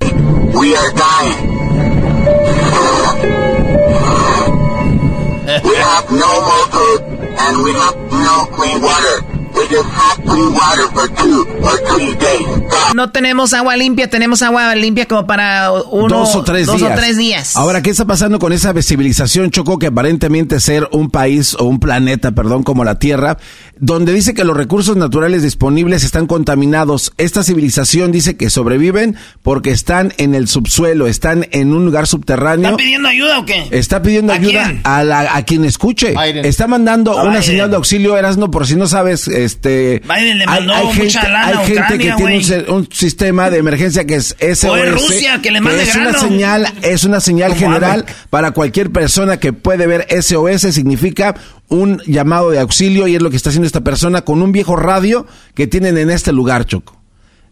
[5.64, 7.02] We have no more food
[7.38, 9.26] and we have no clean water.
[9.54, 12.48] We just have clean water for two or three days.
[12.96, 16.92] No tenemos agua limpia, tenemos agua limpia como para uno, dos o tres dos días.
[16.92, 17.56] o tres días.
[17.58, 21.80] Ahora, ¿qué está pasando con esa civilización, Choco, que aparentemente ser un país o un
[21.80, 23.38] planeta, perdón, como la Tierra,
[23.84, 27.12] donde dice que los recursos naturales disponibles están contaminados?
[27.18, 32.66] Esta civilización dice que sobreviven porque están en el subsuelo, están en un lugar subterráneo.
[32.66, 33.68] ¿Están pidiendo ayuda o qué?
[33.72, 34.82] Está pidiendo ¿A ayuda quién?
[34.84, 36.12] a, la- a quien escuche.
[36.12, 36.46] Biden.
[36.46, 37.44] Está mandando A una Biden.
[37.44, 40.02] señal de auxilio, Erasno, por si no sabes, este...
[40.08, 44.06] Biden le mandó mucha lana hay a gente Ucrania, que tiene un, sistema de emergencia
[44.06, 44.64] que es SOS.
[44.66, 48.92] O es Rusia, que le mande es una señal, es una señal general para cualquier
[48.92, 51.34] persona que puede ver SOS, significa
[51.72, 54.76] un llamado de auxilio y es lo que está haciendo esta persona con un viejo
[54.76, 55.26] radio
[55.56, 57.02] que tienen en este lugar, Choco.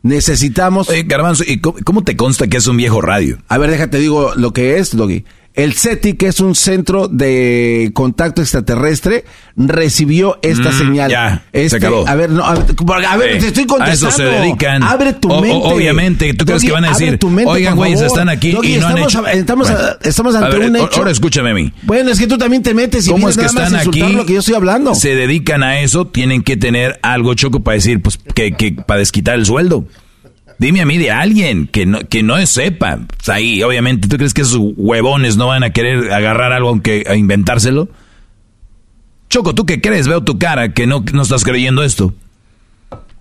[0.04, 0.90] Necesitamos...
[0.90, 3.38] Oye, Garbanzo, ¿y cómo, cómo te consta que es un viejo radio?
[3.48, 5.24] A ver, déjate digo lo que es, Doggy.
[5.56, 9.26] El CETI, que es un centro de contacto extraterrestre,
[9.58, 11.12] recibió esta Mm, señal.
[11.12, 12.08] ya, se Este, acabó.
[12.08, 12.66] A ver, no, a ver,
[13.06, 14.08] a ver, Eh, te estoy a contestando.
[14.10, 14.84] eso se dedican.
[14.84, 15.58] Abre tu O- mente.
[15.68, 18.08] obviamente, ¿tú crees que van a decir, mente, "Oigan, güeyes, favor"?
[18.20, 20.70] están aquí Doggy, y no han hecho- a- Estamos, Bueno, a- estamos ante a ver,
[20.70, 21.00] un o- hecho.
[21.00, 21.74] Ahora escúchame a mí.
[21.84, 23.76] Bueno, es que tú también te metes y ¿Cómo vienes es que nada más están
[23.76, 24.16] a insultar aquí?
[24.16, 24.96] lo que yo estoy hablando.
[24.96, 29.00] Se dedican a eso, tienen que tener algo choco para decir, pues, que, que para
[29.00, 29.86] desquitar el sueldo.
[30.60, 33.00] Dime a mí de alguien que no, que no sepa.
[33.28, 37.16] Ahí, obviamente, ¿tú crees que esos huevones no van a querer agarrar algo aunque a
[37.16, 37.90] inventárselo?
[39.30, 40.08] Choco, ¿tú qué crees?
[40.08, 42.14] Veo tu cara que no, no estás creyendo esto.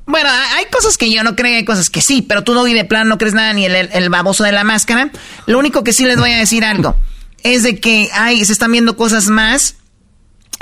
[0.06, 2.85] Bueno, hay cosas que yo no creo, hay cosas que sí, pero tú no de
[2.86, 5.10] plan no crees nada ni el, el- el baboso de la máscara.
[5.47, 6.97] Lo único que sí les voy a decir algo
[7.44, 9.77] es de que hay, se están viendo cosas más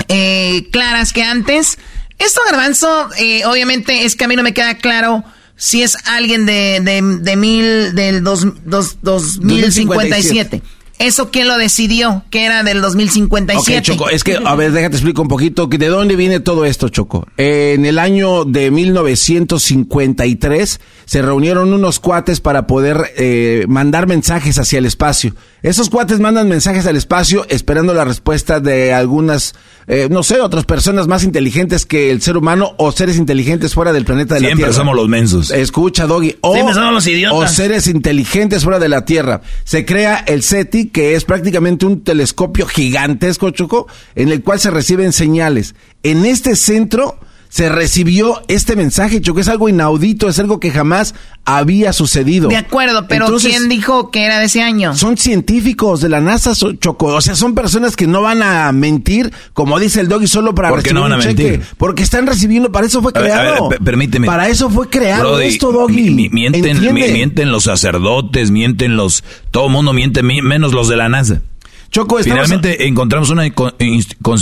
[0.09, 1.79] eh, claras que antes.
[2.19, 5.23] Esto, Garbanzo, eh, obviamente es que a mí no me queda claro
[5.57, 10.61] si es alguien de, de, de mil, del dos, dos, 2057.
[10.99, 12.23] ¿Eso quién lo decidió?
[12.31, 13.77] Que era del 2057.
[13.77, 16.65] Ok, Choco, es que, a ver, déjate explico un poquito que de dónde viene todo
[16.65, 17.27] esto, Choco.
[17.37, 24.77] En el año de 1953 se reunieron unos cuates para poder eh, mandar mensajes hacia
[24.77, 25.33] el espacio.
[25.63, 29.55] Esos cuates mandan mensajes al espacio esperando la respuesta de algunas,
[29.87, 33.93] eh, no sé, otras personas más inteligentes que el ser humano o seres inteligentes fuera
[33.93, 34.77] del planeta de la Siempre Tierra.
[34.77, 35.49] somos los mensos.
[35.51, 36.35] Escucha, Doggy.
[36.41, 37.51] O, Siempre somos los idiotas.
[37.51, 39.41] o seres inteligentes fuera de la Tierra.
[39.63, 44.71] Se crea el SETI, que es prácticamente un telescopio gigantesco, Choco, en el cual se
[44.71, 45.73] reciben señales.
[46.03, 47.17] En este centro
[47.49, 49.39] se recibió este mensaje, Choco.
[49.39, 51.15] Es algo inaudito, es algo que jamás
[51.45, 52.49] había sucedido.
[52.49, 54.95] De acuerdo, pero Entonces, ¿quién dijo que era de ese año?
[54.95, 57.07] Son científicos de la NASA, Choco.
[57.07, 60.69] O sea, son personas que no van a mentir, como dice el Doggy, solo para
[60.69, 61.43] ¿Por qué recibir no van un a cheque.
[61.51, 61.67] mentir?
[61.77, 63.69] Porque están recibiendo, para eso fue A ver, a ver, creado.
[63.69, 64.27] per- permíteme.
[64.27, 65.93] Para eso fue creado Brody, esto, Doggy.
[66.09, 69.23] mi- mi- mienten, mienten los sacerdotes, mienten los...
[69.51, 71.41] Todo el mundo miente, mi- menos los de la NASA.
[71.89, 74.37] Choco, estamos- Finalmente encontramos una, con- inst- con-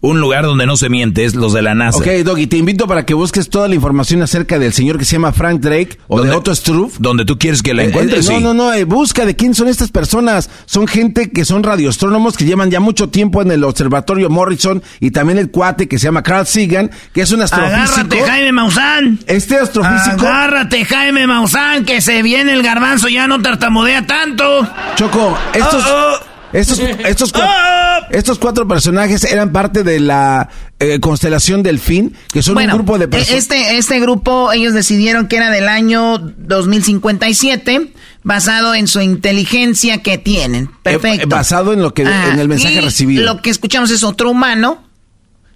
[0.00, 1.98] un lugar donde no se miente, es los de la NASA.
[1.98, 5.12] Ok, Doggy, te invito para que busques toda la información acerca del señor que se
[5.12, 6.92] llama Frank Drake o de ¿Dónde- Otto Struve.
[6.98, 8.44] Donde tú quieres que la Eh, encuentres, eh, no, sí.
[8.44, 10.50] no, no, eh, busca de quién son estas personas.
[10.66, 15.10] Son gente que son radioastrónomos que llevan ya mucho tiempo en el observatorio Morrison y
[15.10, 17.76] también el cuate que se llama Carl Sagan, que es un astrofísico.
[17.82, 19.18] Agárrate, Jaime Maussan.
[19.26, 20.26] Este astrofísico.
[20.26, 24.44] Agárrate, Jaime Maussan, que se viene el garbanzo, ya no tartamudea tanto.
[24.96, 26.37] Choco, estos, Oh, oh.
[26.52, 30.48] Estos, estos, cua- estos cuatro personajes eran parte de la
[30.78, 33.38] eh, constelación Delfín, que son bueno, un grupo de e- personas.
[33.42, 36.18] este, este grupo, ellos decidieron que era del año
[36.88, 37.92] 2057,
[38.22, 40.70] basado en su inteligencia que tienen.
[40.82, 41.22] Perfecto.
[41.24, 43.24] Eh, basado en lo que Ah, en el mensaje y recibido.
[43.24, 44.84] Lo que escuchamos es otro humano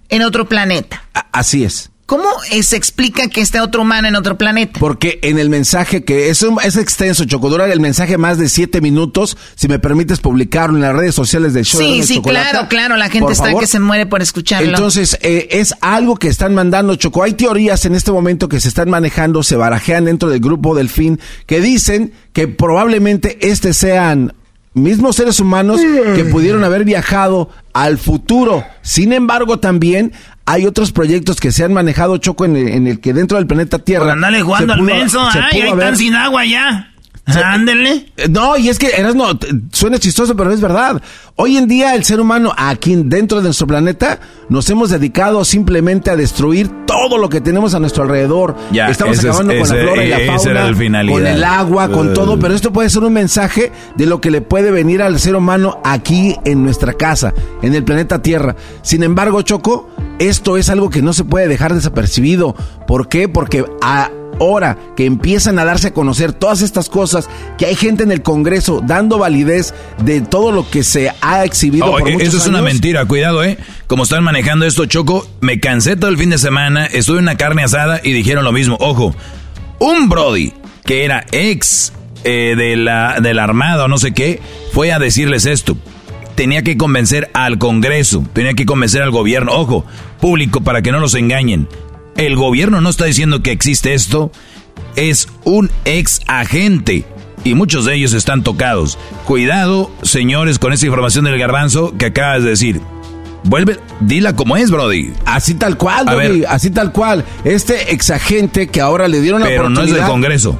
[0.09, 1.03] en otro planeta.
[1.13, 1.89] A- Así es.
[2.05, 4.77] ¿Cómo eh, se explica que esté otro humano en otro planeta?
[4.79, 8.81] Porque en el mensaje que es, un- es extenso, Chocodura, el mensaje más de siete
[8.81, 11.79] minutos, si me permites publicarlo en las redes sociales del show.
[11.79, 12.97] de Sí, sí, Chocolata, claro, claro.
[12.97, 13.61] La gente está favor.
[13.61, 14.67] que se muere por escucharlo.
[14.67, 17.23] Entonces, eh, es algo que están mandando, Choco.
[17.23, 21.21] Hay teorías en este momento que se están manejando, se barajean dentro del grupo Delfín,
[21.45, 24.33] que dicen que probablemente este sean
[24.75, 25.79] mismos seres humanos
[26.15, 28.65] que pudieron haber viajado al futuro.
[28.81, 30.13] Sin embargo, también
[30.45, 33.47] hay otros proyectos que se han manejado, Choco, en el, en el que dentro del
[33.47, 34.05] planeta Tierra...
[34.05, 36.92] Por andarle jugando se al menso, ay, ahí están sin agua ya.
[37.25, 38.07] Ándele.
[38.17, 41.01] eh, No, y es que Erasmo, t- suena chistoso, pero es verdad.
[41.35, 44.19] Hoy en día el ser humano aquí dentro de nuestro planeta
[44.49, 48.55] nos hemos dedicado simplemente a destruir todo lo que tenemos a nuestro alrededor.
[48.71, 50.73] Ya, Estamos es- acabando con ese- la flora y la fauna,
[51.11, 52.13] con el agua, con Uh.
[52.13, 55.35] todo, pero esto puede ser un mensaje de lo que le puede venir al ser
[55.35, 58.55] humano aquí en nuestra casa, en el planeta Tierra.
[58.81, 59.89] Sin embargo, Choco,
[60.19, 62.55] esto es algo que no se puede dejar desapercibido.
[62.85, 63.27] ¿Por qué?
[63.29, 64.11] Porque a
[64.43, 68.21] ahora que empiezan a darse a conocer todas estas cosas, que hay gente en el
[68.21, 72.37] Congreso dando validez de todo lo que se ha exhibido Oh, por eh, muchos eso
[72.37, 73.57] es una mentira, cuidado, ¿eh?
[73.87, 77.37] Como están manejando esto, Choco, me cansé todo el fin de semana, estuve en una
[77.37, 78.77] carne asada y dijeron lo mismo.
[78.79, 79.15] Ojo,
[79.79, 80.53] un Brody
[80.85, 81.93] que era ex
[82.23, 84.41] eh, de, la, de la Armada o no sé qué,
[84.71, 85.77] fue a decirles esto.
[86.35, 89.85] Tenía que convencer al Congreso, tenía que convencer al gobierno, ojo,
[90.19, 91.67] público, para que no los engañen.
[92.17, 94.31] El gobierno no está diciendo que existe esto,
[94.95, 97.05] es un ex agente
[97.43, 98.97] y muchos de ellos están tocados.
[99.25, 102.81] Cuidado, señores, con esa información del garbanzo que acabas de decir.
[103.45, 105.11] Vuelve, dila como es, Brody.
[105.25, 106.45] Así tal cual, A Doggy, ver.
[106.47, 107.25] así tal cual.
[107.43, 110.57] Este exagente que ahora le dieron la Pero no es del Congreso.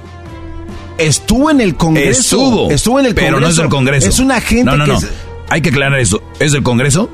[0.98, 2.20] Estuvo en el Congreso.
[2.20, 2.72] Estuvo.
[2.72, 3.32] Estuvo en el Congreso.
[3.36, 4.10] Pero no es del Congreso.
[4.10, 4.98] Es un agente No, no, que no.
[4.98, 5.10] es-
[5.50, 6.22] Hay que aclarar eso.
[6.40, 7.10] ¿Es del Congreso?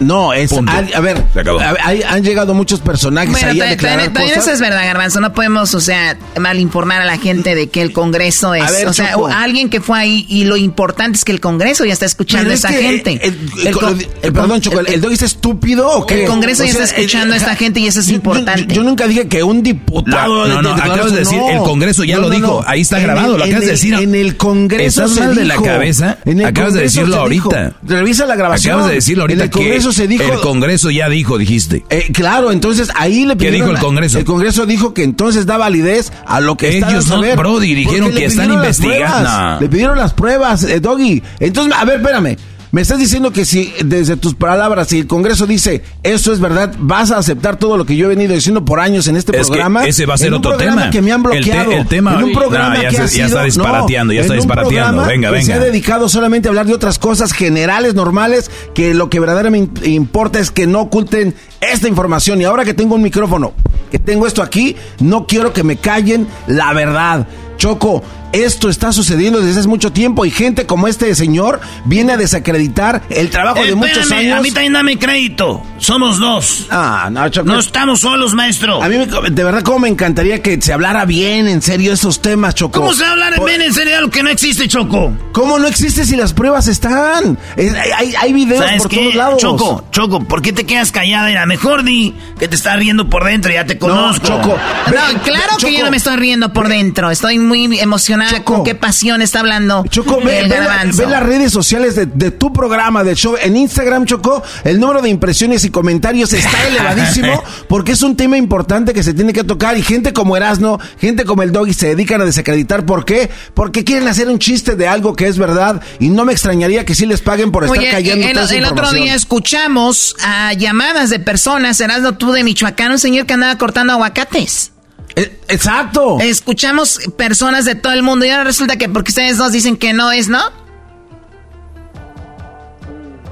[0.00, 0.52] No, es.
[0.52, 1.60] Al- a ver, Se acabó.
[1.60, 1.74] a
[2.08, 4.36] han llegado muchos personajes Bueno, ahí a declarar cosas.
[4.38, 5.20] eso es verdad, Garbanzo.
[5.20, 8.70] No podemos, o sea, mal informar a la gente de que el Congreso es.
[8.70, 9.28] Ver, o sea, Choco.
[9.28, 12.52] alguien que fue ahí y lo importante es que el Congreso ya está escuchando Pero
[12.52, 13.20] a es esa que, gente.
[13.22, 16.22] El, el- El con- el- perdón, Choco, el, el doggy es estúpido o qué?
[16.24, 18.74] El Congreso O ya está escuchando a esta gente y eso es yo- importante.
[18.74, 20.46] Yo, nunca dije que un diputado.
[20.46, 22.98] La- no, no, de- de- acabas de decir, el Congreso ya lo dijo, ahí está
[22.98, 23.94] grabado, lo acabas en de el- decir.
[23.94, 26.18] En el Congreso ¿Estás mal de la cabeza?
[26.24, 27.72] En el Acabas de Congreso decirlo ahorita.
[27.86, 28.72] Revisa la grabación.
[28.74, 29.50] Acabas de decirlo ahorita En
[29.90, 30.32] el Congreso que se dijo.
[30.32, 31.84] el Congreso ya dijo, dijiste.
[31.90, 34.18] Eh, claro, entonces ahí le ¿Qué pidieron dijo el Congreso?
[34.18, 37.20] El Congreso dijo que entonces da validez a lo que Ellos no.
[37.36, 39.60] Brody, dijeron que están investigando.
[39.60, 41.22] Le pidieron las pruebas, eh, Doggy.
[41.40, 42.36] Entonces, a ver, espérame.
[42.74, 46.74] Me estás diciendo que si desde tus palabras, si el Congreso dice eso es verdad,
[46.80, 49.46] vas a aceptar todo lo que yo he venido diciendo por años en este Es
[49.46, 49.84] programa.
[49.86, 50.90] ese va a ser En un otro programa tema.
[50.90, 51.70] que me han El te- bloqueado.
[51.70, 54.34] el tema- en un programa no, ya que se- ha ya está disparateando, ya está
[54.34, 55.02] disparateando.
[55.06, 55.46] Venga, que venga.
[55.46, 59.88] Se ha dedicado solamente a hablar de otras cosas generales, normales, que lo que verdaderamente
[59.90, 62.40] importa es que no oculten esta información.
[62.40, 63.52] Y ahora que tengo un micrófono,
[63.92, 67.28] que tengo esto aquí, no quiero que me callen la verdad.
[67.56, 68.02] Choco,
[68.34, 73.02] esto está sucediendo desde hace mucho tiempo y gente como este señor viene a desacreditar
[73.10, 74.38] el trabajo de muchos años.
[74.38, 75.62] A mí también dame crédito.
[75.78, 76.66] Somos dos.
[76.70, 77.46] Ah, no, Choco.
[77.48, 78.82] No estamos solos, maestro.
[78.82, 82.20] A mí, me- de verdad, cómo me encantaría que se hablara bien, en serio, esos
[82.22, 82.80] temas, Choco.
[82.80, 85.12] ¿Cómo se va a hablar Por- bien en serio de algo que no existe, Choco?
[85.32, 87.38] ¿Cómo no existe si las pruebas están?
[87.56, 88.96] Es- hay, hay- hay videos ¿Sabes por qué?
[88.96, 89.40] todos lados.
[89.40, 91.30] Choco, Choco, ¿por qué te quedas callada?
[91.30, 94.26] Era mejor di que te estás riendo por dentro, ya te conozco.
[94.26, 94.56] Choco.
[94.86, 97.10] No, claro que yo no me estoy riendo por dentro.
[97.10, 100.98] Estoy muy emocionada con qué pasión está hablando Choco, ve, el ve la- garbanzo.
[100.98, 103.36] ve las redes sociales de, de tu programa, del show.
[103.42, 108.36] En Instagram, Choco, el número de impresiones y comentarios está elevadísimo porque es un tema
[108.36, 111.88] importante que se tiene que tocar y gente como Erasno, gente como el Doggy se
[111.88, 112.84] dedican a desacreditar.
[112.86, 113.30] ¿Por qué?
[113.54, 116.94] Porque quieren hacer un chiste de algo que es verdad y no me extrañaría que
[116.94, 121.18] sí les paguen por estar callando el, esa el otro día escuchamos a llamadas de
[121.18, 124.72] personas, Erasmo tú de Michoacán, un señor que andaba cortando aguacates.
[125.16, 126.18] Exacto.
[126.20, 129.92] Escuchamos personas de todo el mundo y ahora resulta que porque ustedes dos dicen que
[129.92, 130.40] no es, ¿no?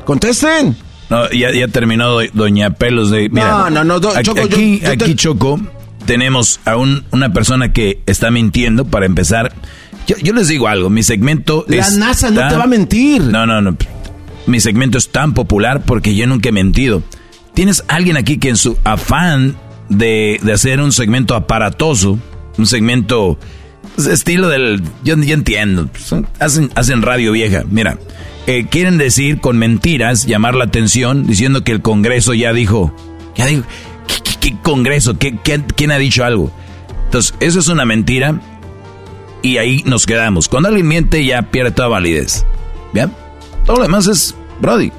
[0.04, 0.76] Contesten.
[1.10, 3.28] No, ya, ya terminó do- Doña Pelos de...
[3.28, 5.60] Mira, No, no, no, do- aquí, Choco, aquí, yo te- aquí, Choco,
[6.06, 9.52] tenemos a un- una persona que está mintiendo para empezar.
[10.06, 12.68] Yo, yo les digo algo, mi segmento La es NASA no tan- te va a
[12.68, 13.22] mentir.
[13.22, 13.76] No, no, no.
[14.46, 17.02] Mi segmento es tan popular porque yo nunca he mentido.
[17.54, 19.56] Tienes alguien aquí que en su afán
[19.96, 22.18] de, de hacer un segmento aparatoso,
[22.58, 23.38] un segmento
[23.94, 24.82] pues, estilo del...
[25.04, 27.62] Yo, entiendo, son- hacen, hacen radio vieja.
[27.70, 27.98] Mira,
[28.46, 32.94] eh, quieren decir con mentiras, llamar la atención, diciendo que el Congreso ya dijo...
[33.36, 33.64] Ya dijo
[34.08, 35.18] ¿Qué, qué- qué Congreso?
[35.18, 36.50] ¿Qué, qué- quién ha dicho algo?
[37.06, 38.40] Entonces, eso es una mentira
[39.42, 40.48] y ahí nos quedamos.
[40.48, 42.44] Cuando alguien miente ya pierde toda validez.
[42.92, 43.12] ¿Bien?
[43.66, 44.90] Todo lo demás es Brody.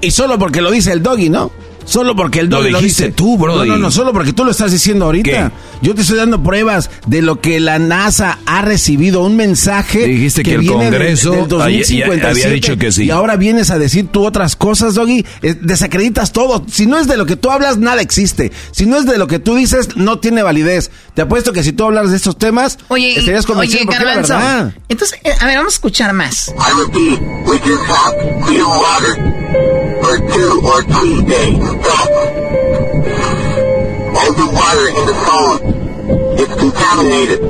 [0.00, 1.50] Y solo porque lo dice el doggy, ¿no?
[1.84, 3.14] Solo porque el Lo doggy lo, dijiste dice.
[3.16, 3.68] tú, Brody.
[3.68, 5.50] No, no, no, solo porque tú lo estás diciendo ahorita.
[5.82, 10.42] Yo te estoy dando pruebas de lo que la NASA ha recibido, un mensaje Dijiste
[10.42, 13.04] que el viene de- Congreso del 2057, había- dicho que sí.
[13.04, 15.24] Y ahora vienes a decir tú otras cosas, doggy.
[15.42, 16.64] Eh, Desacreditas todo.
[16.70, 18.52] Si no es de lo que tú hablas, nada existe.
[18.72, 20.90] Si no es de lo que tú dices, no tiene validez.
[21.14, 24.04] Te apuesto que si tú hablas de estos temas, Oye, estarías convencido oye, porque es
[24.04, 24.74] la verdad.
[24.88, 26.52] Entonces, eh, a ver, vamos a escuchar más.
[30.02, 31.60] For two or three days.
[31.82, 32.08] Stop.
[34.20, 35.60] All the water in the phone
[36.38, 37.40] is contaminated.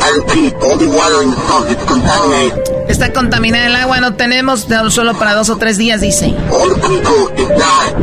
[0.00, 2.88] I repeat, all the water in the phone is contaminated.
[2.88, 6.34] Está contaminada el agua, no tenemos solo para dos o tres días, dice.
[6.50, 7.96] All the people is dying.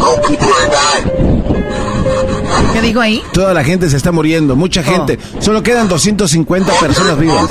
[0.00, 1.34] All people are dying.
[2.72, 3.22] ¿Qué dijo ahí?
[3.32, 5.18] Toda la gente se está muriendo, mucha gente.
[5.40, 7.50] Solo quedan 250 personas vivas.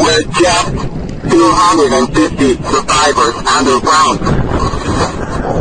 [0.00, 0.22] Animals are dead.
[0.22, 1.00] We're just
[1.30, 4.20] 250 survivors underground.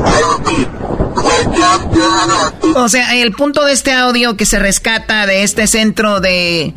[0.06, 0.68] I repeat,
[1.16, 5.68] we're just 250 O sea, el punto de este audio que se rescata de este
[5.68, 6.74] centro de...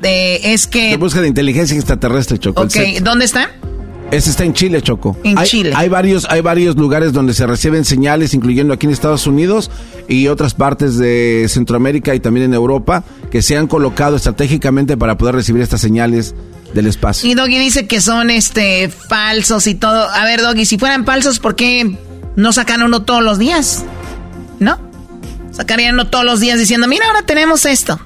[0.00, 0.96] de es De que...
[0.96, 2.62] búsqueda de inteligencia extraterrestre, Choco.
[2.62, 2.74] Ok.
[3.02, 3.50] ¿dónde está?
[4.10, 5.16] Ese está en Chile, Choco.
[5.24, 5.72] En hay, Chile.
[5.74, 9.70] Hay varios, hay varios lugares donde se reciben señales, incluyendo aquí en Estados Unidos
[10.08, 15.18] y otras partes de Centroamérica y también en Europa, que se han colocado estratégicamente para
[15.18, 16.36] poder recibir estas señales
[16.76, 17.28] del espacio.
[17.28, 20.08] Y Doggy dice que son este falsos y todo.
[20.10, 21.98] A ver, Doggy, si fueran falsos, ¿por qué
[22.36, 23.84] no sacan uno todos los días?
[24.60, 24.78] ¿No?
[25.50, 27.98] Sacarían uno todos los días diciendo, mira, ahora tenemos esto.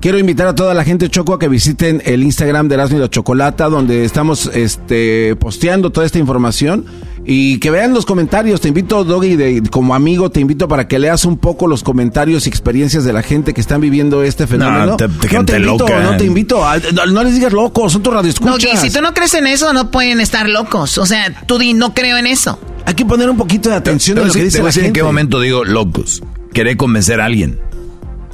[0.00, 3.00] Quiero invitar a toda la gente Choco a que visiten el Instagram de Erasmo y
[3.00, 6.86] la Chocolata, donde estamos este, posteando toda esta información.
[7.32, 8.60] Y que vean los comentarios.
[8.60, 12.44] Te invito, Doggy, de, como amigo, te invito para que leas un poco los comentarios
[12.46, 14.84] y experiencias de la gente que están viviendo este fenómeno.
[14.86, 16.00] No, te- te- gente invito, loca.
[16.00, 16.64] no te invito.
[16.66, 18.82] a- no, no les digas locos, son tus No, radioescuchas.
[18.82, 20.98] Gui, si tú no crees en eso, no pueden estar locos.
[20.98, 22.58] O sea, tú di, no creo en eso.
[22.84, 24.64] Hay que poner un poquito de atención Te a lo que dice te voy a
[24.64, 24.98] la decir en gente.
[24.98, 26.22] qué momento digo locos.
[26.52, 27.60] Querer convencer a alguien.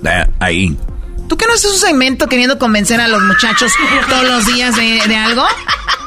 [0.06, 0.74] Ah, Ahí.
[1.28, 3.72] ¿Tú que no haces un segmento queriendo convencer a los muchachos
[4.08, 5.42] todos los días de, de algo?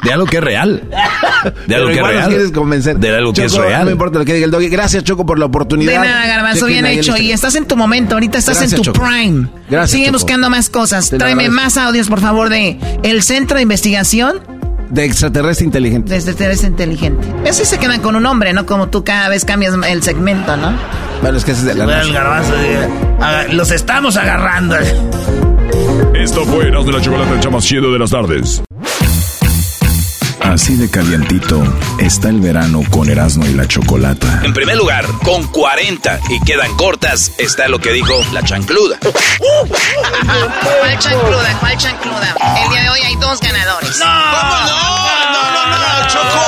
[0.02, 0.82] De algo que es real.
[0.82, 2.28] De Pero algo que es real.
[2.28, 2.98] quieres convencer.
[2.98, 3.80] De algo que es real.
[3.80, 4.68] No me importa lo que diga el Doggy.
[4.70, 6.00] Gracias, Choco, por la oportunidad.
[6.00, 7.16] De nada, Garbanzo, bien hecho.
[7.18, 9.06] Y estás en tu momento, ahorita estás Gracias, en tu Choco.
[9.06, 9.48] prime.
[9.68, 10.18] Gracias, Sigue Choco.
[10.18, 11.10] buscando más cosas.
[11.10, 14.40] Te Tráeme más audios, por favor, de el Centro de Investigación
[14.90, 16.10] De extraterrestre inteligente.
[16.10, 17.26] de Extraterrestre Inteligente.
[17.44, 18.66] Eso sí se quedan con un nombre, ¿no?
[18.66, 20.72] Como tú cada vez cambias el segmento, ¿no?
[21.22, 22.52] Bueno, es que ese es de la Bueno, el garbanzo,
[23.52, 24.76] los estamos agarrando.
[26.14, 28.62] Esto fue Erasmo y la Chocolate, el más chido de las tardes.
[30.50, 31.62] Así de calientito
[32.00, 34.40] está el verano con Erasmo y la Chocolata.
[34.42, 38.98] En primer lugar, con 40 y quedan cortas, está lo que dijo la chancluda.
[38.98, 41.56] ¿Cuál chancluda?
[41.60, 42.34] ¿Cuál chancluda?
[42.64, 43.96] El día de hoy hay dos ganadores.
[44.00, 44.06] no?
[44.06, 44.12] No,
[45.52, 46.42] no, no, Choco.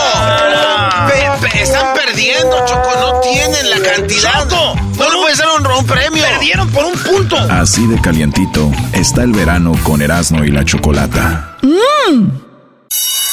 [1.08, 2.90] Pe- pe- están perdiendo, Choco.
[3.00, 4.32] No tienen la cantidad.
[4.48, 6.24] Choco, no le puede ser un, un premio.
[6.24, 7.36] Perdieron por un punto.
[7.38, 11.56] Así de calientito está el verano con Erasmo y la Chocolata.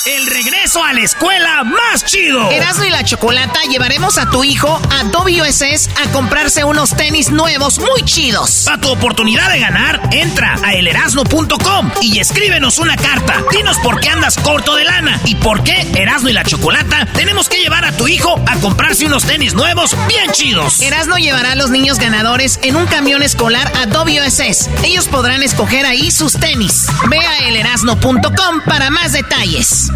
[0.06, 2.50] El regreso a la escuela más chido.
[2.52, 7.80] Erasmo y la Chocolata llevaremos a tu hijo a WSS a comprarse unos tenis nuevos
[7.80, 8.64] muy chidos.
[8.66, 13.44] Para tu oportunidad de ganar, entra a elerasno.com y escríbenos una carta.
[13.52, 17.50] Dinos por qué andas corto de lana y por qué Erasno y la Chocolata tenemos
[17.50, 20.82] que llevar a tu hijo a comprarse unos tenis nuevos bien chidos.
[20.82, 24.70] Erasmo llevará a los niños ganadores en un camión escolar a WSS.
[24.84, 26.88] Ellos podrán escoger ahí sus tenis.
[27.10, 29.89] Ve a elerasno.com para más detalles.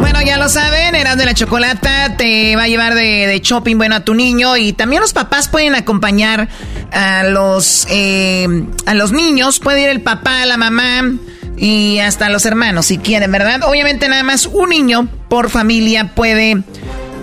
[0.00, 3.76] Bueno, ya lo saben, Erasmo de la Chocolata te va a llevar de, de shopping
[3.76, 6.48] bueno a tu niño y también los papás pueden acompañar
[6.92, 8.46] a los eh,
[8.86, 11.12] a los niños, puede ir el papá, la mamá
[11.56, 13.62] y hasta los hermanos si quieren, ¿verdad?
[13.64, 16.62] Obviamente nada más un niño por familia puede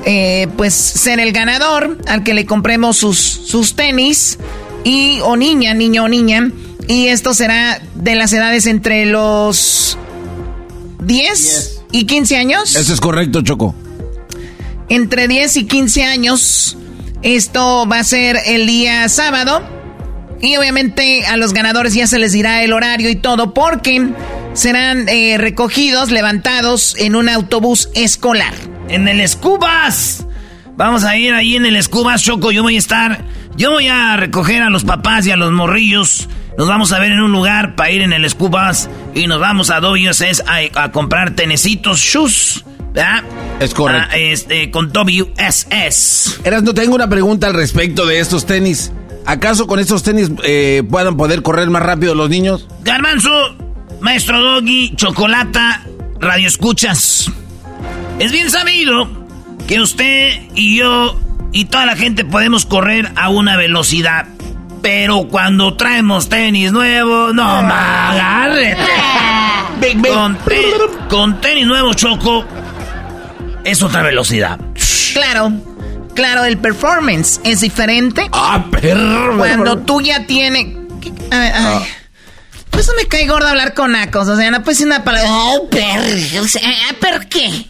[0.06, 4.40] eh, pues ser el ganador al que le compremos sus, sus tenis
[4.84, 6.52] y o niña, niño o niña
[6.90, 9.96] y esto será de las edades entre los
[11.04, 12.76] 10 y 15 años.
[12.76, 13.76] Eso es correcto, Choco.
[14.90, 16.78] Entre 10 y 15 años.
[17.22, 19.62] Esto va a ser el día sábado.
[20.42, 24.10] Y obviamente a los ganadores ya se les dirá el horario y todo porque
[24.54, 28.56] serán eh, recogidos, levantados en un autobús escolar.
[28.88, 30.26] En el Scubas.
[30.76, 32.52] Vamos a ir ahí en el Scubas, Choco.
[32.52, 33.26] Yo voy a estar.
[33.56, 36.28] Yo voy a recoger a los papás y a los morrillos.
[36.60, 38.90] Nos vamos a ver en un lugar para ir en el Scubas.
[39.16, 42.66] Y nos vamos a WSS a, a comprar tenecitos, shoes.
[42.92, 43.24] ¿Verdad?
[43.62, 44.10] Es correcto.
[44.12, 46.42] Ah, este, con WSS.
[46.44, 48.92] Eras, no tengo una pregunta al respecto de estos tenis.
[49.26, 52.68] ¿Acaso con estos tenis eh, puedan poder correr más rápido los niños?
[52.84, 53.56] Garbanzo,
[54.02, 55.86] Maestro Doggy, Chocolata,
[56.20, 57.32] Radio Escuchas.
[58.20, 59.08] Es bien sabido
[59.66, 61.18] que usted y yo
[61.54, 64.28] y toda la gente podemos correr a una velocidad.
[64.82, 68.82] Pero cuando traemos tenis nuevos, no me agárrete.
[70.14, 70.74] Con, te-
[71.10, 72.44] con tenis nuevos, Choco,
[73.64, 74.60] es otra velocidad.
[75.14, 75.54] Claro,
[76.14, 78.28] claro, el performance es diferente.
[78.34, 79.38] Ah, perro.
[79.38, 80.66] Cuando tú ya tienes...
[81.32, 81.80] Ay, ay.
[82.72, 84.28] Pues no me cae gordo hablar con nacos.
[84.28, 85.30] O sea, no puedes decir una palabra.
[85.32, 86.00] Oh, per,
[86.42, 86.62] o sea,
[87.00, 87.66] ¿Per qué?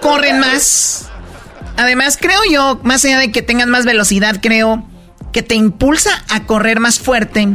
[0.00, 1.08] Corren más.
[1.78, 4.84] Además, creo yo, más allá de que tengan más velocidad, creo
[5.32, 7.48] que te impulsa a correr más fuerte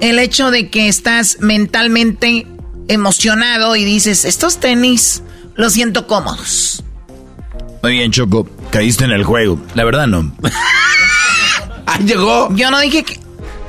[0.00, 2.46] el hecho de que estás mentalmente
[2.88, 5.22] emocionado y dices, estos tenis
[5.56, 6.82] los siento cómodos.
[7.82, 8.48] Muy bien, Choco.
[8.70, 9.60] Caíste en el juego.
[9.74, 10.32] La verdad, no.
[11.88, 12.48] Ah, llegó.
[12.56, 13.20] Yo no dije que...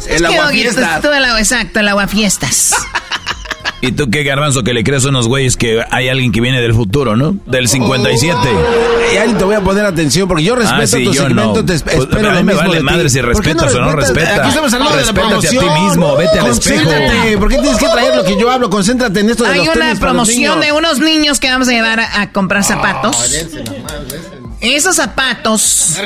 [0.09, 1.01] El que, aguafiestas.
[1.01, 2.73] Todo el agua, exacto, aguafiestas.
[3.79, 6.59] ¿Y tú qué garbanzo que le crees a unos güeyes que hay alguien que viene
[6.61, 7.35] del futuro, ¿no?
[7.45, 8.35] Del 57.
[9.13, 11.53] Y ahí te voy a poner atención porque yo respeto Ah, sí, tu yo segmento,
[11.61, 11.65] no.
[11.65, 12.83] te Pues, espero a mí lo me vale de ti.
[12.83, 14.39] madre si ¿Por qué respetas o no respetas.
[14.39, 15.83] Aquí estamos hablando Respétate de a la ti promoción.
[15.85, 16.83] mismo, vete al espejo.
[16.85, 18.69] Concéntrate, ¿por qué tienes que traer lo que yo hablo?
[18.71, 21.47] Concéntrate en esto de Hay los una tenis para los promoción de unos niños que
[21.49, 23.31] vamos a llevar a, a comprar zapatos.
[24.59, 25.97] Esos zapatos,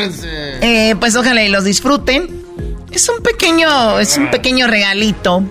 [0.62, 2.42] eh, pues ojalá y los disfruten.
[2.92, 5.42] Es un pequeño, es un pequeño regalito.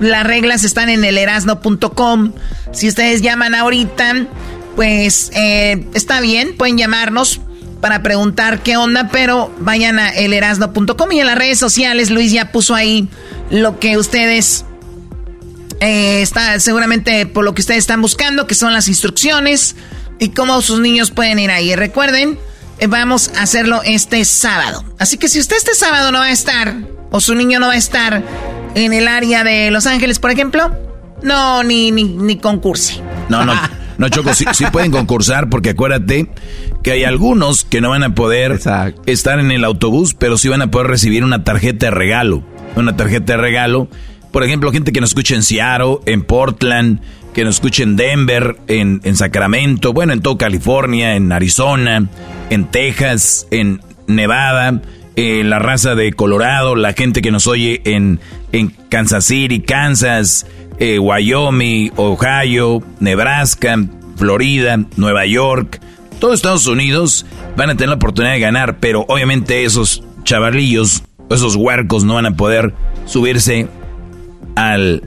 [0.00, 2.32] Las reglas están en elerasno.com.
[2.72, 4.26] Si ustedes llaman ahorita,
[4.76, 7.40] pues eh, está bien, pueden llamarnos
[7.80, 12.50] para preguntar qué onda, pero vayan a elerasno.com y en las redes sociales Luis ya
[12.50, 13.08] puso ahí
[13.50, 14.64] lo que ustedes
[15.80, 19.74] Eh, está seguramente por lo que ustedes están buscando, que son las instrucciones
[20.18, 21.74] y cómo sus niños pueden ir ahí.
[21.76, 22.38] Recuerden,
[22.78, 24.82] eh, vamos a hacerlo este sábado.
[24.98, 26.74] Así que si usted este sábado no va a estar,
[27.10, 28.22] o su niño no va a estar
[28.74, 30.70] en el área de Los Ángeles, por ejemplo,
[31.22, 33.00] no, ni, ni, ni concurse.
[33.28, 33.54] No, no.
[33.96, 36.26] No, Choco, sí, pueden concursar porque acuérdate
[36.82, 38.58] que hay algunos que no van a poder
[39.06, 42.42] estar en el autobús, pero sí van a poder recibir una tarjeta de regalo.
[42.74, 43.88] Una tarjeta de regalo.
[44.32, 47.02] Por ejemplo, gente que nos escucha en Seattle, en Portland,
[47.34, 52.08] que nos escuche en Denver, en, en Sacramento, bueno, en todo California, en Arizona,
[52.50, 54.82] en Texas, en Nevada,
[55.14, 58.18] en la raza de Colorado, la gente que nos oye en,
[58.54, 60.46] en Kansas City, Kansas,
[60.78, 63.76] eh, Wyoming, Ohio, Nebraska,
[64.16, 65.80] Florida, Nueva York,
[66.20, 67.26] todos Estados Unidos
[67.56, 72.26] van a tener la oportunidad de ganar, pero obviamente esos chavalillos, esos huercos no van
[72.26, 72.72] a poder
[73.06, 73.68] subirse
[74.54, 75.02] al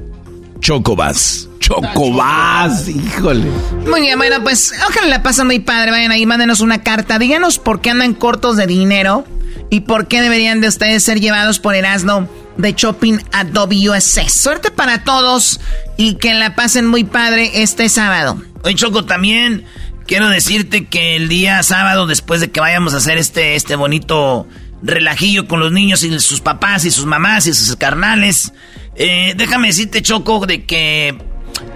[0.60, 1.48] Chocobas.
[1.60, 3.46] Chocobas, híjole.
[3.90, 5.92] Muy bien, bueno, pues ojalá la pasen muy padre.
[5.92, 7.18] Vayan ahí, mándenos una carta.
[7.18, 9.26] Díganos por qué andan cortos de dinero
[9.70, 12.28] y por qué deberían de ustedes ser llevados por Erasmo
[12.58, 14.32] de Shopping a WSS.
[14.32, 15.60] Suerte para todos
[15.98, 18.42] y que la pasen muy padre este sábado.
[18.64, 19.66] Hoy Choco también
[20.06, 24.48] quiero decirte que el día sábado después de que vayamos a hacer este este bonito
[24.82, 28.54] relajillo con los niños y sus papás y sus mamás y sus carnales,
[28.96, 31.18] eh, déjame decirte Choco de que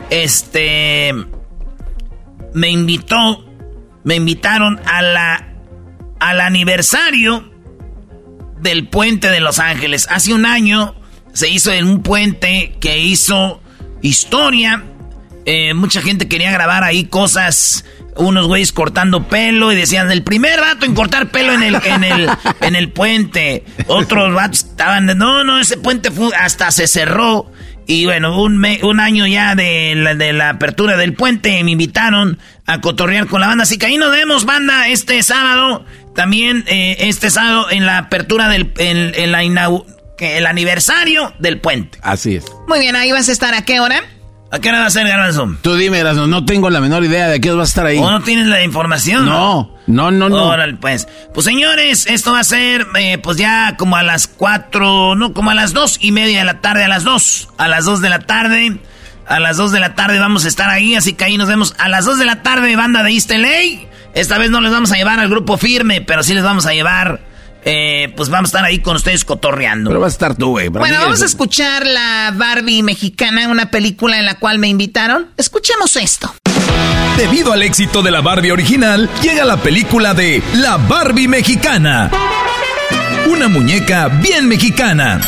[0.09, 1.13] este
[2.53, 3.45] me invitó
[4.03, 5.47] me invitaron a la
[6.19, 7.50] al aniversario
[8.61, 10.07] del puente de Los Ángeles.
[10.09, 10.95] Hace un año
[11.33, 13.61] se hizo en un puente que hizo
[14.01, 14.83] historia.
[15.45, 17.85] Eh, mucha gente quería grabar ahí cosas.
[18.17, 22.03] Unos güeyes cortando pelo y decían el primer vato en cortar pelo en el, en
[22.03, 22.29] el,
[22.61, 23.63] en el puente.
[23.87, 27.51] Otros vatos estaban de no, no, ese puente hasta se cerró.
[27.87, 32.37] Y bueno, un, un año ya de la, de la apertura del puente me invitaron
[32.65, 33.63] a cotorrear con la banda.
[33.63, 35.85] Así que ahí nos vemos, banda, este sábado.
[36.15, 39.43] También eh, este sábado en la apertura del en, la
[40.21, 41.97] el aniversario del puente.
[42.01, 42.45] Así es.
[42.67, 44.01] Muy bien, ahí vas a estar a qué hora?
[44.53, 45.55] ¿A qué hora va a ser, Garbanzo?
[45.61, 47.97] Tú dime, Garbanzo, no tengo la menor idea de qué vas a estar ahí.
[47.97, 49.25] ¿O no tienes la información?
[49.25, 50.45] No, no, no, no.
[50.45, 51.07] Órale, pues.
[51.33, 55.51] Pues señores, esto va a ser, eh, pues ya como a las cuatro, no, como
[55.51, 57.47] a las dos y media de la tarde, a las dos.
[57.57, 58.77] A las dos de la tarde.
[59.25, 61.73] A las dos de la tarde vamos a estar ahí, así que ahí nos vemos
[61.77, 63.90] a las dos de la tarde, banda de East LA.
[64.13, 66.73] Esta vez no les vamos a llevar al grupo firme, pero sí les vamos a
[66.73, 67.21] llevar.
[67.63, 69.91] Eh, pues vamos a estar ahí con ustedes cotorreando.
[69.91, 70.69] Pero vas a estar tú, güey.
[70.69, 75.27] Bueno, vamos a escuchar la Barbie mexicana, una película en la cual me invitaron.
[75.37, 76.33] Escuchemos esto.
[77.17, 82.09] Debido al éxito de la Barbie original, llega la película de La Barbie Mexicana.
[83.29, 85.21] Una muñeca bien mexicana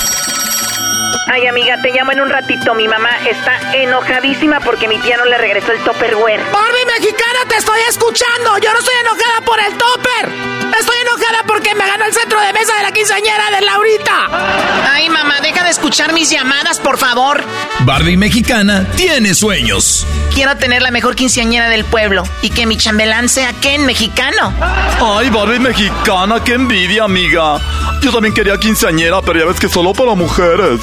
[1.28, 2.76] Ay, amiga, te llamo en un ratito.
[2.76, 6.42] Mi mamá está enojadísima porque mi tía no le regresó el Topperware.
[6.52, 8.58] Barbie mexicana, te estoy escuchando.
[8.60, 10.54] Yo no estoy enojada por el topper.
[10.80, 14.92] Estoy enojada porque me ganó el centro de mesa de la quinceañera de Laurita.
[14.92, 17.44] Ay, mamá, deja de escuchar mis llamadas, por favor.
[17.82, 20.06] Barbie mexicana tiene sueños.
[20.34, 24.54] Quiero tener la mejor quinceañera del pueblo y que mi chambelán sea Ken mexicano.
[25.00, 27.60] Ay, Barbie mexicana, qué envidia, amiga.
[28.02, 30.82] Yo también quería quinceañera, pero ya ves que solo para mujeres.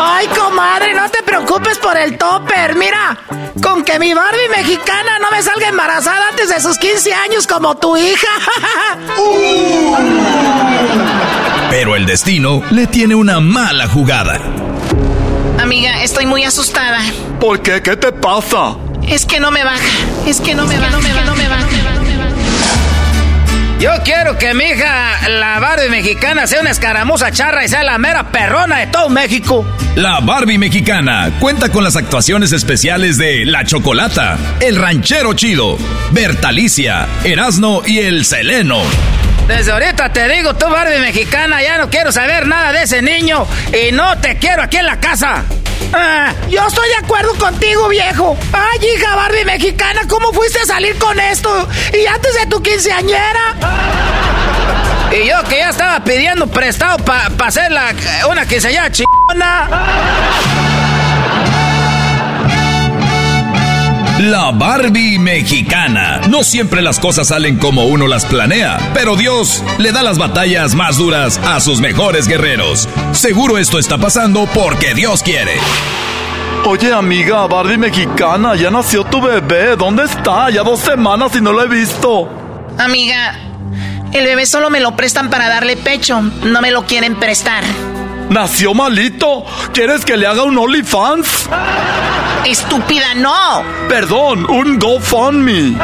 [0.00, 2.74] Ay, comadre, no te preocupes por el topper.
[2.76, 3.18] Mira,
[3.62, 7.76] con que mi Barbie mexicana no me salga embarazada antes de sus 15 años como
[7.76, 8.28] tu hija.
[11.70, 14.38] Pero el destino le tiene una mala jugada.
[15.60, 16.98] Amiga, estoy muy asustada.
[17.40, 17.82] ¿Por qué?
[17.82, 18.76] ¿Qué te pasa?
[19.06, 19.82] Es que no me baja.
[20.26, 20.90] Es que no me baja.
[20.90, 21.24] No me baja.
[21.24, 21.66] No me baja.
[23.82, 27.98] Yo quiero que mi hija, la Barbie mexicana, sea una escaramuza charra y sea la
[27.98, 29.66] mera perrona de todo México.
[29.96, 35.78] La Barbie mexicana cuenta con las actuaciones especiales de La Chocolata, El Ranchero Chido,
[36.12, 38.82] Bertalicia, Erasno y El Seleno.
[39.48, 43.48] Desde ahorita te digo, tú Barbie mexicana, ya no quiero saber nada de ese niño
[43.72, 45.42] y no te quiero aquí en la casa.
[45.92, 48.36] Ah, yo estoy de acuerdo contigo, viejo.
[48.52, 51.68] Ay, hija Barbie mexicana, ¿cómo fuiste a salir con esto?
[51.92, 53.56] Y antes de tu quinceañera.
[55.12, 57.94] Y yo que ya estaba pidiendo prestado para hacer la,
[58.28, 60.71] una quinceañera chingona.
[64.22, 66.20] La Barbie mexicana.
[66.28, 70.76] No siempre las cosas salen como uno las planea, pero Dios le da las batallas
[70.76, 72.88] más duras a sus mejores guerreros.
[73.10, 75.54] Seguro esto está pasando porque Dios quiere.
[76.64, 79.74] Oye, amiga, Barbie mexicana, ya nació tu bebé.
[79.74, 80.50] ¿Dónde está?
[80.50, 82.30] Ya dos semanas y no lo he visto.
[82.78, 83.40] Amiga,
[84.12, 86.20] el bebé solo me lo prestan para darle pecho.
[86.20, 87.64] No me lo quieren prestar.
[88.32, 89.44] Nació malito.
[89.74, 91.50] ¿Quieres que le haga un OnlyFans?
[92.46, 93.62] Estúpida, no.
[93.88, 95.76] Perdón, un GoFundMe.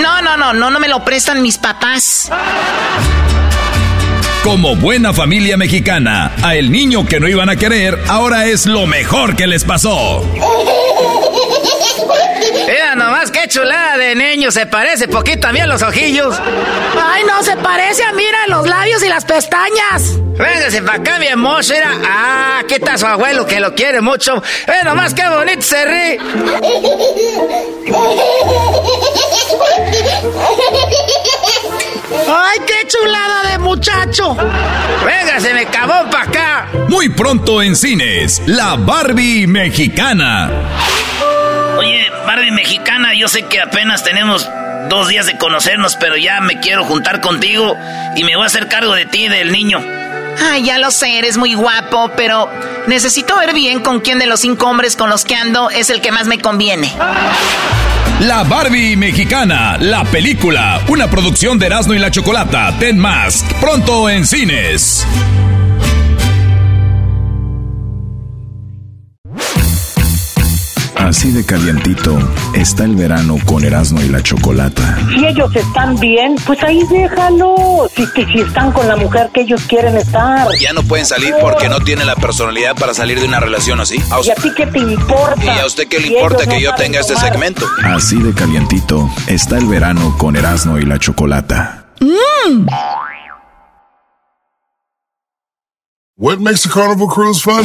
[0.00, 2.30] No, no, no, no, no me lo prestan mis papás.
[4.42, 8.86] Como buena familia mexicana, a el niño que no iban a querer, ahora es lo
[8.86, 10.24] mejor que les pasó.
[12.66, 16.36] Mira nomás qué chulada de niño, se parece poquito a mí a los ojillos.
[17.00, 20.18] Ay, no, se parece a mira los labios y las pestañas.
[20.36, 21.92] Véngase para acá, mi hermoso, mira.
[22.04, 24.42] Ah, ¿qué tal su abuelo que lo quiere mucho?
[24.66, 26.18] Ve nomás qué bonito se ríe.
[32.30, 34.36] ¡Ay, qué chulada de muchacho!
[35.04, 36.68] Véngase, me cabó para acá.
[36.88, 40.50] Muy pronto en cines, la Barbie mexicana.
[41.78, 44.48] Oye, Barbie mexicana, yo sé que apenas tenemos
[44.88, 47.76] dos días de conocernos, pero ya me quiero juntar contigo
[48.16, 49.80] y me voy a hacer cargo de ti, del niño.
[50.50, 52.50] Ay, ya lo sé, eres muy guapo, pero
[52.88, 56.00] necesito ver bien con quién de los cinco hombres con los que ando es el
[56.00, 56.92] que más me conviene.
[58.22, 64.10] La Barbie mexicana, la película, una producción de Erasmo y la Chocolata, Ten Mask, pronto
[64.10, 65.06] en cines.
[71.08, 72.18] Así de calientito
[72.52, 74.98] está el verano con Erasmo y la Chocolata.
[75.08, 77.88] Si ellos están bien, pues ahí déjalo.
[77.96, 80.46] Si, si están con la mujer que ellos quieren estar.
[80.60, 83.96] Ya no pueden salir porque no tienen la personalidad para salir de una relación así.
[84.10, 85.42] ¿A ¿Y a ti qué te importa?
[85.42, 87.64] ¿Y a usted qué le importa que yo tenga este segmento?
[87.84, 91.86] Así de calientito está el verano con Erasmo y la Chocolata.
[92.00, 92.66] Mm.
[96.18, 97.64] What makes a carnival cruise fun?